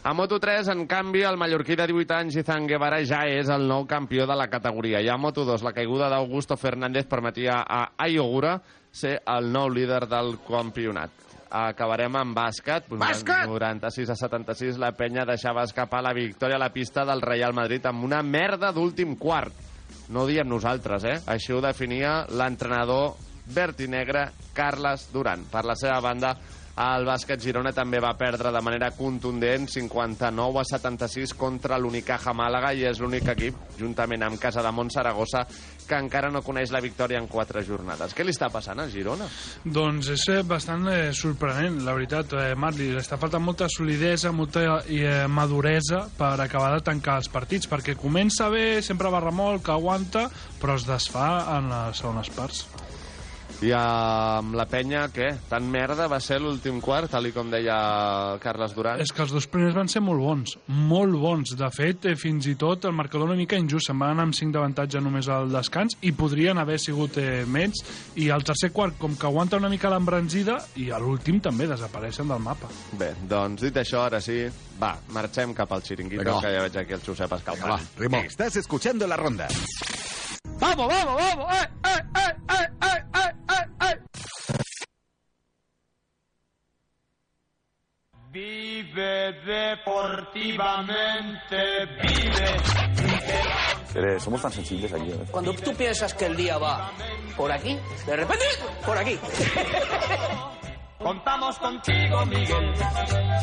A 0.04 0.14
Moto3, 0.14 0.68
en 0.72 0.86
canvi, 0.88 1.22
el 1.24 1.38
mallorquí 1.38 1.76
de 1.76 1.88
18 1.88 2.12
anys, 2.14 2.36
Izan 2.36 2.68
Guevara, 2.68 3.00
ja 3.06 3.26
és 3.26 3.48
el 3.50 3.68
nou 3.68 3.86
campió 3.86 4.26
de 4.28 4.36
la 4.36 4.48
categoria. 4.50 5.02
I 5.02 5.08
a 5.08 5.16
Moto2, 5.18 5.62
la 5.62 5.72
caiguda 5.74 6.10
d'Augusto 6.10 6.58
Fernández 6.58 7.06
permetia 7.06 7.64
a 7.68 7.92
Ayogura 7.98 8.62
ser 8.92 9.22
el 9.26 9.52
nou 9.52 9.70
líder 9.70 10.08
del 10.08 10.38
campionat. 10.48 11.10
Acabarem 11.50 12.14
amb 12.16 12.36
bàsquet. 12.38 12.90
Bàsquet! 12.94 13.48
96 13.50 14.12
a 14.14 14.18
76, 14.20 14.78
la 14.78 14.92
penya 14.94 15.26
deixava 15.26 15.64
escapar 15.66 16.04
la 16.06 16.14
victòria 16.14 16.60
a 16.60 16.62
la 16.62 16.70
pista 16.74 17.06
del 17.10 17.24
Real 17.26 17.56
Madrid 17.58 17.86
amb 17.90 18.06
una 18.06 18.22
merda 18.22 18.70
d'últim 18.76 19.16
quart. 19.18 19.54
No 20.14 20.24
ho 20.24 20.30
diem 20.30 20.48
nosaltres, 20.50 21.04
eh? 21.06 21.18
Així 21.30 21.54
ho 21.54 21.62
definia 21.62 22.24
l'entrenador 22.30 23.16
verd 23.50 23.82
i 23.82 23.90
negre 23.90 24.28
Carles 24.54 25.08
Duran. 25.14 25.48
Per 25.50 25.66
la 25.66 25.76
seva 25.78 26.00
banda, 26.06 26.36
el 26.80 27.06
bàsquet 27.08 27.42
Girona 27.44 27.74
també 27.76 28.00
va 28.00 28.14
perdre 28.20 28.54
de 28.56 28.62
manera 28.64 28.92
contundent 28.96 29.68
59 29.68 30.62
a 30.62 30.68
76 30.68 31.34
contra 31.40 31.80
l'Unicaja 31.80 32.34
Màlaga 32.36 32.72
i 32.74 32.86
és 32.88 33.02
l'únic 33.02 33.28
equip, 33.34 33.58
juntament 33.80 34.24
amb 34.24 34.40
Casa 34.40 34.64
de 34.64 34.72
Mont 34.72 34.92
Saragossa, 34.94 35.46
que 35.90 35.98
encara 35.98 36.30
no 36.32 36.44
coneix 36.46 36.72
la 36.72 36.82
victòria 36.84 37.20
en 37.20 37.28
quatre 37.28 37.64
jornades. 37.66 38.14
Què 38.16 38.24
li 38.24 38.34
està 38.36 38.52
passant 38.54 38.80
al 38.80 38.92
Girona? 38.94 39.28
Doncs 39.66 40.12
és 40.14 40.26
eh, 40.32 40.42
bastant 40.48 40.86
eh, 40.92 41.10
sorprenent, 41.18 41.82
la 41.86 41.96
veritat, 41.98 42.36
eh, 42.38 42.54
Marc, 42.56 42.78
li 42.80 42.92
està 43.00 43.18
faltant 43.20 43.44
molta 43.44 43.68
solidesa, 43.74 44.32
molta 44.36 44.84
eh, 44.86 45.26
maduresa 45.28 46.06
per 46.18 46.36
acabar 46.40 46.76
de 46.76 46.86
tancar 46.86 47.18
els 47.24 47.32
partits, 47.34 47.68
perquè 47.72 47.98
comença 48.00 48.52
bé, 48.54 48.84
sempre 48.86 49.12
va 49.12 49.24
remolc, 49.26 49.74
aguanta, 49.74 50.30
però 50.62 50.78
es 50.78 50.88
desfà 50.88 51.32
en 51.58 51.74
les 51.74 52.04
segones 52.04 52.32
parts. 52.38 52.68
I 53.60 53.74
amb 53.76 54.54
la 54.56 54.64
penya, 54.72 55.02
què? 55.12 55.34
Tan 55.50 55.66
merda 55.68 56.06
va 56.08 56.22
ser 56.24 56.38
l'últim 56.40 56.78
quart, 56.80 57.10
tal 57.12 57.26
com 57.36 57.50
deia 57.52 57.76
Carles 58.40 58.72
Duran? 58.76 59.02
És 59.04 59.12
que 59.12 59.26
els 59.26 59.34
dos 59.36 59.50
primers 59.52 59.76
van 59.76 59.92
ser 59.92 60.00
molt 60.00 60.24
bons, 60.24 60.54
molt 60.72 61.18
bons. 61.20 61.52
De 61.60 61.68
fet, 61.76 62.08
eh, 62.08 62.16
fins 62.16 62.48
i 62.48 62.56
tot 62.60 62.88
el 62.88 62.96
marcador 62.96 63.28
una 63.28 63.36
mica 63.36 63.60
injust. 63.60 63.90
Se'n 63.90 64.00
van 64.00 64.14
anar 64.16 64.30
amb 64.30 64.38
5 64.38 64.56
d'avantatge 64.56 65.02
només 65.04 65.28
al 65.28 65.52
descans 65.52 65.98
i 66.08 66.14
podrien 66.16 66.58
haver 66.62 66.80
sigut 66.80 67.20
eh, 67.20 67.44
menys. 67.44 67.84
I 68.16 68.30
al 68.32 68.48
tercer 68.48 68.72
quart, 68.72 68.96
com 69.02 69.18
que 69.20 69.28
aguanta 69.28 69.60
una 69.60 69.72
mica 69.72 69.92
l'embranzida, 69.92 70.56
i 70.80 70.90
a 70.96 71.02
l'últim 71.04 71.42
també 71.44 71.68
desapareixen 71.68 72.32
del 72.32 72.40
mapa. 72.40 72.72
Bé, 73.00 73.12
doncs 73.28 73.68
dit 73.68 73.84
això, 73.84 74.06
ara 74.08 74.24
sí, 74.24 74.46
va, 74.80 74.96
marxem 75.12 75.52
cap 75.58 75.76
al 75.76 75.84
xiringuito, 75.84 76.24
Vinga, 76.24 76.40
que 76.40 76.56
ja 76.56 76.64
veig 76.64 76.80
aquí 76.86 76.96
el 76.96 77.04
Josep 77.04 77.36
escalfant. 77.42 77.92
Estás 78.24 78.56
escuchando 78.56 79.08
la 79.08 79.18
ronda. 79.18 79.52
¡Vamos, 80.44 80.88
vamos, 80.88 81.16
vamos! 81.16 81.56
¡Eh, 81.56 81.68
eh, 81.86 82.04
eh, 82.16 82.36
eh, 82.50 82.70
eh, 82.82 83.04
eh, 83.16 83.34
eh, 83.50 83.66
eh! 83.82 84.00
Vive 88.32 89.34
deportivamente, 89.44 91.86
vive. 92.02 92.60
somos 94.20 94.42
tan 94.42 94.52
sensibles 94.52 94.94
aquí. 94.94 95.12
¿eh? 95.12 95.26
Cuando 95.32 95.54
tú 95.54 95.74
piensas 95.74 96.14
que 96.14 96.26
el 96.28 96.38
día 96.38 96.58
va 96.60 96.92
por 97.36 97.52
aquí, 97.52 97.80
de 98.06 98.16
repente, 98.16 98.46
por 98.86 98.96
aquí. 98.98 99.20
Contamos 101.00 101.58
contigo, 101.60 102.26
Miguel. 102.26 102.74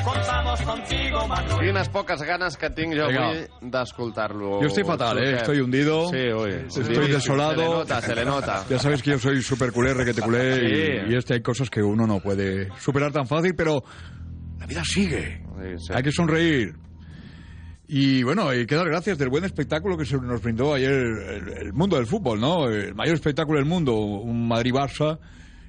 Contamos 0.04 0.60
contigo, 0.60 1.26
Manuel. 1.26 1.58
Quines 1.66 1.88
poques 1.88 2.20
ganes 2.22 2.56
que 2.56 2.68
tinc 2.70 2.92
jo 2.94 3.06
Vinga. 3.08 3.28
avui 3.30 3.70
d'escoltar-lo. 3.72 4.60
Yo 4.60 4.66
estoy 4.68 4.84
fatal, 4.84 5.18
¿eh? 5.18 5.36
Estoy 5.36 5.60
hundido. 5.60 6.08
Sí, 6.10 6.30
uy. 6.32 6.50
Estoy 6.68 7.08
desolado. 7.08 7.54
Se 7.54 7.62
le 7.62 7.68
nota, 7.68 8.00
se 8.02 8.14
le 8.14 8.24
nota. 8.26 8.64
Ya 8.70 8.78
sabes 8.78 9.02
que 9.02 9.12
yo 9.12 9.18
soy 9.18 9.40
súper 9.40 9.72
culé, 9.72 9.94
requete 9.94 10.20
culé. 10.20 10.54
Sí. 10.54 11.10
Y, 11.10 11.14
y 11.14 11.16
este 11.16 11.34
hay 11.34 11.40
cosas 11.40 11.70
que 11.70 11.82
uno 11.82 12.06
no 12.06 12.20
puede 12.20 12.68
superar 12.78 13.10
tan 13.10 13.26
fácil, 13.26 13.54
pero 13.56 13.82
la 14.58 14.66
vida 14.66 14.82
sigue. 14.84 15.42
Hay 15.94 16.02
que 16.02 16.12
sonreír. 16.12 16.74
Y 17.88 18.22
bueno, 18.22 18.48
hay 18.50 18.66
que 18.66 18.74
dar 18.74 18.86
gracias 18.86 19.16
del 19.16 19.30
buen 19.30 19.44
espectáculo 19.44 19.96
que 19.96 20.04
se 20.04 20.18
nos 20.18 20.42
brindó 20.42 20.74
ayer 20.74 20.92
el, 20.92 21.48
el 21.68 21.72
mundo 21.72 21.96
del 21.96 22.06
fútbol, 22.06 22.38
¿no? 22.38 22.68
El 22.68 22.94
mayor 22.94 23.14
espectáculo 23.14 23.58
del 23.58 23.66
mundo, 23.68 23.94
un 23.94 24.46
Madrid-Barça. 24.46 25.18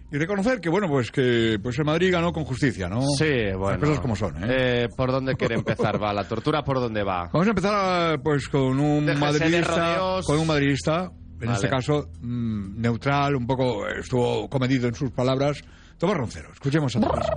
Y 0.09 0.17
reconocer 0.17 0.61
que, 0.61 0.69
bueno, 0.69 0.87
pues 0.87 1.11
que 1.11 1.59
pues 1.61 1.77
el 1.79 1.85
Madrid 1.85 2.11
ganó 2.13 2.31
con 2.31 2.45
justicia, 2.45 2.87
¿no? 2.87 3.01
Sí, 3.17 3.51
bueno. 3.57 3.71
Las 3.71 3.79
cosas 3.79 3.99
como 3.99 4.15
son, 4.15 4.41
¿eh? 4.43 4.83
Eh, 4.83 4.87
¿Por 4.95 5.11
dónde 5.11 5.35
quiere 5.35 5.55
empezar? 5.55 6.01
Va, 6.01 6.13
la 6.13 6.25
tortura 6.25 6.63
por 6.63 6.79
dónde 6.79 7.03
va. 7.03 7.29
Vamos 7.31 7.47
a 7.47 7.49
empezar 7.49 8.21
pues 8.21 8.47
con 8.47 8.79
un 8.79 9.05
Déjese 9.05 9.19
madridista, 9.19 10.19
con 10.25 10.39
un 10.39 10.47
madridista, 10.47 11.11
en 11.39 11.39
Vale. 11.39 11.53
este 11.53 11.67
caso 11.69 12.09
mm, 12.21 12.79
neutral, 12.79 13.35
un 13.35 13.45
poco 13.45 13.85
estuvo 13.87 14.49
comedido 14.49 14.87
en 14.87 14.95
sus 14.95 15.11
palabras. 15.11 15.61
Tomás 15.97 16.15
Roncero, 16.15 16.51
escuchemos 16.53 16.95
a 16.95 16.99
Tomás. 17.01 17.27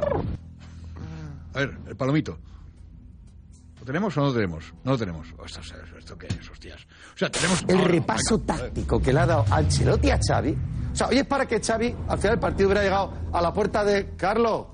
A 1.54 1.58
ver, 1.58 1.76
el 1.88 1.96
palomito. 1.96 2.38
¿Lo 3.80 3.84
tenemos 3.84 4.16
o 4.16 4.20
no 4.20 4.26
lo 4.28 4.34
tenemos? 4.34 4.72
No 4.84 4.92
lo 4.92 4.98
tenemos. 4.98 5.26
Oh, 5.38 5.44
¿Esto, 5.44 5.60
esto 5.98 6.18
qué 6.18 6.26
es, 6.26 6.50
hostias? 6.50 6.86
O 7.20 7.22
sea, 7.22 7.30
tenemos... 7.30 7.62
el 7.68 7.84
repaso 7.84 8.38
táctico 8.40 8.98
que 8.98 9.12
le 9.12 9.20
ha 9.20 9.26
dado 9.26 9.44
Ancelotti 9.50 10.08
a 10.08 10.18
Xavi. 10.18 10.56
O 10.90 10.96
sea, 10.96 11.08
hoy 11.08 11.18
es 11.18 11.26
para 11.26 11.44
que 11.44 11.60
Xavi 11.60 11.94
al 12.08 12.16
final 12.16 12.36
del 12.36 12.40
partido 12.40 12.68
hubiera 12.68 12.82
llegado 12.82 13.12
a 13.30 13.42
la 13.42 13.52
puerta 13.52 13.84
de 13.84 14.16
Carlos. 14.16 14.68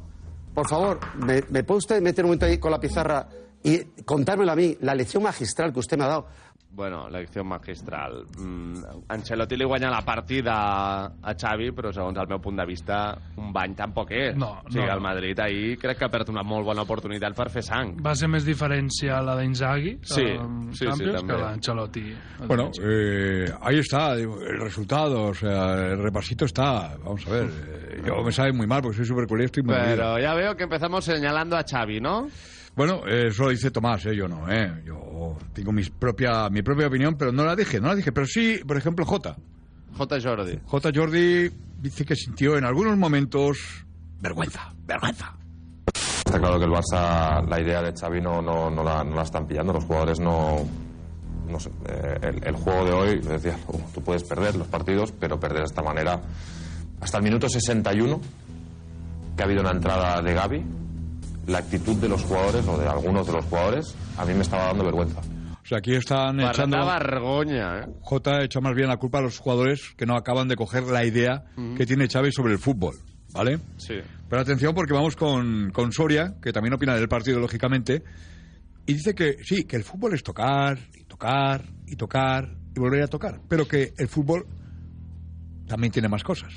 Por 0.54 0.68
favor, 0.68 1.00
¿me, 1.16 1.42
me 1.50 1.64
puede 1.64 1.78
usted 1.78 2.00
meter 2.00 2.24
un 2.24 2.28
momento 2.30 2.46
ahí 2.46 2.58
con 2.58 2.70
la 2.70 2.78
pizarra 2.78 3.28
y 3.64 3.78
contármelo 4.04 4.52
a 4.52 4.54
mí, 4.54 4.78
la 4.80 4.94
lección 4.94 5.24
magistral 5.24 5.72
que 5.72 5.80
usted 5.80 5.98
me 5.98 6.04
ha 6.04 6.06
dado? 6.06 6.28
Bueno, 6.76 7.08
lecció 7.08 7.42
magistral. 7.42 8.26
Mm, 8.36 8.82
Ancelotti 9.08 9.56
li 9.56 9.64
guanya 9.64 9.88
la 9.88 10.02
partida 10.04 10.56
a 11.08 11.32
Xavi, 11.32 11.70
però 11.72 11.88
segons 11.94 12.18
el 12.20 12.28
meu 12.28 12.40
punt 12.44 12.58
de 12.60 12.66
vista, 12.68 12.98
un 13.40 13.48
bany 13.54 13.72
tampoc 13.78 14.12
és. 14.12 14.36
No, 14.36 14.50
o 14.60 14.68
sigui, 14.68 14.84
no. 14.84 14.92
el 14.92 15.00
Madrid 15.00 15.40
ahir 15.40 15.78
crec 15.80 16.02
que 16.02 16.10
perd 16.12 16.28
una 16.34 16.44
molt 16.44 16.68
bona 16.68 16.84
oportunitat 16.84 17.32
per 17.38 17.48
fer 17.54 17.62
sang. 17.64 17.94
Va 18.04 18.12
ser 18.14 18.28
més 18.28 18.44
diferència 18.44 19.22
la 19.24 19.38
d'Inzaghi, 19.40 19.96
Sí, 20.04 20.26
amb 20.36 20.74
sí, 20.74 20.82
sí, 20.82 20.90
Champions, 20.90 21.20
també. 21.22 21.32
que 21.32 21.40
l'Ancelotti. 21.40 22.04
Bueno, 22.46 22.68
eh, 22.82 23.48
ahí 23.62 23.78
está 23.78 24.12
el 24.12 24.60
resultado, 24.60 25.30
o 25.30 25.34
sea, 25.34 25.72
el 25.92 26.02
repasito 26.02 26.44
está. 26.44 26.94
Vamos 27.02 27.26
a 27.26 27.30
ver, 27.30 27.46
eh, 27.46 28.02
yo 28.04 28.22
me 28.22 28.32
sabe 28.32 28.52
muy 28.52 28.66
mal 28.66 28.82
porque 28.82 28.98
soy 28.98 29.06
súper 29.06 29.24
estoy 29.40 29.62
muy. 29.62 29.74
Pero 29.74 30.18
ya 30.18 30.34
veo 30.34 30.54
que 30.56 30.64
empezamos 30.64 31.06
señalando 31.06 31.56
a 31.56 31.64
Xavi, 31.64 32.00
¿no? 32.00 32.28
Bueno, 32.76 33.00
eh, 33.06 33.28
eso 33.28 33.44
lo 33.44 33.50
dice 33.50 33.70
Tomás, 33.70 34.04
¿eh? 34.06 34.14
yo 34.14 34.28
no, 34.28 34.50
¿eh? 34.52 34.82
Yo 34.84 35.36
tengo 35.54 35.72
mis 35.72 35.88
propia, 35.90 36.48
mi 36.50 36.62
propia 36.62 36.88
opinión, 36.88 37.16
pero 37.16 37.32
no 37.32 37.44
la 37.44 37.56
dije, 37.56 37.80
no 37.80 37.88
la 37.88 37.94
dije. 37.94 38.12
Pero 38.12 38.26
sí, 38.26 38.60
por 38.66 38.76
ejemplo, 38.76 39.04
J. 39.06 39.34
J. 39.96 40.20
Jordi. 40.22 40.60
J. 40.62 40.90
Jordi 40.94 41.50
dice 41.80 42.04
que 42.04 42.14
sintió 42.14 42.58
en 42.58 42.64
algunos 42.64 42.98
momentos 42.98 43.86
vergüenza, 44.20 44.74
vergüenza. 44.86 45.34
Está 46.26 46.38
claro 46.38 46.58
que 46.58 46.64
el 46.66 46.70
Barça, 46.70 47.48
la 47.48 47.60
idea 47.60 47.80
de 47.80 47.92
Xavi 47.98 48.20
no, 48.20 48.42
no, 48.42 48.68
no, 48.70 48.84
la, 48.84 49.02
no 49.02 49.16
la 49.16 49.22
están 49.22 49.46
pillando. 49.46 49.72
Los 49.72 49.84
jugadores 49.84 50.20
no... 50.20 50.58
no 51.48 51.58
sé, 51.60 51.70
eh, 51.88 52.18
el, 52.20 52.44
el 52.46 52.54
juego 52.56 52.84
de 52.84 52.92
hoy, 52.92 53.18
decía, 53.20 53.56
"Uh, 53.68 53.78
tú 53.94 54.02
puedes 54.02 54.22
perder 54.24 54.56
los 54.56 54.66
partidos, 54.66 55.12
pero 55.12 55.40
perder 55.40 55.60
de 55.60 55.64
esta 55.66 55.82
manera... 55.82 56.20
Hasta 57.00 57.18
el 57.18 57.24
minuto 57.24 57.48
61, 57.48 58.20
que 59.36 59.42
ha 59.42 59.46
habido 59.46 59.60
una 59.62 59.70
entrada 59.70 60.20
de 60.20 60.34
Gaby, 60.34 60.64
la 61.46 61.58
actitud 61.58 61.96
de 61.96 62.08
los 62.08 62.22
jugadores, 62.24 62.66
o 62.66 62.78
de 62.78 62.88
algunos 62.88 63.26
de 63.26 63.32
los 63.32 63.44
jugadores, 63.44 63.94
a 64.16 64.24
mí 64.24 64.34
me 64.34 64.42
estaba 64.42 64.66
dando 64.66 64.84
vergüenza. 64.84 65.20
O 65.20 65.68
sea, 65.68 65.78
aquí 65.78 65.94
están 65.94 66.38
echando... 66.40 66.76
vergonya, 66.86 67.80
eh? 67.80 67.86
J 68.00 68.44
echa 68.44 68.60
más 68.60 68.74
bien 68.74 68.88
la 68.88 68.98
culpa 68.98 69.18
a 69.18 69.22
los 69.22 69.38
jugadores 69.38 69.94
que 69.96 70.06
no 70.06 70.16
acaban 70.16 70.46
de 70.46 70.54
coger 70.54 70.84
la 70.84 71.04
idea 71.04 71.44
que 71.76 71.84
tiene 71.84 72.06
Xavi 72.06 72.30
sobre 72.30 72.52
el 72.52 72.60
fútbol, 72.60 72.94
¿vale? 73.32 73.58
Sí. 73.76 73.94
Pero 74.28 74.42
atención 74.42 74.74
porque 74.74 74.92
vamos 74.92 75.16
con, 75.16 75.70
con 75.72 75.92
Soria, 75.92 76.34
que 76.40 76.52
también 76.52 76.74
opina 76.74 76.94
del 76.94 77.08
partido, 77.08 77.40
lógicamente, 77.40 78.04
y 78.86 78.94
dice 78.94 79.14
que 79.14 79.38
sí, 79.42 79.64
que 79.64 79.74
el 79.74 79.82
fútbol 79.82 80.14
es 80.14 80.22
tocar, 80.22 80.78
y 80.94 81.02
tocar, 81.04 81.62
y 81.86 81.96
tocar, 81.96 82.48
y 82.74 82.78
volver 82.78 83.02
a 83.02 83.08
tocar, 83.08 83.40
pero 83.48 83.66
que 83.66 83.92
el 83.98 84.06
fútbol 84.06 84.46
también 85.66 85.92
tiene 85.92 86.08
más 86.08 86.22
cosas. 86.22 86.52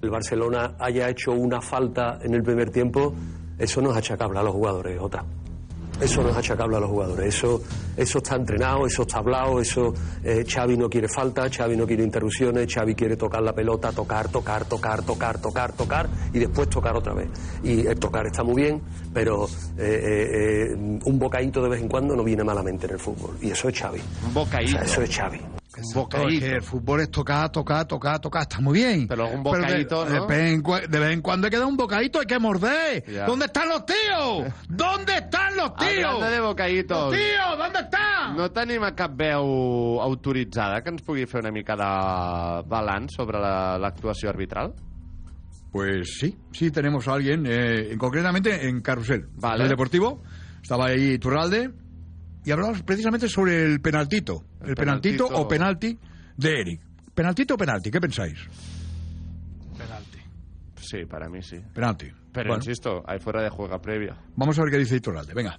el 0.00 0.08
Barcelona 0.08 0.76
haya 0.78 1.10
hecho 1.10 1.32
una 1.32 1.60
falta 1.60 2.18
en 2.22 2.32
el 2.34 2.42
primer 2.42 2.70
tiempo, 2.70 3.14
eso 3.60 3.82
no 3.82 3.90
es 3.90 3.96
achacable 3.98 4.38
a 4.38 4.42
los 4.42 4.52
jugadores, 4.52 4.98
Jota. 4.98 5.24
Eso 6.00 6.22
no 6.22 6.30
es 6.30 6.36
achacable 6.36 6.78
a 6.78 6.80
los 6.80 6.88
jugadores. 6.88 7.34
Eso, 7.34 7.62
eso 7.94 8.18
está 8.18 8.36
entrenado, 8.36 8.86
eso 8.86 9.02
está 9.02 9.18
hablado, 9.18 9.60
eso 9.60 9.92
eh, 10.24 10.46
Xavi 10.48 10.78
no 10.78 10.88
quiere 10.88 11.08
falta, 11.08 11.50
Xavi 11.50 11.76
no 11.76 11.86
quiere 11.86 12.02
interrupciones, 12.02 12.72
Xavi 12.72 12.94
quiere 12.94 13.16
tocar 13.16 13.42
la 13.42 13.52
pelota, 13.52 13.92
tocar, 13.92 14.28
tocar, 14.28 14.64
tocar, 14.64 15.02
tocar, 15.02 15.38
tocar, 15.38 15.72
tocar 15.72 16.08
y 16.32 16.38
después 16.38 16.70
tocar 16.70 16.96
otra 16.96 17.12
vez. 17.12 17.28
Y 17.62 17.86
el 17.86 17.98
tocar 17.98 18.26
está 18.26 18.42
muy 18.42 18.62
bien, 18.62 18.80
pero 19.12 19.44
eh, 19.44 19.50
eh, 19.78 20.72
eh, 20.72 21.00
un 21.04 21.18
bocadito 21.18 21.62
de 21.62 21.68
vez 21.68 21.82
en 21.82 21.88
cuando 21.88 22.16
no 22.16 22.24
viene 22.24 22.44
malamente 22.44 22.86
en 22.86 22.92
el 22.92 22.98
fútbol. 22.98 23.36
Y 23.42 23.50
eso 23.50 23.68
es 23.68 23.78
Xavi. 23.78 24.00
Un 24.26 24.34
bocadito. 24.34 24.70
O 24.70 24.78
sea, 24.78 24.82
eso 24.82 25.02
es 25.02 25.14
Xavi. 25.14 25.59
Exacto, 25.82 26.28
es 26.28 26.40
que 26.40 26.50
el 26.56 26.62
fútbol 26.62 27.00
es 27.00 27.10
tocar, 27.10 27.50
tocar, 27.50 27.86
tocar, 27.86 28.18
tocar, 28.20 28.42
está 28.42 28.60
muy 28.60 28.78
bien. 28.78 29.06
Pero 29.08 29.28
de- 29.28 29.36
bocadito, 29.38 30.04
de, 30.04 30.16
¿no? 30.18 30.26
vez 30.26 30.52
en 30.52 30.62
cua- 30.62 30.86
de 30.86 30.98
vez 30.98 31.12
en 31.12 31.20
cuando 31.22 31.46
hay 31.46 31.50
que 31.50 31.58
dar 31.58 31.66
un 31.66 31.76
bocadito, 31.76 32.20
hay 32.20 32.26
que 32.26 32.38
morder. 32.38 33.04
Ya. 33.10 33.26
¿Dónde 33.26 33.46
están 33.46 33.68
los 33.68 33.84
tíos? 33.86 34.52
¿Dónde 34.68 35.14
están 35.14 35.56
los 35.56 35.74
tíos? 35.76 36.04
Hablando 36.04 36.30
de 36.30 36.40
bocaditos. 36.40 37.10
Los 37.10 37.20
tíos, 37.20 37.58
¿dónde 37.58 37.78
están? 37.80 38.36
No 38.36 38.50
tenim 38.52 38.82
cap 38.94 39.12
veu 39.16 40.00
autoritzada 40.02 40.82
que 40.82 40.90
ens 40.90 41.02
pugui 41.02 41.26
fer 41.26 41.40
una 41.42 41.50
mica 41.50 41.74
de 41.74 42.68
balanç 42.68 43.10
sobre 43.16 43.40
la- 43.40 43.78
l'actuació 43.78 44.28
arbitral? 44.30 44.74
Pues 45.72 46.16
sí, 46.18 46.36
sí 46.52 46.70
tenemos 46.70 47.06
a 47.08 47.14
alguien, 47.14 47.44
eh, 47.46 47.94
concretamente 47.98 48.68
en 48.68 48.80
Carrusel, 48.80 49.28
Vale. 49.36 49.64
el 49.64 49.68
Deportivo. 49.70 50.22
Estaba 50.62 50.86
ahí 50.86 51.16
Turralde 51.18 51.70
y 52.44 52.50
hablamos 52.50 52.82
precisamente 52.82 53.28
sobre 53.28 53.64
el 53.64 53.80
penaltito. 53.80 54.44
El, 54.62 54.70
El 54.70 54.74
penaltito, 54.74 55.24
penaltito. 55.26 55.42
o 55.42 55.48
penalti 55.48 55.98
de 56.36 56.60
Eric. 56.60 56.80
¿Penaltito 57.14 57.54
o 57.54 57.56
penalti? 57.56 57.90
¿Qué 57.90 58.00
pensáis? 58.00 58.38
Sí, 60.76 61.04
para 61.06 61.28
mí 61.28 61.42
sí. 61.42 61.56
Penalti. 61.74 62.06
Pero 62.32 62.48
Bueno, 62.48 62.62
insisto, 62.62 63.02
hay 63.06 63.18
fuera 63.20 63.42
de 63.42 63.50
juego 63.50 63.80
previa. 63.80 64.16
Vamos 64.36 64.58
a 64.58 64.62
ver 64.62 64.72
qué 64.72 64.78
dice 64.78 64.96
Iturralde. 64.96 65.34
Venga. 65.34 65.58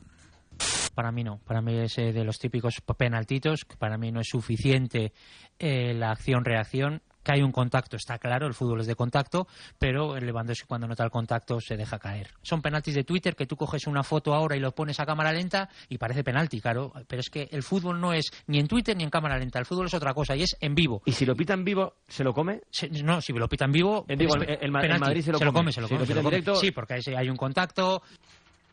Para 0.93 1.11
mí 1.11 1.23
no, 1.23 1.39
para 1.45 1.61
mí 1.61 1.77
es 1.79 1.97
eh, 1.97 2.11
de 2.11 2.23
los 2.25 2.37
típicos 2.37 2.75
penaltitos, 2.97 3.63
que 3.65 3.77
para 3.77 3.97
mí 3.97 4.11
no 4.11 4.19
es 4.19 4.27
suficiente 4.29 5.13
eh, 5.57 5.93
la 5.93 6.11
acción-reacción, 6.11 7.01
que 7.23 7.31
hay 7.33 7.41
un 7.41 7.51
contacto, 7.51 7.95
está 7.97 8.17
claro, 8.17 8.47
el 8.47 8.53
fútbol 8.53 8.81
es 8.81 8.87
de 8.87 8.95
contacto, 8.95 9.47
pero 9.77 10.15
el 10.17 10.25
Lewandowski 10.25 10.65
cuando 10.67 10.87
nota 10.87 11.03
el 11.03 11.11
contacto 11.11 11.59
se 11.61 11.77
deja 11.77 11.99
caer. 11.99 12.29
Son 12.41 12.61
penaltis 12.61 12.95
de 12.95 13.03
Twitter 13.03 13.35
que 13.35 13.45
tú 13.45 13.55
coges 13.55 13.85
una 13.87 14.03
foto 14.03 14.33
ahora 14.33 14.55
y 14.55 14.59
lo 14.59 14.71
pones 14.73 14.99
a 14.99 15.05
cámara 15.05 15.31
lenta 15.31 15.69
y 15.89 15.97
parece 15.97 16.23
penalti, 16.23 16.59
claro, 16.61 16.91
pero 17.07 17.19
es 17.19 17.29
que 17.29 17.47
el 17.51 17.63
fútbol 17.63 17.99
no 17.99 18.13
es 18.13 18.31
ni 18.47 18.59
en 18.59 18.67
Twitter 18.67 18.95
ni 18.97 19.03
en 19.03 19.09
cámara 19.09 19.37
lenta, 19.37 19.59
el 19.59 19.65
fútbol 19.65 19.85
es 19.87 19.93
otra 19.93 20.13
cosa 20.13 20.35
y 20.35 20.43
es 20.43 20.55
en 20.59 20.73
vivo. 20.75 21.01
¿Y 21.05 21.11
si 21.11 21.25
lo 21.25 21.35
pita 21.35 21.53
en 21.53 21.63
vivo, 21.63 21.95
se 22.07 22.23
lo 22.23 22.33
come? 22.33 22.61
no, 23.03 23.21
si 23.21 23.33
lo 23.33 23.47
pita 23.47 23.65
en 23.65 23.71
vivo, 23.71 24.05
Eh, 24.07 24.15
digo, 24.15 24.35
el-. 24.35 24.71
Madrid 24.71 25.21
se 25.23 25.31
lo 25.31 25.37
se 25.37 25.45
lo 25.45 25.51
come. 25.51 25.59
come, 25.65 25.71
se 25.71 25.81
lo 25.81 25.87
Si 25.87 25.93
come. 25.93 25.99
lo 26.01 26.05
se 26.05 26.13
pita 26.13 26.15
lo 26.15 26.19
en 26.21 26.23
come. 26.25 26.35
directo- 26.41 26.55
Sí, 26.59 26.71
porque 26.71 26.93
hay, 26.95 27.01
hay 27.15 27.29
un 27.29 27.37
contacto. 27.37 28.01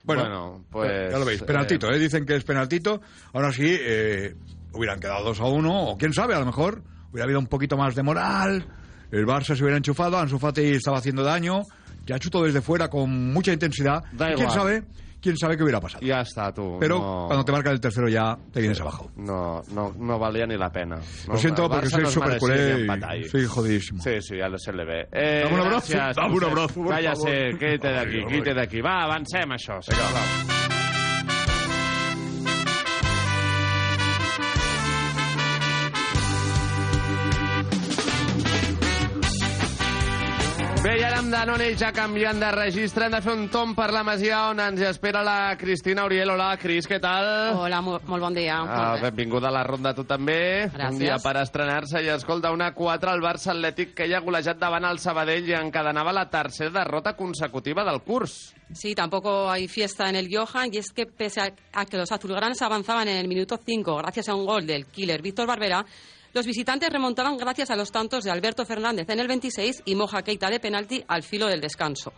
Bueno, 0.04 0.64
pues, 0.70 1.12
ya 1.12 1.18
lo 1.18 1.24
veis, 1.24 1.42
penaltito, 1.42 1.90
¿eh? 1.90 1.98
dicen 1.98 2.24
que 2.24 2.36
es 2.36 2.44
penaltito. 2.44 3.00
Ahora 3.32 3.52
sí, 3.52 3.76
eh, 3.78 4.34
hubieran 4.72 5.00
quedado 5.00 5.24
2 5.24 5.40
a 5.40 5.44
1, 5.44 5.88
o 5.90 5.98
quién 5.98 6.12
sabe, 6.14 6.34
a 6.34 6.38
lo 6.38 6.46
mejor 6.46 6.82
hubiera 7.12 7.24
habido 7.24 7.38
un 7.38 7.46
poquito 7.46 7.76
más 7.76 7.94
de 7.94 8.02
moral. 8.02 8.64
El 9.10 9.26
Barça 9.26 9.54
se 9.56 9.62
hubiera 9.62 9.76
enchufado, 9.76 10.18
Ansu 10.18 10.38
Fati 10.38 10.62
estaba 10.62 10.98
haciendo 10.98 11.22
daño, 11.22 11.62
ya 12.06 12.18
chutó 12.18 12.42
desde 12.42 12.60
fuera 12.60 12.88
con 12.88 13.32
mucha 13.32 13.52
intensidad. 13.52 14.02
Da 14.12 14.26
Y 14.30 14.34
quién 14.34 14.48
igual. 14.48 14.50
sabe, 14.58 14.82
quién 15.22 15.36
sabe 15.38 15.56
qué 15.56 15.62
hubiera 15.62 15.80
pasado. 15.80 16.04
Ya 16.06 16.20
está, 16.20 16.52
tú. 16.52 16.76
Pero 16.78 16.98
no, 16.98 17.24
cuando 17.26 17.44
te 17.44 17.52
marcan 17.52 17.72
el 17.72 17.80
tercero 17.80 18.08
ya 18.08 18.36
te 18.52 18.60
vienes 18.60 18.78
abajo. 18.82 19.10
No, 19.16 19.62
no, 19.72 19.94
no 19.98 20.18
valía 20.18 20.46
ni 20.46 20.58
la 20.58 20.70
pena. 20.70 20.96
No, 21.26 21.32
Lo 21.32 21.38
siento 21.38 21.68
porque 21.70 21.88
soy 21.88 22.04
súper 22.06 22.38
culé 22.38 22.86
y 23.18 23.24
soy 23.24 23.46
jodidísimo. 23.46 24.02
Sí, 24.02 24.20
sí, 24.20 24.36
ja 24.38 24.48
se 24.58 24.72
le 24.74 24.84
ve. 24.84 25.08
Eh, 25.10 25.42
Dame 25.44 25.54
un 25.54 25.60
abrazo, 25.66 25.96
dame 26.14 26.34
un 26.34 26.44
abrazo, 26.44 26.84
Va, 26.84 26.98
quítate 26.98 27.88
d'aquí, 27.92 28.18
Hombre, 28.18 28.36
quítate 28.36 28.54
d'aquí. 28.54 28.80
Va, 28.82 29.04
avancem, 29.04 29.48
això, 29.56 29.80
sisplau. 29.80 30.12
Bé, 30.12 30.57
amb 41.28 41.34
Danone 41.36 41.74
ja 41.76 41.90
canviant 41.92 42.38
de 42.40 42.48
registre, 42.54 43.04
hem 43.04 43.12
de 43.12 43.18
fer 43.20 43.32
un 43.36 43.48
tom 43.52 43.74
per 43.76 43.90
la 43.92 44.00
Masia 44.06 44.38
on 44.48 44.62
ens 44.64 44.80
espera 44.88 45.20
la 45.26 45.56
Cristina 45.60 46.06
Uriel. 46.06 46.30
Hola, 46.32 46.46
Cris, 46.56 46.86
què 46.88 46.96
tal? 47.02 47.26
Hola, 47.58 47.82
molt, 47.84 48.06
molt 48.08 48.24
bon 48.24 48.36
dia. 48.38 48.56
Ah, 48.64 48.94
benvinguda 49.02 49.50
a 49.50 49.52
la 49.52 49.64
ronda 49.66 49.92
tu 49.92 50.06
també. 50.08 50.70
Gràcies. 50.72 50.94
Un 50.94 51.02
dia 51.02 51.18
per 51.20 51.34
estrenar-se 51.42 52.00
i 52.00 52.08
escolta, 52.14 52.52
una 52.54 52.70
4 52.72 53.12
al 53.12 53.20
Barça 53.20 53.52
Atlètic 53.52 53.92
que 53.98 54.08
ja 54.08 54.22
ha 54.22 54.24
golejat 54.24 54.56
davant 54.62 54.88
el 54.88 55.02
Sabadell 55.04 55.50
i 55.50 55.56
encadenava 55.58 56.16
la 56.16 56.24
tercera 56.32 56.72
derrota 56.78 57.12
consecutiva 57.18 57.84
del 57.84 58.00
curs. 58.06 58.54
Sí, 58.72 58.94
tampoco 58.94 59.50
hay 59.50 59.68
fiesta 59.68 60.08
en 60.08 60.16
el 60.16 60.30
Johan 60.32 60.72
y 60.72 60.78
es 60.78 60.92
que 60.92 61.04
pese 61.04 61.42
a, 61.42 61.52
a 61.74 61.84
que 61.84 61.98
los 61.98 62.10
azulgranas 62.10 62.62
avanzaban 62.62 63.08
en 63.08 63.18
el 63.18 63.28
minuto 63.28 63.60
5 63.62 63.96
gracias 63.96 64.30
a 64.30 64.34
un 64.34 64.46
gol 64.46 64.66
del 64.66 64.86
killer 64.86 65.20
Víctor 65.20 65.46
Barbera, 65.46 65.84
los 66.34 66.46
visitantes 66.46 66.90
remontaban 66.90 67.36
gracias 67.36 67.70
a 67.70 67.76
los 67.76 67.90
tantos 67.90 68.24
de 68.24 68.30
Alberto 68.30 68.66
Fernández 68.66 69.08
en 69.08 69.20
el 69.20 69.28
26 69.28 69.82
y 69.86 69.94
Moja 69.94 70.22
Keita 70.22 70.50
de 70.50 70.60
penalti 70.60 71.02
al 71.08 71.22
filo 71.22 71.46
del 71.46 71.60
descanso. 71.60 72.12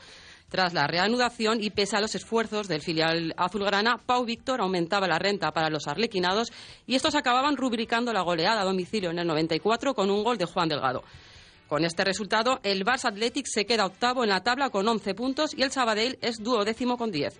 Tras 0.48 0.74
la 0.74 0.88
reanudación 0.88 1.62
y 1.62 1.70
pese 1.70 1.96
a 1.96 2.00
los 2.00 2.16
esfuerzos 2.16 2.66
del 2.66 2.82
filial 2.82 3.32
azulgrana, 3.36 3.98
Pau 4.04 4.24
Víctor 4.24 4.60
aumentaba 4.60 5.06
la 5.06 5.20
renta 5.20 5.52
para 5.52 5.70
los 5.70 5.86
arlequinados 5.86 6.52
y 6.88 6.96
estos 6.96 7.14
acababan 7.14 7.56
rubricando 7.56 8.12
la 8.12 8.22
goleada 8.22 8.62
a 8.62 8.64
domicilio 8.64 9.10
en 9.10 9.20
el 9.20 9.28
94 9.28 9.94
con 9.94 10.10
un 10.10 10.24
gol 10.24 10.38
de 10.38 10.46
Juan 10.46 10.68
Delgado. 10.68 11.04
Con 11.68 11.84
este 11.84 12.02
resultado, 12.02 12.58
el 12.64 12.84
Barça 12.84 13.10
Athletic 13.10 13.46
se 13.46 13.64
queda 13.64 13.86
octavo 13.86 14.24
en 14.24 14.30
la 14.30 14.42
tabla 14.42 14.70
con 14.70 14.88
11 14.88 15.14
puntos 15.14 15.54
y 15.56 15.62
el 15.62 15.70
Sabadell 15.70 16.18
es 16.20 16.42
duodécimo 16.42 16.98
con 16.98 17.12
10. 17.12 17.38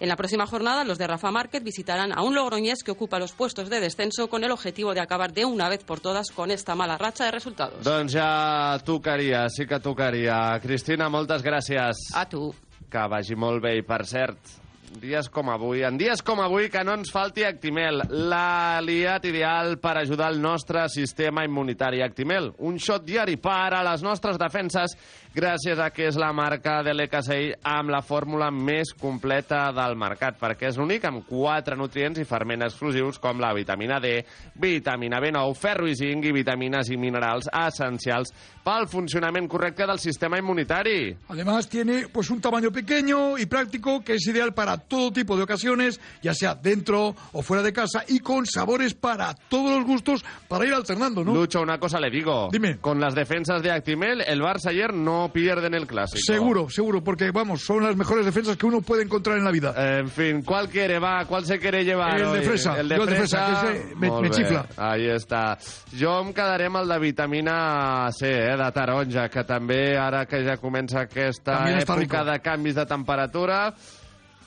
En 0.00 0.08
la 0.08 0.16
próxima 0.16 0.46
jornada, 0.46 0.82
los 0.82 0.96
de 0.96 1.06
Rafa 1.06 1.30
Márquez 1.30 1.62
visitarán 1.62 2.16
a 2.16 2.22
un 2.22 2.34
Logroñés 2.34 2.82
que 2.82 2.90
ocupa 2.90 3.18
los 3.18 3.32
puestos 3.32 3.68
de 3.68 3.80
descenso 3.80 4.30
con 4.30 4.42
el 4.44 4.50
objetivo 4.50 4.94
de 4.94 5.00
acabar 5.00 5.34
de 5.34 5.44
una 5.44 5.68
vez 5.68 5.84
por 5.84 6.00
todas 6.00 6.30
con 6.30 6.50
esta 6.50 6.74
mala 6.74 6.96
racha 6.96 7.26
de 7.26 7.32
resultados. 7.32 7.84
Doncs 7.84 8.14
ja 8.16 8.80
tocaria, 8.82 9.44
sí 9.50 9.66
que 9.66 9.78
tocaria. 9.78 10.58
Cristina, 10.62 11.10
moltes 11.12 11.44
gràcies. 11.44 12.00
A 12.16 12.24
tu. 12.24 12.48
Que 12.90 13.04
vagi 13.12 13.36
molt 13.36 13.60
bé. 13.60 13.76
I, 13.76 13.84
per 13.84 14.06
cert, 14.08 14.56
dies 14.98 15.28
com 15.30 15.50
avui, 15.52 15.84
en 15.86 15.98
dies 16.00 16.24
com 16.26 16.40
avui, 16.42 16.70
que 16.72 16.82
no 16.82 16.96
ens 16.96 17.12
falti 17.12 17.44
Actimel, 17.46 18.00
l'aliat 18.08 19.28
ideal 19.28 19.76
per 19.82 19.98
ajudar 20.00 20.32
el 20.32 20.40
nostre 20.42 20.88
sistema 20.88 21.44
immunitari. 21.46 22.00
Actimel, 22.02 22.50
un 22.58 22.80
shot 22.80 23.04
diari 23.06 23.36
per 23.36 23.74
a 23.76 23.84
les 23.86 24.02
nostres 24.02 24.40
defenses, 24.40 24.96
gràcies 25.34 25.78
a 25.78 25.90
que 25.94 26.08
és 26.10 26.16
la 26.18 26.32
marca 26.34 26.80
de 26.82 26.94
l'ECSI 26.94 27.52
amb 27.70 27.92
la 27.94 28.00
fórmula 28.02 28.50
més 28.50 28.90
completa 28.98 29.68
del 29.74 29.94
mercat, 29.98 30.38
perquè 30.40 30.70
és 30.70 30.78
l'únic 30.80 31.04
amb 31.06 31.22
quatre 31.28 31.76
nutrients 31.78 32.18
i 32.18 32.26
ferments 32.26 32.66
exclusius 32.66 33.20
com 33.22 33.38
la 33.42 33.52
vitamina 33.54 34.00
D, 34.02 34.24
vitamina 34.58 35.20
B9, 35.22 35.54
ferro 35.54 35.86
i 35.86 35.94
zinc 35.94 36.26
i 36.26 36.34
vitamines 36.34 36.90
i 36.90 36.98
minerals 36.98 37.50
essencials 37.52 38.34
pel 38.64 38.88
funcionament 38.90 39.48
correcte 39.48 39.86
del 39.86 39.98
sistema 39.98 40.38
immunitari. 40.38 41.16
Además 41.28 41.68
tiene 41.68 42.08
pues 42.12 42.30
un 42.30 42.40
tamaño 42.40 42.70
pequeño 42.70 43.38
y 43.38 43.46
práctico 43.46 44.02
que 44.02 44.14
es 44.14 44.26
ideal 44.26 44.52
para 44.52 44.78
todo 44.78 45.12
tipo 45.12 45.36
de 45.36 45.44
ocasiones, 45.44 46.00
ya 46.22 46.34
sea 46.34 46.54
dentro 46.54 47.14
o 47.32 47.42
fuera 47.42 47.62
de 47.62 47.72
casa 47.72 48.04
y 48.08 48.20
con 48.20 48.46
sabores 48.46 48.94
para 48.94 49.34
todos 49.48 49.78
los 49.78 49.86
gustos 49.86 50.24
para 50.48 50.66
ir 50.66 50.74
alternando, 50.74 51.24
¿no? 51.24 51.34
Lucho, 51.34 51.60
una 51.60 51.78
cosa 51.78 52.00
le 52.00 52.10
digo. 52.10 52.48
Dime. 52.52 52.78
Con 52.78 53.00
las 53.00 53.14
defensas 53.14 53.62
de 53.62 53.70
Actimel, 53.70 54.22
el 54.26 54.40
Barça 54.40 54.68
ayer 54.68 54.92
no 54.92 55.19
pierden 55.28 55.74
el 55.74 55.86
clásico. 55.86 56.18
Seguro, 56.24 56.68
seguro, 56.70 57.04
porque 57.04 57.30
vamos, 57.30 57.60
son 57.62 57.82
las 57.84 57.94
mejores 57.94 58.24
defensas 58.24 58.56
que 58.56 58.66
uno 58.66 58.80
puede 58.80 59.02
encontrar 59.02 59.36
en 59.38 59.44
la 59.44 59.50
vida. 59.50 59.74
En 59.98 60.08
fin, 60.08 60.42
¿cuál 60.42 60.68
quiere? 60.68 60.98
Va, 60.98 61.24
¿cuál 61.26 61.44
se 61.44 61.58
quiere 61.58 61.84
llevar? 61.84 62.14
El 62.18 62.32
de 62.32 62.38
hoy? 62.38 62.44
fresa, 62.44 62.80
El 62.80 62.88
de 62.88 62.96
yo 62.96 63.02
el 63.04 63.08
de 63.10 63.16
fresa, 63.16 63.46
fresa, 63.46 63.84
me- 63.96 64.20
me 64.20 64.28
xifla. 64.32 64.66
Ahí 64.76 65.06
està. 65.08 65.58
Jo 65.98 66.20
em 66.22 66.32
quedaré 66.32 66.66
amb 66.66 66.76
el 66.82 66.88
de 66.88 66.98
vitamina 66.98 68.08
C, 68.12 68.26
eh, 68.30 68.56
de 68.56 68.72
taronja, 68.72 69.28
que 69.28 69.44
també, 69.44 69.96
ara 69.98 70.24
que 70.26 70.42
ja 70.44 70.56
comença 70.56 71.00
aquesta 71.02 71.60
època 71.80 71.98
rico. 72.00 72.24
de 72.24 72.38
canvis 72.40 72.74
de 72.74 72.86
temperatura, 72.86 73.74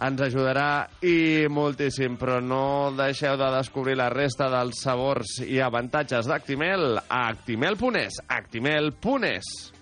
ens 0.03 0.21
ajudarà 0.26 0.88
i 1.05 1.45
moltíssim, 1.49 2.17
però 2.17 2.39
no 2.41 2.91
deixeu 2.97 3.38
de 3.38 3.51
descobrir 3.57 3.95
la 3.95 4.09
resta 4.09 4.49
dels 4.49 4.82
sabors 4.82 5.38
i 5.45 5.59
avantatges 5.61 6.26
d'Actimel 6.26 6.97
a 7.07 7.28
actimel.es, 7.30 8.17
actimel.es. 8.28 9.72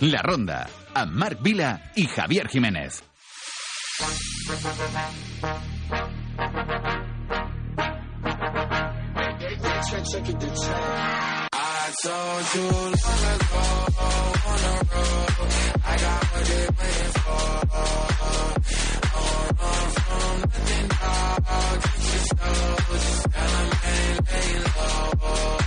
La 0.00 0.20
Ronda, 0.22 0.58
amb 0.92 1.12
Marc 1.16 1.40
Vila 1.42 1.70
i 1.96 2.06
Javier 2.06 2.46
Jiménez. 2.52 3.02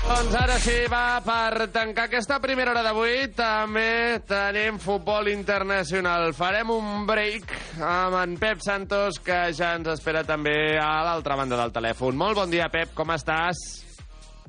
Doncs 0.09 0.36
ara 0.36 0.57
sí, 0.59 0.76
va, 0.91 1.22
per 1.26 1.70
tancar 1.74 2.07
aquesta 2.09 2.39
primera 2.43 2.74
hora 2.74 2.84
d'avui 2.84 3.30
també 3.38 4.20
tenim 4.28 4.78
futbol 4.82 5.30
internacional. 5.32 6.34
Farem 6.38 6.74
un 6.76 7.07
break 7.07 7.55
amb 7.80 8.20
en 8.20 8.36
Pep 8.41 8.61
Santos, 8.65 9.22
que 9.24 9.39
ja 9.55 9.74
ens 9.80 9.89
espera 9.95 10.26
també 10.28 10.76
a 10.82 10.91
l'altra 11.07 11.39
banda 11.39 11.57
del 11.61 11.74
telèfon. 11.74 12.20
Molt 12.20 12.43
bon 12.43 12.51
dia, 12.51 12.70
Pep, 12.74 12.93
com 12.97 13.15
estàs? 13.15 13.65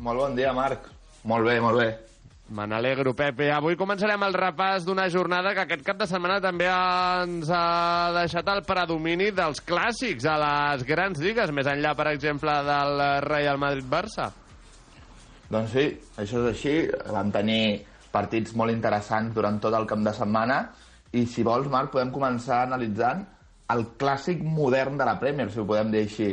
Molt 0.01 0.27
bon 0.27 0.37
dia, 0.37 0.53
Marc. 0.57 0.91
Molt 1.25 1.47
bé, 1.47 1.61
molt 1.61 1.81
bé. 1.81 2.10
Me 2.51 2.65
n'alegro, 2.67 3.13
Pepe. 3.15 3.47
Avui 3.55 3.77
començarem 3.79 4.25
el 4.27 4.35
repàs 4.35 4.83
d'una 4.83 5.05
jornada 5.07 5.53
que 5.55 5.63
aquest 5.63 5.85
cap 5.87 6.01
de 6.01 6.07
setmana 6.11 6.41
també 6.43 6.67
ens 6.67 7.47
ha 7.55 8.11
deixat 8.17 8.49
el 8.51 8.65
predomini 8.67 9.29
dels 9.31 9.63
clàssics 9.63 10.27
a 10.27 10.35
les 10.43 10.83
grans 10.89 11.21
lligues, 11.23 11.53
més 11.55 11.71
enllà, 11.71 11.95
per 11.95 12.09
exemple, 12.11 12.57
del 12.67 13.05
Real 13.29 13.61
Madrid-Barça. 13.63 14.27
Doncs 15.47 15.77
sí, 15.77 15.87
això 16.19 16.43
és 16.43 16.51
així. 16.51 16.75
Vam 17.15 17.31
tenir 17.31 17.85
partits 18.11 18.59
molt 18.59 18.75
interessants 18.75 19.31
durant 19.37 19.63
tot 19.63 19.79
el 19.79 19.87
camp 19.87 20.03
de 20.03 20.19
setmana 20.19 20.65
i 21.15 21.29
si 21.31 21.47
vols, 21.47 21.71
Marc, 21.71 21.95
podem 21.95 22.11
començar 22.11 22.65
analitzant 22.65 23.23
el 23.71 23.93
clàssic 23.95 24.43
modern 24.43 24.99
de 24.99 25.07
la 25.07 25.21
Premier, 25.23 25.47
si 25.55 25.63
ho 25.63 25.69
podem 25.71 25.95
dir 25.95 26.03
així. 26.03 26.33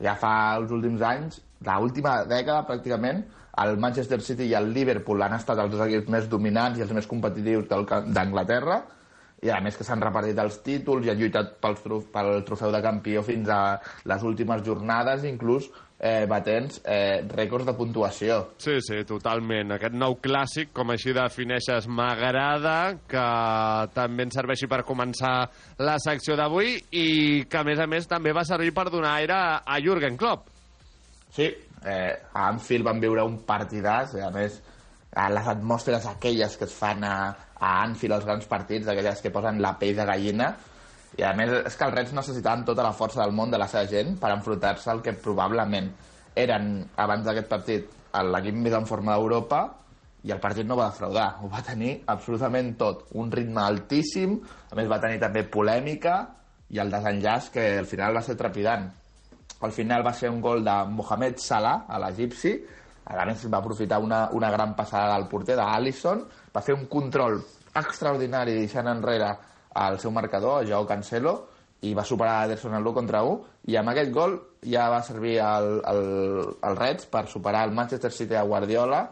Ja 0.00 0.16
fa 0.16 0.32
els 0.56 0.72
últims 0.72 1.04
anys, 1.04 1.42
l'última 1.60 2.22
dècada 2.24 2.64
pràcticament, 2.64 3.26
el 3.62 3.78
Manchester 3.80 4.20
City 4.22 4.50
i 4.50 4.54
el 4.58 4.70
Liverpool 4.74 5.22
han 5.24 5.34
estat 5.38 5.58
els 5.62 5.72
dos 5.72 5.82
equips 5.86 6.12
més 6.12 6.28
dominants 6.30 6.78
i 6.78 6.84
els 6.86 6.94
més 6.96 7.08
competitius 7.10 7.66
d'Anglaterra 7.68 8.82
i 9.42 9.50
a 9.54 9.58
més 9.62 9.76
que 9.78 9.86
s'han 9.86 10.02
repartit 10.02 10.38
els 10.42 10.56
títols 10.66 11.06
i 11.06 11.12
han 11.12 11.18
lluitat 11.20 11.58
pels 11.62 11.82
tro 11.84 12.00
pel 12.14 12.40
trofeu 12.46 12.72
de 12.74 12.80
campió 12.82 13.22
fins 13.22 13.50
a 13.54 13.60
les 14.10 14.24
últimes 14.26 14.64
jornades, 14.66 15.22
inclús 15.28 15.68
eh, 15.98 16.26
batents 16.30 16.80
eh, 16.82 17.22
rècords 17.30 17.68
de 17.68 17.74
puntuació. 17.78 18.40
Sí, 18.62 18.78
sí, 18.82 18.98
totalment. 19.06 19.76
Aquest 19.76 19.94
nou 19.94 20.18
clàssic, 20.22 20.72
com 20.74 20.90
així 20.94 21.14
defineixes, 21.14 21.86
m'agrada, 21.86 22.98
que 23.10 23.26
també 23.94 24.26
ens 24.26 24.38
serveixi 24.40 24.70
per 24.70 24.82
començar 24.88 25.36
la 25.86 25.98
secció 26.02 26.34
d'avui 26.38 26.74
i 26.90 27.08
que, 27.46 27.62
a 27.62 27.66
més 27.66 27.78
a 27.78 27.86
més, 27.90 28.10
també 28.10 28.34
va 28.34 28.46
servir 28.48 28.74
per 28.74 28.88
donar 28.90 29.16
aire 29.20 29.38
a 29.62 29.78
Jürgen 29.84 30.18
Klopp. 30.18 30.50
Sí, 31.34 31.52
eh, 31.84 32.14
a 32.32 32.48
Anfield 32.48 32.86
van 32.86 33.00
viure 33.02 33.24
un 33.26 33.38
partidàs, 33.46 34.16
i 34.18 34.24
a 34.24 34.30
més, 34.34 34.58
a 35.18 35.28
les 35.32 35.46
atmosferes 35.50 36.06
aquelles 36.06 36.56
que 36.56 36.66
es 36.68 36.74
fan 36.74 37.04
a, 37.04 37.14
a 37.58 37.70
Anfield, 37.84 38.18
els 38.18 38.26
grans 38.28 38.48
partits, 38.50 38.88
aquelles 38.88 39.22
que 39.24 39.32
posen 39.34 39.62
la 39.62 39.74
pell 39.80 39.96
de 39.96 40.06
gallina, 40.08 40.52
i 41.18 41.24
a 41.24 41.32
més 41.34 41.50
és 41.64 41.74
que 41.74 41.86
els 41.86 41.94
Reds 41.96 42.12
necessitaven 42.14 42.66
tota 42.68 42.84
la 42.84 42.92
força 42.94 43.22
del 43.22 43.32
món 43.34 43.50
de 43.50 43.58
la 43.58 43.66
seva 43.70 43.88
gent 43.90 44.18
per 44.20 44.30
enfrontar-se 44.34 44.90
al 44.92 45.00
que 45.02 45.16
probablement 45.16 45.88
eren, 46.38 46.84
abans 47.00 47.24
d'aquest 47.26 47.48
partit, 47.50 47.88
l'equip 48.28 48.56
més 48.56 48.74
en 48.76 48.86
forma 48.86 49.16
d'Europa, 49.16 49.62
i 50.26 50.32
el 50.34 50.40
partit 50.42 50.66
no 50.66 50.76
va 50.78 50.90
defraudar, 50.90 51.28
ho 51.42 51.48
va 51.50 51.62
tenir 51.64 51.92
absolutament 52.10 52.74
tot, 52.78 53.06
un 53.18 53.30
ritme 53.32 53.62
altíssim, 53.62 54.36
a 54.70 54.78
més 54.78 54.90
va 54.90 55.00
tenir 55.02 55.20
també 55.22 55.44
polèmica, 55.46 56.20
i 56.74 56.80
el 56.82 56.90
desenllaç 56.92 57.50
que 57.54 57.64
al 57.78 57.88
final 57.88 58.18
va 58.18 58.22
ser 58.24 58.36
trepidant. 58.36 58.90
Al 59.60 59.72
final 59.74 60.04
va 60.06 60.12
ser 60.14 60.30
un 60.30 60.40
gol 60.40 60.62
de 60.64 60.74
Mohamed 60.94 61.38
Salah, 61.42 61.84
a 61.88 61.98
l'egipci, 61.98 62.54
a 63.08 63.24
més 63.26 63.44
va 63.48 63.58
aprofitar 63.58 63.98
una, 64.04 64.28
una 64.36 64.50
gran 64.52 64.74
passada 64.76 65.14
del 65.16 65.26
porter, 65.28 65.56
d'Alisson, 65.56 66.24
va 66.54 66.62
fer 66.62 66.76
un 66.76 66.86
control 66.92 67.40
extraordinari 67.78 68.54
deixant 68.58 68.90
enrere 68.90 69.30
el 69.86 69.98
seu 70.02 70.12
marcador, 70.12 70.66
Joao 70.68 70.86
Cancelo, 70.86 71.34
i 71.86 71.94
va 71.94 72.04
superar 72.04 72.44
Ederson 72.46 72.74
en 72.74 72.82
l'1 72.82 72.94
contra 72.94 73.22
1, 73.22 73.38
i 73.70 73.78
amb 73.78 73.92
aquest 73.92 74.12
gol 74.12 74.34
ja 74.66 74.88
va 74.90 75.02
servir 75.06 75.38
el, 75.44 75.68
el, 75.86 76.02
el 76.68 76.78
Reds 76.78 77.06
per 77.10 77.26
superar 77.30 77.64
el 77.68 77.74
Manchester 77.74 78.10
City 78.12 78.34
a 78.34 78.42
Guardiola, 78.42 79.04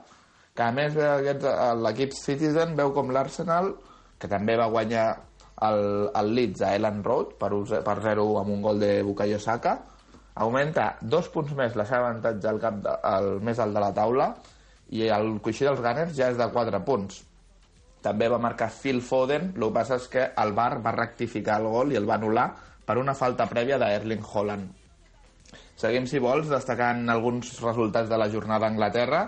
que 0.56 0.64
a 0.64 0.72
més 0.74 0.96
l'equip 0.96 2.14
Citizen 2.16 2.74
veu 2.78 2.92
com 2.96 3.12
l'Arsenal, 3.14 3.74
que 4.18 4.28
també 4.28 4.56
va 4.58 4.70
guanyar 4.72 5.06
el, 5.68 5.82
el 6.16 6.32
Leeds 6.34 6.64
a 6.64 6.72
Ellen 6.76 7.02
Road 7.04 7.36
per, 7.40 7.52
per 7.84 7.96
0 8.02 8.26
amb 8.40 8.54
un 8.56 8.64
gol 8.64 8.80
de 8.82 8.90
Bukayo 9.06 9.38
Saka, 9.42 9.76
augmenta 10.44 10.90
dos 11.00 11.28
punts 11.32 11.54
més 11.56 11.76
la 11.78 11.86
seva 11.88 12.10
avantatge 12.10 12.48
al 12.50 12.60
cap 12.60 12.82
de, 12.84 12.92
al 13.10 13.30
més 13.44 13.60
alt 13.62 13.76
de 13.76 13.82
la 13.82 13.92
taula 13.96 14.28
i 14.92 15.08
el 15.10 15.38
coixí 15.42 15.66
dels 15.66 15.80
Gunners 15.82 16.14
ja 16.16 16.30
és 16.32 16.38
de 16.38 16.46
4 16.52 16.82
punts. 16.86 17.22
També 18.04 18.28
va 18.30 18.38
marcar 18.38 18.68
Phil 18.70 19.00
Foden, 19.02 19.50
el 19.56 19.64
que 19.64 19.74
passa 19.74 19.96
és 19.98 20.08
que 20.12 20.28
el 20.42 20.52
VAR 20.54 20.78
va 20.84 20.94
rectificar 20.94 21.58
el 21.60 21.70
gol 21.72 21.92
i 21.92 21.98
el 21.98 22.06
va 22.06 22.20
anul·lar 22.20 22.50
per 22.86 22.98
una 23.00 23.16
falta 23.18 23.48
prèvia 23.50 23.80
d'Erling 23.82 24.22
Haaland. 24.22 24.85
Seguim, 25.76 26.06
si 26.08 26.16
vols, 26.18 26.46
destacant 26.48 27.02
alguns 27.12 27.50
resultats 27.60 28.08
de 28.08 28.16
la 28.16 28.30
jornada 28.32 28.64
a 28.64 28.70
Anglaterra 28.72 29.18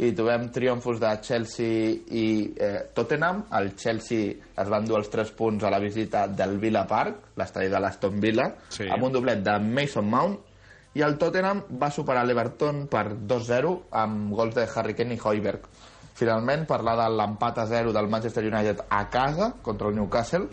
i 0.00 0.12
trobem 0.16 0.46
triomfos 0.48 0.98
de 1.02 1.10
Chelsea 1.20 1.90
i 2.16 2.54
eh, 2.56 2.86
Tottenham. 2.96 3.42
El 3.58 3.74
Chelsea 3.76 4.30
es 4.56 4.70
va 4.72 4.78
endur 4.80 4.96
els 5.02 5.10
3 5.12 5.34
punts 5.36 5.64
a 5.64 5.70
la 5.70 5.78
visita 5.84 6.26
del 6.28 6.56
Villa 6.62 6.86
Park, 6.88 7.34
l'estadi 7.36 7.68
de 7.68 7.78
l'Aston 7.78 8.18
Villa, 8.20 8.48
Sí. 8.72 8.88
amb 8.88 9.04
un 9.04 9.12
doblet 9.12 9.44
de 9.44 9.58
Mason 9.60 10.08
Mount, 10.08 10.38
i 10.94 11.02
el 11.04 11.18
Tottenham 11.18 11.62
va 11.80 11.90
superar 11.90 12.24
l'Everton 12.24 12.86
per 12.88 13.12
2-0 13.28 13.76
amb 13.90 14.32
gols 14.36 14.54
de 14.54 14.66
Harry 14.74 14.94
Kane 14.94 15.14
i 15.14 15.20
Hoiberg. 15.22 15.60
Finalment, 16.14 16.66
parlar 16.68 16.96
de 16.96 17.06
l'empat 17.16 17.58
a 17.58 17.66
0 17.66 17.92
del 17.92 18.08
Manchester 18.08 18.44
United 18.44 18.80
a 18.88 19.08
casa 19.10 19.54
contra 19.62 19.88
el 19.88 19.94
Newcastle, 19.96 20.48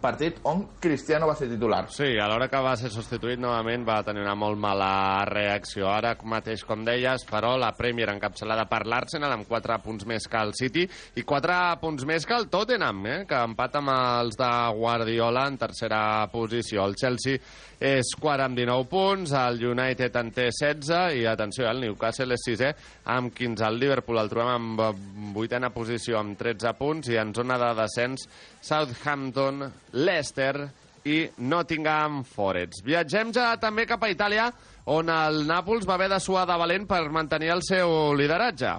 partit 0.00 0.40
on 0.48 0.64
Cristiano 0.80 1.28
va 1.28 1.36
ser 1.38 1.48
titular. 1.50 1.84
Sí, 1.92 2.16
a 2.18 2.26
l'hora 2.30 2.48
que 2.50 2.60
va 2.64 2.74
ser 2.80 2.90
substituït 2.92 3.40
novament 3.40 3.84
va 3.86 4.00
tenir 4.06 4.24
una 4.24 4.34
molt 4.38 4.58
mala 4.60 5.24
reacció. 5.28 5.88
Ara 5.92 6.14
mateix, 6.24 6.64
com 6.66 6.84
deies, 6.86 7.24
però 7.28 7.54
la 7.60 7.72
Premier 7.76 8.10
encapçalada 8.12 8.66
per 8.70 8.84
l'Arsenal 8.88 9.36
amb 9.36 9.48
4 9.48 9.80
punts 9.84 10.06
més 10.08 10.28
que 10.30 10.40
el 10.40 10.54
City 10.58 10.86
i 11.20 11.24
4 11.26 11.60
punts 11.80 12.06
més 12.08 12.26
que 12.26 12.36
el 12.36 12.48
Tottenham, 12.52 13.02
eh, 13.06 13.18
que 13.28 13.42
empata 13.50 13.80
amb 13.80 13.94
els 13.94 14.38
de 14.40 14.52
Guardiola 14.76 15.46
en 15.48 15.58
tercera 15.60 16.02
posició. 16.32 16.86
El 16.86 16.96
Chelsea 16.96 17.40
és 17.80 18.10
quart 18.20 18.44
amb 18.44 18.58
19 18.58 18.84
punts, 18.92 19.32
el 19.32 19.62
United 19.70 20.16
en 20.20 20.30
té 20.36 20.50
16 20.52 21.16
i, 21.16 21.24
atenció, 21.24 21.64
el 21.70 21.80
Newcastle 21.80 22.36
és 22.36 22.44
sisè 22.44 22.68
amb 23.08 23.32
15. 23.32 23.64
El 23.64 23.80
Liverpool 23.80 24.20
el 24.20 24.28
trobem 24.28 24.52
amb 24.52 25.32
vuitena 25.32 25.72
posició 25.72 26.20
amb 26.20 26.36
13 26.38 26.74
punts 26.76 27.08
i 27.08 27.16
en 27.16 27.32
zona 27.34 27.56
de 27.62 27.72
descens 27.80 28.28
Southampton, 28.60 29.64
Leicester 29.96 30.68
i 31.08 31.22
Nottingham 31.48 32.20
Forest. 32.28 32.84
Viatgem 32.84 33.32
ja 33.32 33.54
també 33.56 33.88
cap 33.88 34.04
a 34.04 34.12
Itàlia, 34.12 34.50
on 34.92 35.08
el 35.08 35.46
Nàpols 35.48 35.88
va 35.88 35.96
haver 35.96 36.10
de 36.12 36.20
suar 36.20 36.44
de 36.50 36.60
valent 36.60 36.84
per 36.90 37.06
mantenir 37.08 37.54
el 37.56 37.64
seu 37.64 38.12
lideratge. 38.12 38.76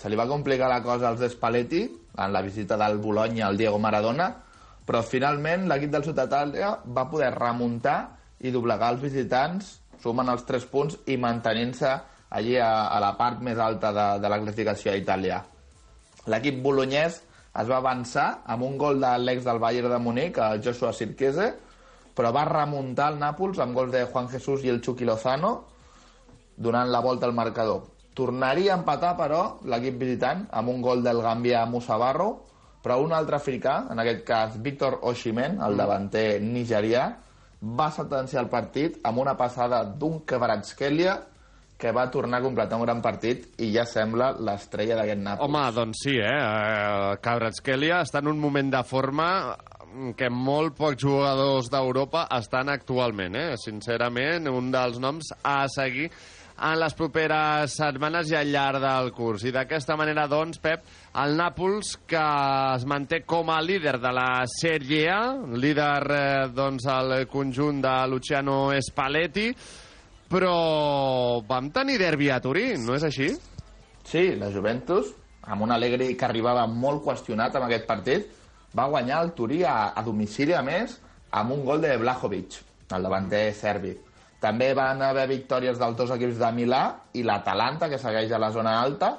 Se 0.00 0.08
li 0.08 0.16
va 0.16 0.24
complicar 0.24 0.70
la 0.72 0.80
cosa 0.80 1.10
als 1.10 1.26
Spalletti 1.34 1.84
en 2.16 2.32
la 2.32 2.40
visita 2.40 2.80
del 2.80 2.96
Bologna 2.96 3.50
al 3.50 3.60
Diego 3.60 3.78
Maradona, 3.78 4.32
però 4.86 5.02
finalment 5.06 5.68
l'equip 5.70 5.92
del 5.92 6.04
Sud 6.06 6.18
Itàlia 6.18 6.74
va 6.86 7.08
poder 7.10 7.30
remuntar 7.36 7.98
i 8.40 8.52
doblegar 8.52 8.94
els 8.94 9.02
visitants, 9.04 9.76
sumant 10.00 10.30
els 10.32 10.46
3 10.48 10.66
punts 10.72 10.98
i 11.12 11.18
mantenint-se 11.20 11.90
allí 12.30 12.56
a, 12.56 12.88
a 12.88 13.00
la 13.02 13.14
part 13.18 13.42
més 13.44 13.58
alta 13.58 13.90
de, 13.92 14.06
de 14.22 14.30
la 14.32 14.38
classificació 14.40 14.92
a 14.92 15.00
Itàlia. 15.00 15.40
L'equip 16.30 16.60
bolonyès 16.64 17.20
es 17.60 17.68
va 17.68 17.80
avançar 17.80 18.42
amb 18.46 18.62
un 18.62 18.76
gol 18.78 19.00
de 19.02 19.10
l'ex 19.18 19.44
del 19.44 19.58
Bayern 19.58 19.90
de 19.90 19.98
Munic, 19.98 20.38
el 20.38 20.62
Joshua 20.64 20.92
Sirkese, 20.94 21.48
però 22.14 22.30
va 22.34 22.46
remuntar 22.48 23.10
el 23.12 23.18
Nàpols 23.20 23.58
amb 23.62 23.74
gols 23.74 23.92
de 23.94 24.04
Juan 24.04 24.28
Jesús 24.30 24.64
i 24.64 24.70
el 24.70 24.80
Chucky 24.84 25.08
Lozano, 25.08 25.52
donant 26.56 26.90
la 26.92 27.00
volta 27.00 27.26
al 27.26 27.34
marcador. 27.34 27.86
Tornaria 28.14 28.74
a 28.74 28.78
empatar, 28.78 29.14
però, 29.18 29.42
l'equip 29.64 29.98
visitant 29.98 30.44
amb 30.50 30.68
un 30.68 30.82
gol 30.84 31.02
del 31.02 31.22
Gambia 31.24 31.64
Musa 31.66 31.96
Barro, 31.96 32.30
però 32.82 33.00
un 33.04 33.12
altre 33.12 33.36
africà, 33.36 33.86
en 33.92 34.00
aquest 34.00 34.22
cas 34.26 34.60
Víctor 34.62 35.00
Oshimen, 35.08 35.58
el 35.64 35.76
davanter 35.76 36.40
nigerià, 36.40 37.08
va 37.60 37.90
sentenciar 37.92 38.44
el 38.44 38.48
partit 38.52 38.96
amb 39.04 39.20
una 39.20 39.36
passada 39.36 39.82
d'un 39.84 40.22
Kvaratskhelia 40.24 41.18
que 41.80 41.92
va 41.96 42.10
tornar 42.12 42.40
a 42.40 42.44
completar 42.44 42.76
un 42.76 42.84
gran 42.84 43.00
partit 43.00 43.60
i 43.64 43.70
ja 43.72 43.86
sembla 43.88 44.34
l'estrella 44.36 44.98
d'aquest 44.98 45.22
Nàpols. 45.24 45.48
Home, 45.48 45.62
doncs 45.76 46.02
sí, 46.04 46.16
eh? 46.20 47.16
Kvaratskhelia 47.24 48.02
està 48.04 48.20
en 48.20 48.32
un 48.34 48.40
moment 48.40 48.72
de 48.72 48.82
forma 48.84 49.28
que 50.16 50.28
molt 50.30 50.76
pocs 50.78 51.00
jugadors 51.02 51.70
d'Europa 51.72 52.26
estan 52.36 52.68
actualment, 52.70 53.36
eh? 53.36 53.56
Sincerament, 53.60 54.48
un 54.52 54.70
dels 54.72 55.00
noms 55.02 55.32
a 55.42 55.64
seguir 55.72 56.10
en 56.60 56.76
les 56.80 56.94
properes 56.96 57.72
setmanes 57.78 58.30
i 58.30 58.36
al 58.36 58.50
llarg 58.52 58.82
del 58.82 59.10
curs. 59.16 59.44
I 59.48 59.52
d'aquesta 59.54 59.96
manera, 59.96 60.26
doncs, 60.28 60.60
Pep, 60.60 60.84
el 61.22 61.36
Nàpols, 61.38 61.94
que 62.08 62.24
es 62.76 62.84
manté 62.88 63.22
com 63.28 63.48
a 63.50 63.60
líder 63.64 63.96
de 64.02 64.12
la 64.12 64.28
Sèrie 64.50 65.06
A, 65.12 65.22
líder, 65.56 66.02
eh, 66.16 66.48
doncs, 66.54 66.86
el 66.92 67.14
conjunt 67.32 67.80
de 67.84 67.94
Luciano 68.12 68.58
Spalletti, 68.76 69.48
però 70.30 71.40
vam 71.48 71.72
tenir 71.74 71.98
derbi 71.98 72.28
a 72.30 72.40
Turí, 72.44 72.74
no 72.78 72.94
és 72.94 73.08
així? 73.08 73.30
Sí, 74.06 74.28
la 74.38 74.52
Juventus, 74.52 75.14
amb 75.48 75.64
un 75.64 75.72
Allegri 75.72 76.12
que 76.14 76.28
arribava 76.28 76.66
molt 76.68 77.02
qüestionat 77.06 77.56
amb 77.56 77.66
aquest 77.66 77.88
partit, 77.88 78.28
va 78.76 78.86
guanyar 78.92 79.24
el 79.24 79.32
Turí 79.34 79.64
a, 79.64 79.94
a 79.96 80.04
domicili, 80.06 80.54
a 80.54 80.62
més, 80.62 81.00
amb 81.30 81.56
un 81.56 81.64
gol 81.64 81.80
de 81.82 81.96
Blajovic, 81.98 82.60
el 82.94 83.08
davanter 83.08 83.48
serbi. 83.54 83.96
També 84.40 84.70
van 84.74 85.02
haver 85.04 85.26
victòries 85.28 85.78
dels 85.78 85.96
dos 85.98 86.14
equips 86.14 86.38
de 86.40 86.48
Milà 86.56 86.84
i 87.12 87.24
l'Atalanta, 87.26 87.90
que 87.92 88.00
segueix 88.00 88.32
a 88.32 88.40
la 88.40 88.48
zona 88.54 88.78
alta, 88.80 89.18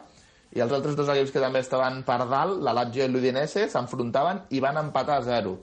i 0.51 0.59
els 0.59 0.73
altres 0.73 0.97
dos 0.97 1.09
equips 1.13 1.31
que 1.31 1.43
també 1.43 1.61
estaven 1.61 2.01
per 2.07 2.25
dalt, 2.27 2.57
la 2.65 2.73
Lazio 2.75 3.05
i 3.05 3.11
l'Udinese, 3.11 3.67
s'enfrontaven 3.69 4.47
i 4.51 4.59
van 4.63 4.81
empatar 4.81 5.21
a 5.21 5.25
0. 5.29 5.53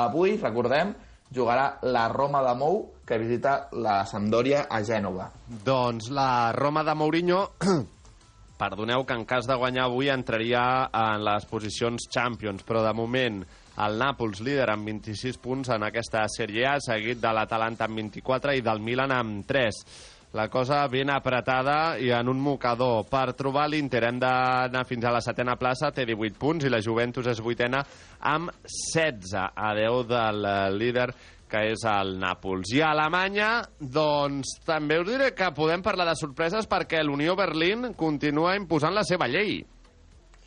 Avui, 0.00 0.34
recordem, 0.40 0.94
jugarà 1.30 1.78
la 1.82 2.08
Roma 2.08 2.42
de 2.42 2.56
Mou, 2.58 2.82
que 3.06 3.18
visita 3.18 3.68
la 3.72 4.00
Sampdoria 4.06 4.64
a 4.70 4.80
Gènova. 4.86 5.28
Doncs 5.66 6.10
la 6.14 6.52
Roma 6.56 6.82
de 6.86 6.94
Mourinho 6.94 7.44
perdoneu 8.60 9.06
que 9.06 9.16
en 9.16 9.24
cas 9.24 9.46
de 9.48 9.56
guanyar 9.56 9.86
avui 9.88 10.10
entraria 10.12 10.62
en 10.92 11.24
les 11.24 11.46
posicions 11.48 12.08
Champions, 12.12 12.64
però 12.66 12.82
de 12.84 12.92
moment 12.96 13.44
el 13.80 13.98
Nàpols 14.00 14.42
líder 14.44 14.68
amb 14.72 14.88
26 14.88 15.38
punts 15.40 15.70
en 15.72 15.84
aquesta 15.86 16.26
Sèrie 16.28 16.66
A, 16.68 16.78
seguit 16.84 17.20
de 17.20 17.32
l'Atalanta 17.32 17.86
amb 17.88 18.02
24 18.02 18.56
i 18.58 18.64
del 18.64 18.82
Milan 18.84 19.14
amb 19.14 19.46
3 19.48 19.84
la 20.32 20.48
cosa 20.48 20.86
ben 20.86 21.10
apretada 21.10 21.98
i 21.98 22.12
en 22.14 22.28
un 22.30 22.38
mocador. 22.38 23.02
Per 23.10 23.32
trobar 23.34 23.66
l'Inter 23.66 24.04
hem 24.06 24.20
d'anar 24.22 24.84
fins 24.86 25.04
a 25.04 25.10
la 25.14 25.22
setena 25.24 25.56
plaça, 25.58 25.90
té 25.90 26.04
18 26.06 26.38
punts, 26.38 26.66
i 26.66 26.70
la 26.70 26.78
Juventus 26.84 27.26
és 27.32 27.42
vuitena 27.42 27.82
amb 28.30 28.52
16, 28.62 29.34
a 29.34 29.72
10 29.74 30.06
del 30.12 30.46
eh, 30.46 30.56
líder 30.76 31.08
que 31.50 31.64
és 31.72 31.82
el 31.90 32.14
Nàpols. 32.22 32.70
I 32.76 32.84
a 32.84 32.92
Alemanya, 32.94 33.50
doncs, 33.82 34.54
també 34.62 35.00
us 35.02 35.08
diré 35.08 35.32
que 35.34 35.50
podem 35.56 35.82
parlar 35.82 36.06
de 36.06 36.14
sorpreses 36.14 36.70
perquè 36.70 37.02
l'Unió 37.02 37.34
Berlín 37.34 37.90
continua 37.98 38.54
imposant 38.54 38.94
la 38.94 39.02
seva 39.02 39.26
llei. 39.26 39.58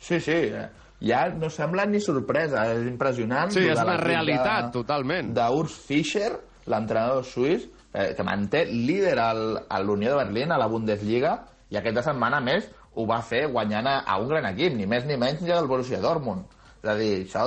Sí, 0.00 0.16
sí, 0.20 0.40
eh, 0.48 0.64
ja 1.04 1.28
no 1.28 1.50
sembla 1.52 1.84
ni 1.86 2.00
sorpresa, 2.00 2.64
és 2.72 2.86
impressionant. 2.88 3.52
Sí, 3.52 3.66
és 3.68 3.78
de 3.78 3.84
una 3.84 3.98
realitat, 4.00 4.70
totalment. 4.74 5.32
D'Urs 5.36 5.74
Fischer, 5.88 6.30
l'entrenador 6.70 7.26
suís, 7.28 7.66
eh, 7.92 8.14
que 8.16 8.26
manté 8.26 8.64
líder 8.70 9.18
al, 9.20 9.44
a 9.68 9.82
l'Unió 9.82 10.14
de 10.14 10.22
Berlín, 10.24 10.52
a 10.52 10.58
la 10.60 10.70
Bundesliga, 10.70 11.36
i 11.70 11.78
aquesta 11.80 12.06
setmana, 12.08 12.40
a 12.40 12.44
més, 12.44 12.70
ho 12.94 13.06
va 13.10 13.20
fer 13.26 13.46
guanyant 13.52 13.88
a, 13.90 13.98
a 14.06 14.18
un 14.22 14.30
gran 14.30 14.48
equip, 14.52 14.74
ni 14.78 14.86
més 14.90 15.06
ni 15.08 15.18
menys 15.20 15.42
que 15.44 15.54
el 15.54 15.68
Borussia 15.70 16.00
Dortmund. 16.02 16.46
És 16.82 16.90
a 16.90 16.96
dir, 16.98 17.12
això, 17.24 17.46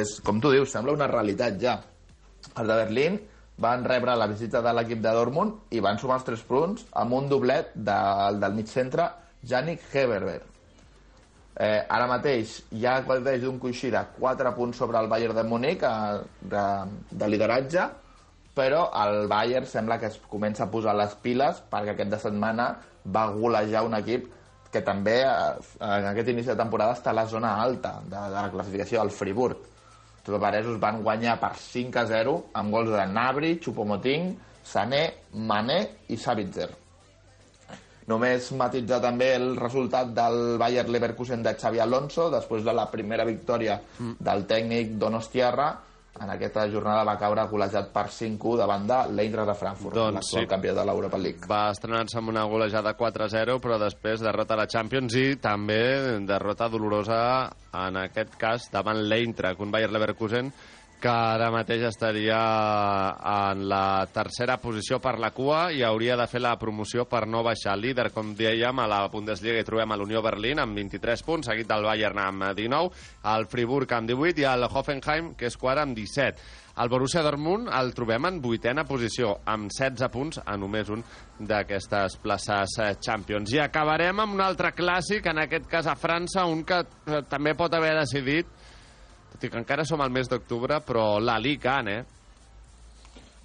és, 0.00 0.18
com 0.26 0.40
tu 0.42 0.52
dius, 0.54 0.72
sembla 0.72 0.96
una 0.96 1.10
realitat 1.10 1.60
ja. 1.62 1.78
Els 2.54 2.68
de 2.68 2.74
Berlín 2.74 3.20
van 3.62 3.84
rebre 3.84 4.16
la 4.16 4.28
visita 4.30 4.60
de 4.62 4.72
l'equip 4.76 5.00
de 5.04 5.14
Dortmund 5.16 5.72
i 5.74 5.80
van 5.84 5.98
sumar 5.98 6.20
els 6.20 6.26
tres 6.26 6.42
punts 6.46 6.84
amb 6.92 7.16
un 7.16 7.30
doblet 7.30 7.72
del, 7.74 8.40
del 8.42 8.58
mig 8.58 8.68
centre 8.72 9.08
Yannick 9.46 9.88
Heberber. 9.92 10.55
Eh, 11.56 11.86
ara 11.88 12.04
mateix 12.10 12.58
ja 12.76 12.98
qualteix 13.06 13.40
d'un 13.40 13.56
coixí 13.58 13.88
de 13.88 14.02
4 14.18 14.50
punts 14.58 14.76
sobre 14.76 15.00
el 15.00 15.06
Bayern 15.08 15.36
de 15.38 15.44
Múnich 15.48 15.84
eh, 15.88 16.18
de, 16.52 16.64
de 17.10 17.28
lideratge, 17.32 17.86
però 18.56 18.82
el 19.04 19.24
Bayern 19.28 19.68
sembla 19.68 19.96
que 20.00 20.10
es 20.10 20.18
comença 20.28 20.66
a 20.66 20.70
posar 20.72 20.92
les 20.96 21.16
piles 21.24 21.62
perquè 21.72 21.94
aquest 21.94 22.12
de 22.12 22.20
setmana 22.20 22.68
va 23.08 23.24
golejar 23.32 23.86
un 23.88 23.96
equip 23.96 24.28
que 24.72 24.84
també 24.84 25.16
eh, 25.24 25.48
en 25.80 26.10
aquest 26.12 26.34
inici 26.34 26.52
de 26.52 26.60
temporada 26.60 26.98
està 26.98 27.14
a 27.14 27.20
la 27.22 27.26
zona 27.30 27.56
alta 27.62 27.96
de, 28.04 28.16
de 28.16 28.36
la 28.36 28.50
classificació, 28.52 29.00
el 29.00 29.14
Friburg. 29.14 29.64
Els 30.26 30.34
paparesos 30.34 30.80
van 30.82 31.00
guanyar 31.06 31.38
per 31.40 31.54
5 31.56 32.02
a 32.02 32.08
0 32.10 32.40
amb 32.60 32.74
gols 32.74 32.90
de 32.92 33.04
Nabri, 33.16 33.56
Choupo-Moting, 33.62 34.34
Sané, 34.66 35.06
Mané 35.32 35.78
i 36.12 36.18
Savitzer. 36.20 36.68
Només 38.06 38.52
matitzar 38.54 39.00
també 39.02 39.32
el 39.34 39.56
resultat 39.58 40.12
del 40.14 40.56
Bayer 40.62 40.86
Leverkusen 40.88 41.42
de 41.42 41.56
Xavi 41.58 41.82
Alonso 41.82 42.28
després 42.30 42.62
de 42.64 42.74
la 42.76 42.86
primera 42.92 43.26
victòria 43.26 43.80
del 43.98 44.46
tècnic 44.46 44.94
Donostiarra 45.00 45.72
en 46.16 46.30
aquesta 46.32 46.64
jornada 46.72 47.04
va 47.04 47.16
caure 47.20 47.44
golejat 47.50 47.90
per 47.92 48.06
5-1 48.12 48.56
davant 48.60 48.86
de 48.88 48.98
l'Eintracht 49.16 49.50
de 49.50 49.56
Frankfurt, 49.58 49.96
Doncs 49.96 50.14
l'actual 50.16 50.44
sí. 50.44 50.48
campió 50.48 50.74
de 50.76 50.84
l'Europa 50.88 51.20
League. 51.20 51.48
Va 51.50 51.66
estrenar-se 51.74 52.18
amb 52.20 52.32
una 52.32 52.46
golejada 52.48 52.94
4-0, 52.96 53.58
però 53.60 53.78
després 53.82 54.24
derrota 54.24 54.56
a 54.56 54.62
la 54.62 54.68
Champions 54.70 55.16
i 55.20 55.26
també 55.42 55.80
derrota 56.28 56.70
dolorosa, 56.72 57.20
en 57.86 58.00
aquest 58.06 58.38
cas, 58.40 58.70
davant 58.72 59.02
l'Eintracht, 59.10 59.60
un 59.60 59.74
Bayer 59.74 59.92
Leverkusen 59.92 60.52
que 61.00 61.10
ara 61.12 61.50
mateix 61.52 61.82
estaria 61.88 62.38
en 63.30 63.64
la 63.68 64.06
tercera 64.12 64.56
posició 64.62 64.98
per 65.02 65.16
la 65.22 65.30
cua 65.36 65.66
i 65.74 65.82
hauria 65.86 66.16
de 66.16 66.26
fer 66.30 66.40
la 66.42 66.56
promoció 66.58 67.04
per 67.10 67.26
no 67.28 67.42
baixar. 67.46 67.76
Líder, 67.78 68.08
com 68.14 68.32
dèiem, 68.36 68.80
a 68.80 68.88
la 68.90 69.02
Bundesliga 69.12 69.60
hi 69.60 69.66
trobem 69.68 69.92
a 69.92 69.98
l'Unió 70.00 70.22
Berlín 70.24 70.62
amb 70.62 70.78
23 70.78 71.24
punts, 71.26 71.50
seguit 71.50 71.68
del 71.68 71.84
Bayern 71.86 72.22
amb 72.24 72.48
19, 72.56 73.08
el 73.34 73.48
Friburg 73.52 73.92
amb 73.96 74.12
18 74.12 74.42
i 74.42 74.48
el 74.48 74.68
Hoffenheim, 74.70 75.34
que 75.36 75.50
és 75.50 75.58
quart, 75.60 75.84
amb 75.84 75.96
17. 75.98 76.64
El 76.76 76.90
Borussia 76.92 77.22
Dortmund 77.24 77.70
el 77.72 77.94
trobem 77.96 78.26
en 78.28 78.40
vuitena 78.44 78.82
posició, 78.84 79.30
amb 79.48 79.70
16 79.72 80.12
punts 80.12 80.42
a 80.44 80.58
només 80.60 80.90
un 80.92 81.04
d'aquestes 81.38 82.18
places 82.20 82.76
eh, 82.84 82.90
Champions. 83.00 83.54
I 83.54 83.62
acabarem 83.64 84.20
amb 84.20 84.36
un 84.36 84.44
altre 84.44 84.74
clàssic, 84.76 85.28
en 85.32 85.40
aquest 85.44 85.70
cas 85.72 85.88
a 85.88 85.96
França, 85.96 86.44
un 86.44 86.64
que 86.68 86.82
eh, 86.84 87.22
també 87.30 87.56
pot 87.56 87.72
haver 87.72 87.94
decidit, 87.96 88.52
i 89.44 89.50
que 89.50 89.58
encara 89.60 89.84
som 89.84 90.00
al 90.00 90.12
mes 90.14 90.28
d'octubre, 90.30 90.80
però 90.80 91.18
la 91.20 91.38
Ligue 91.42 91.72
1, 91.72 91.90
eh? 91.92 92.04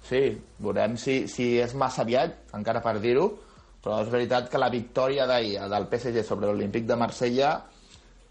Sí, 0.08 0.22
veurem 0.58 0.96
si, 0.98 1.26
si 1.30 1.56
és 1.62 1.74
massa 1.78 2.02
aviat, 2.02 2.34
encara 2.56 2.82
per 2.84 2.96
dir-ho, 3.00 3.28
però 3.82 4.00
és 4.02 4.10
veritat 4.10 4.48
que 4.50 4.60
la 4.60 4.70
victòria 4.70 5.26
d'ahir 5.26 5.60
del 5.70 5.88
PSG 5.90 6.24
sobre 6.26 6.50
l'Olímpic 6.50 6.86
de 6.86 6.98
Marsella 6.98 7.52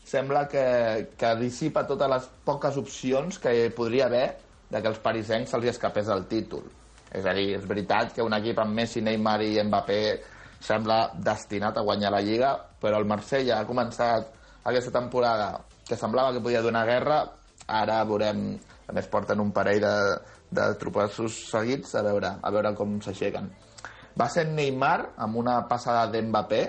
sembla 0.07 0.47
que, 0.51 0.65
que 1.17 1.31
dissipa 1.39 1.85
totes 1.87 2.09
les 2.11 2.27
poques 2.45 2.77
opcions 2.81 3.39
que 3.39 3.69
podria 3.75 4.07
haver 4.07 4.25
de 4.71 4.81
que 4.81 4.91
els 4.91 5.01
parisencs 5.03 5.51
se'ls 5.51 5.71
escapés 5.73 6.09
el 6.11 6.25
títol. 6.31 6.63
És 7.11 7.25
a 7.27 7.33
dir, 7.35 7.49
és 7.57 7.67
veritat 7.67 8.13
que 8.15 8.23
un 8.23 8.33
equip 8.37 8.59
amb 8.63 8.75
Messi, 8.75 9.03
Neymar 9.03 9.41
i 9.43 9.57
Mbappé 9.67 10.01
sembla 10.63 11.01
destinat 11.15 11.77
a 11.77 11.83
guanyar 11.83 12.13
la 12.13 12.21
Lliga, 12.23 12.53
però 12.79 12.99
el 13.01 13.07
Marsella 13.09 13.59
ha 13.59 13.67
començat 13.67 14.31
aquesta 14.63 14.93
temporada 14.95 15.53
que 15.87 15.97
semblava 15.99 16.31
que 16.31 16.43
podia 16.43 16.61
donar 16.63 16.85
guerra, 16.87 17.23
ara 17.71 18.03
veurem, 18.07 18.59
a 18.87 18.93
més 18.93 19.07
porten 19.07 19.39
un 19.39 19.51
parell 19.55 19.81
de, 19.83 19.95
de 20.51 20.67
tropassos 20.81 21.37
seguits, 21.49 21.95
a 21.95 22.03
veure, 22.05 22.35
a 22.41 22.51
veure 22.51 22.73
com 22.75 22.99
s'aixequen. 23.01 23.49
Va 24.19 24.27
ser 24.29 24.45
Neymar 24.49 25.13
amb 25.23 25.37
una 25.39 25.61
passada 25.69 26.05
d'Mbappé, 26.11 26.61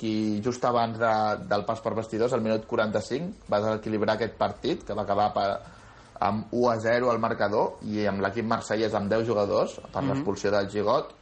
qui 0.00 0.40
just 0.44 0.64
abans 0.64 0.96
de, 1.00 1.12
del 1.48 1.64
pas 1.68 1.80
per 1.84 1.92
vestidors, 1.96 2.32
al 2.32 2.40
minut 2.44 2.66
45, 2.68 3.48
va 3.52 3.60
desequilibrar 3.64 4.14
aquest 4.16 4.36
partit, 4.40 4.84
que 4.86 4.96
va 4.96 5.02
acabar 5.04 5.30
per, 5.34 5.48
amb 6.20 6.52
1 6.52 6.70
a 6.70 6.76
0 6.80 7.10
al 7.12 7.20
marcador, 7.20 7.78
i 7.84 8.06
amb 8.08 8.20
l'equip 8.24 8.44
marsellès 8.48 8.94
amb 8.96 9.10
10 9.12 9.26
jugadors, 9.28 9.78
per 9.92 10.02
Mhm. 10.02 10.10
l'expulsió 10.12 10.50
del 10.50 10.68
Gigot. 10.70 11.12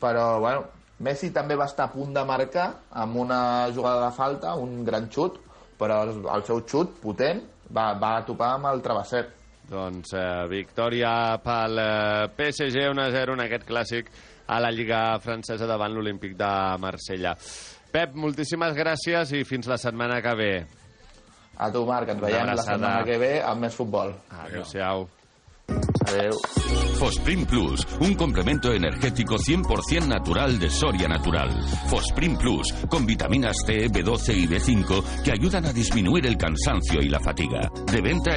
Però, 0.00 0.38
bueno, 0.40 0.64
Messi 1.02 1.30
també 1.34 1.56
va 1.58 1.64
estar 1.66 1.88
a 1.88 1.90
punt 1.90 2.12
de 2.14 2.22
marcar 2.24 2.68
amb 2.92 3.16
una 3.16 3.68
jugada 3.74 4.06
de 4.06 4.12
falta, 4.14 4.54
un 4.54 4.84
gran 4.84 5.08
xut, 5.10 5.40
però 5.78 6.02
el 6.34 6.44
seu 6.44 6.60
xut, 6.62 7.00
potent, 7.02 7.42
va, 7.74 7.92
va 7.98 8.16
topar 8.26 8.54
amb 8.56 8.70
el 8.72 8.82
travesser. 8.84 9.22
Doncs 9.72 10.12
eh, 10.18 10.26
victòria 10.50 11.12
pel 11.42 11.80
eh, 11.80 12.28
PSG 12.36 12.88
1-0 12.90 13.36
en 13.36 13.44
aquest 13.46 13.64
clàssic 13.68 14.10
a 14.52 14.58
la 14.60 14.72
Lliga 14.74 15.02
francesa 15.22 15.68
davant 15.70 15.94
l'Olímpic 15.94 16.36
de 16.36 16.52
Marsella. 16.82 17.36
Pep, 17.92 18.14
moltíssimes 18.16 18.76
gràcies 18.76 19.32
i 19.36 19.42
fins 19.48 19.68
la 19.68 19.78
setmana 19.80 20.20
que 20.24 20.36
ve. 20.36 20.52
A 21.56 21.68
tu, 21.72 21.84
Marc, 21.88 22.08
ens 22.14 22.22
Una 22.22 22.28
veiem 22.28 22.52
la 22.52 22.60
setmana 22.60 23.02
que 23.08 23.18
ve 23.20 23.34
amb 23.44 23.68
més 23.68 23.76
futbol. 23.76 24.14
Adéu-siau. 24.44 25.04
Adéu. 25.06 25.21
Fosprin 26.98 27.46
Plus, 27.46 27.86
un 28.00 28.14
complemento 28.14 28.72
energético 28.72 29.36
100% 29.36 30.06
natural 30.06 30.58
de 30.58 30.70
Soria 30.70 31.08
Natural. 31.08 31.50
Fosprin 31.88 32.36
Plus, 32.36 32.72
con 32.88 33.06
vitaminas 33.06 33.56
C, 33.66 33.88
B12 33.90 34.36
y 34.36 34.46
B5 34.46 35.22
que 35.24 35.32
ayudan 35.32 35.64
a 35.66 35.72
disminuir 35.72 36.26
el 36.26 36.36
cansancio 36.36 37.00
y 37.00 37.08
la 37.08 37.20
fatiga. 37.20 37.70
De 37.90 38.00
venta 38.00 38.36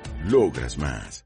Logras 0.29 0.77
más. 0.77 1.25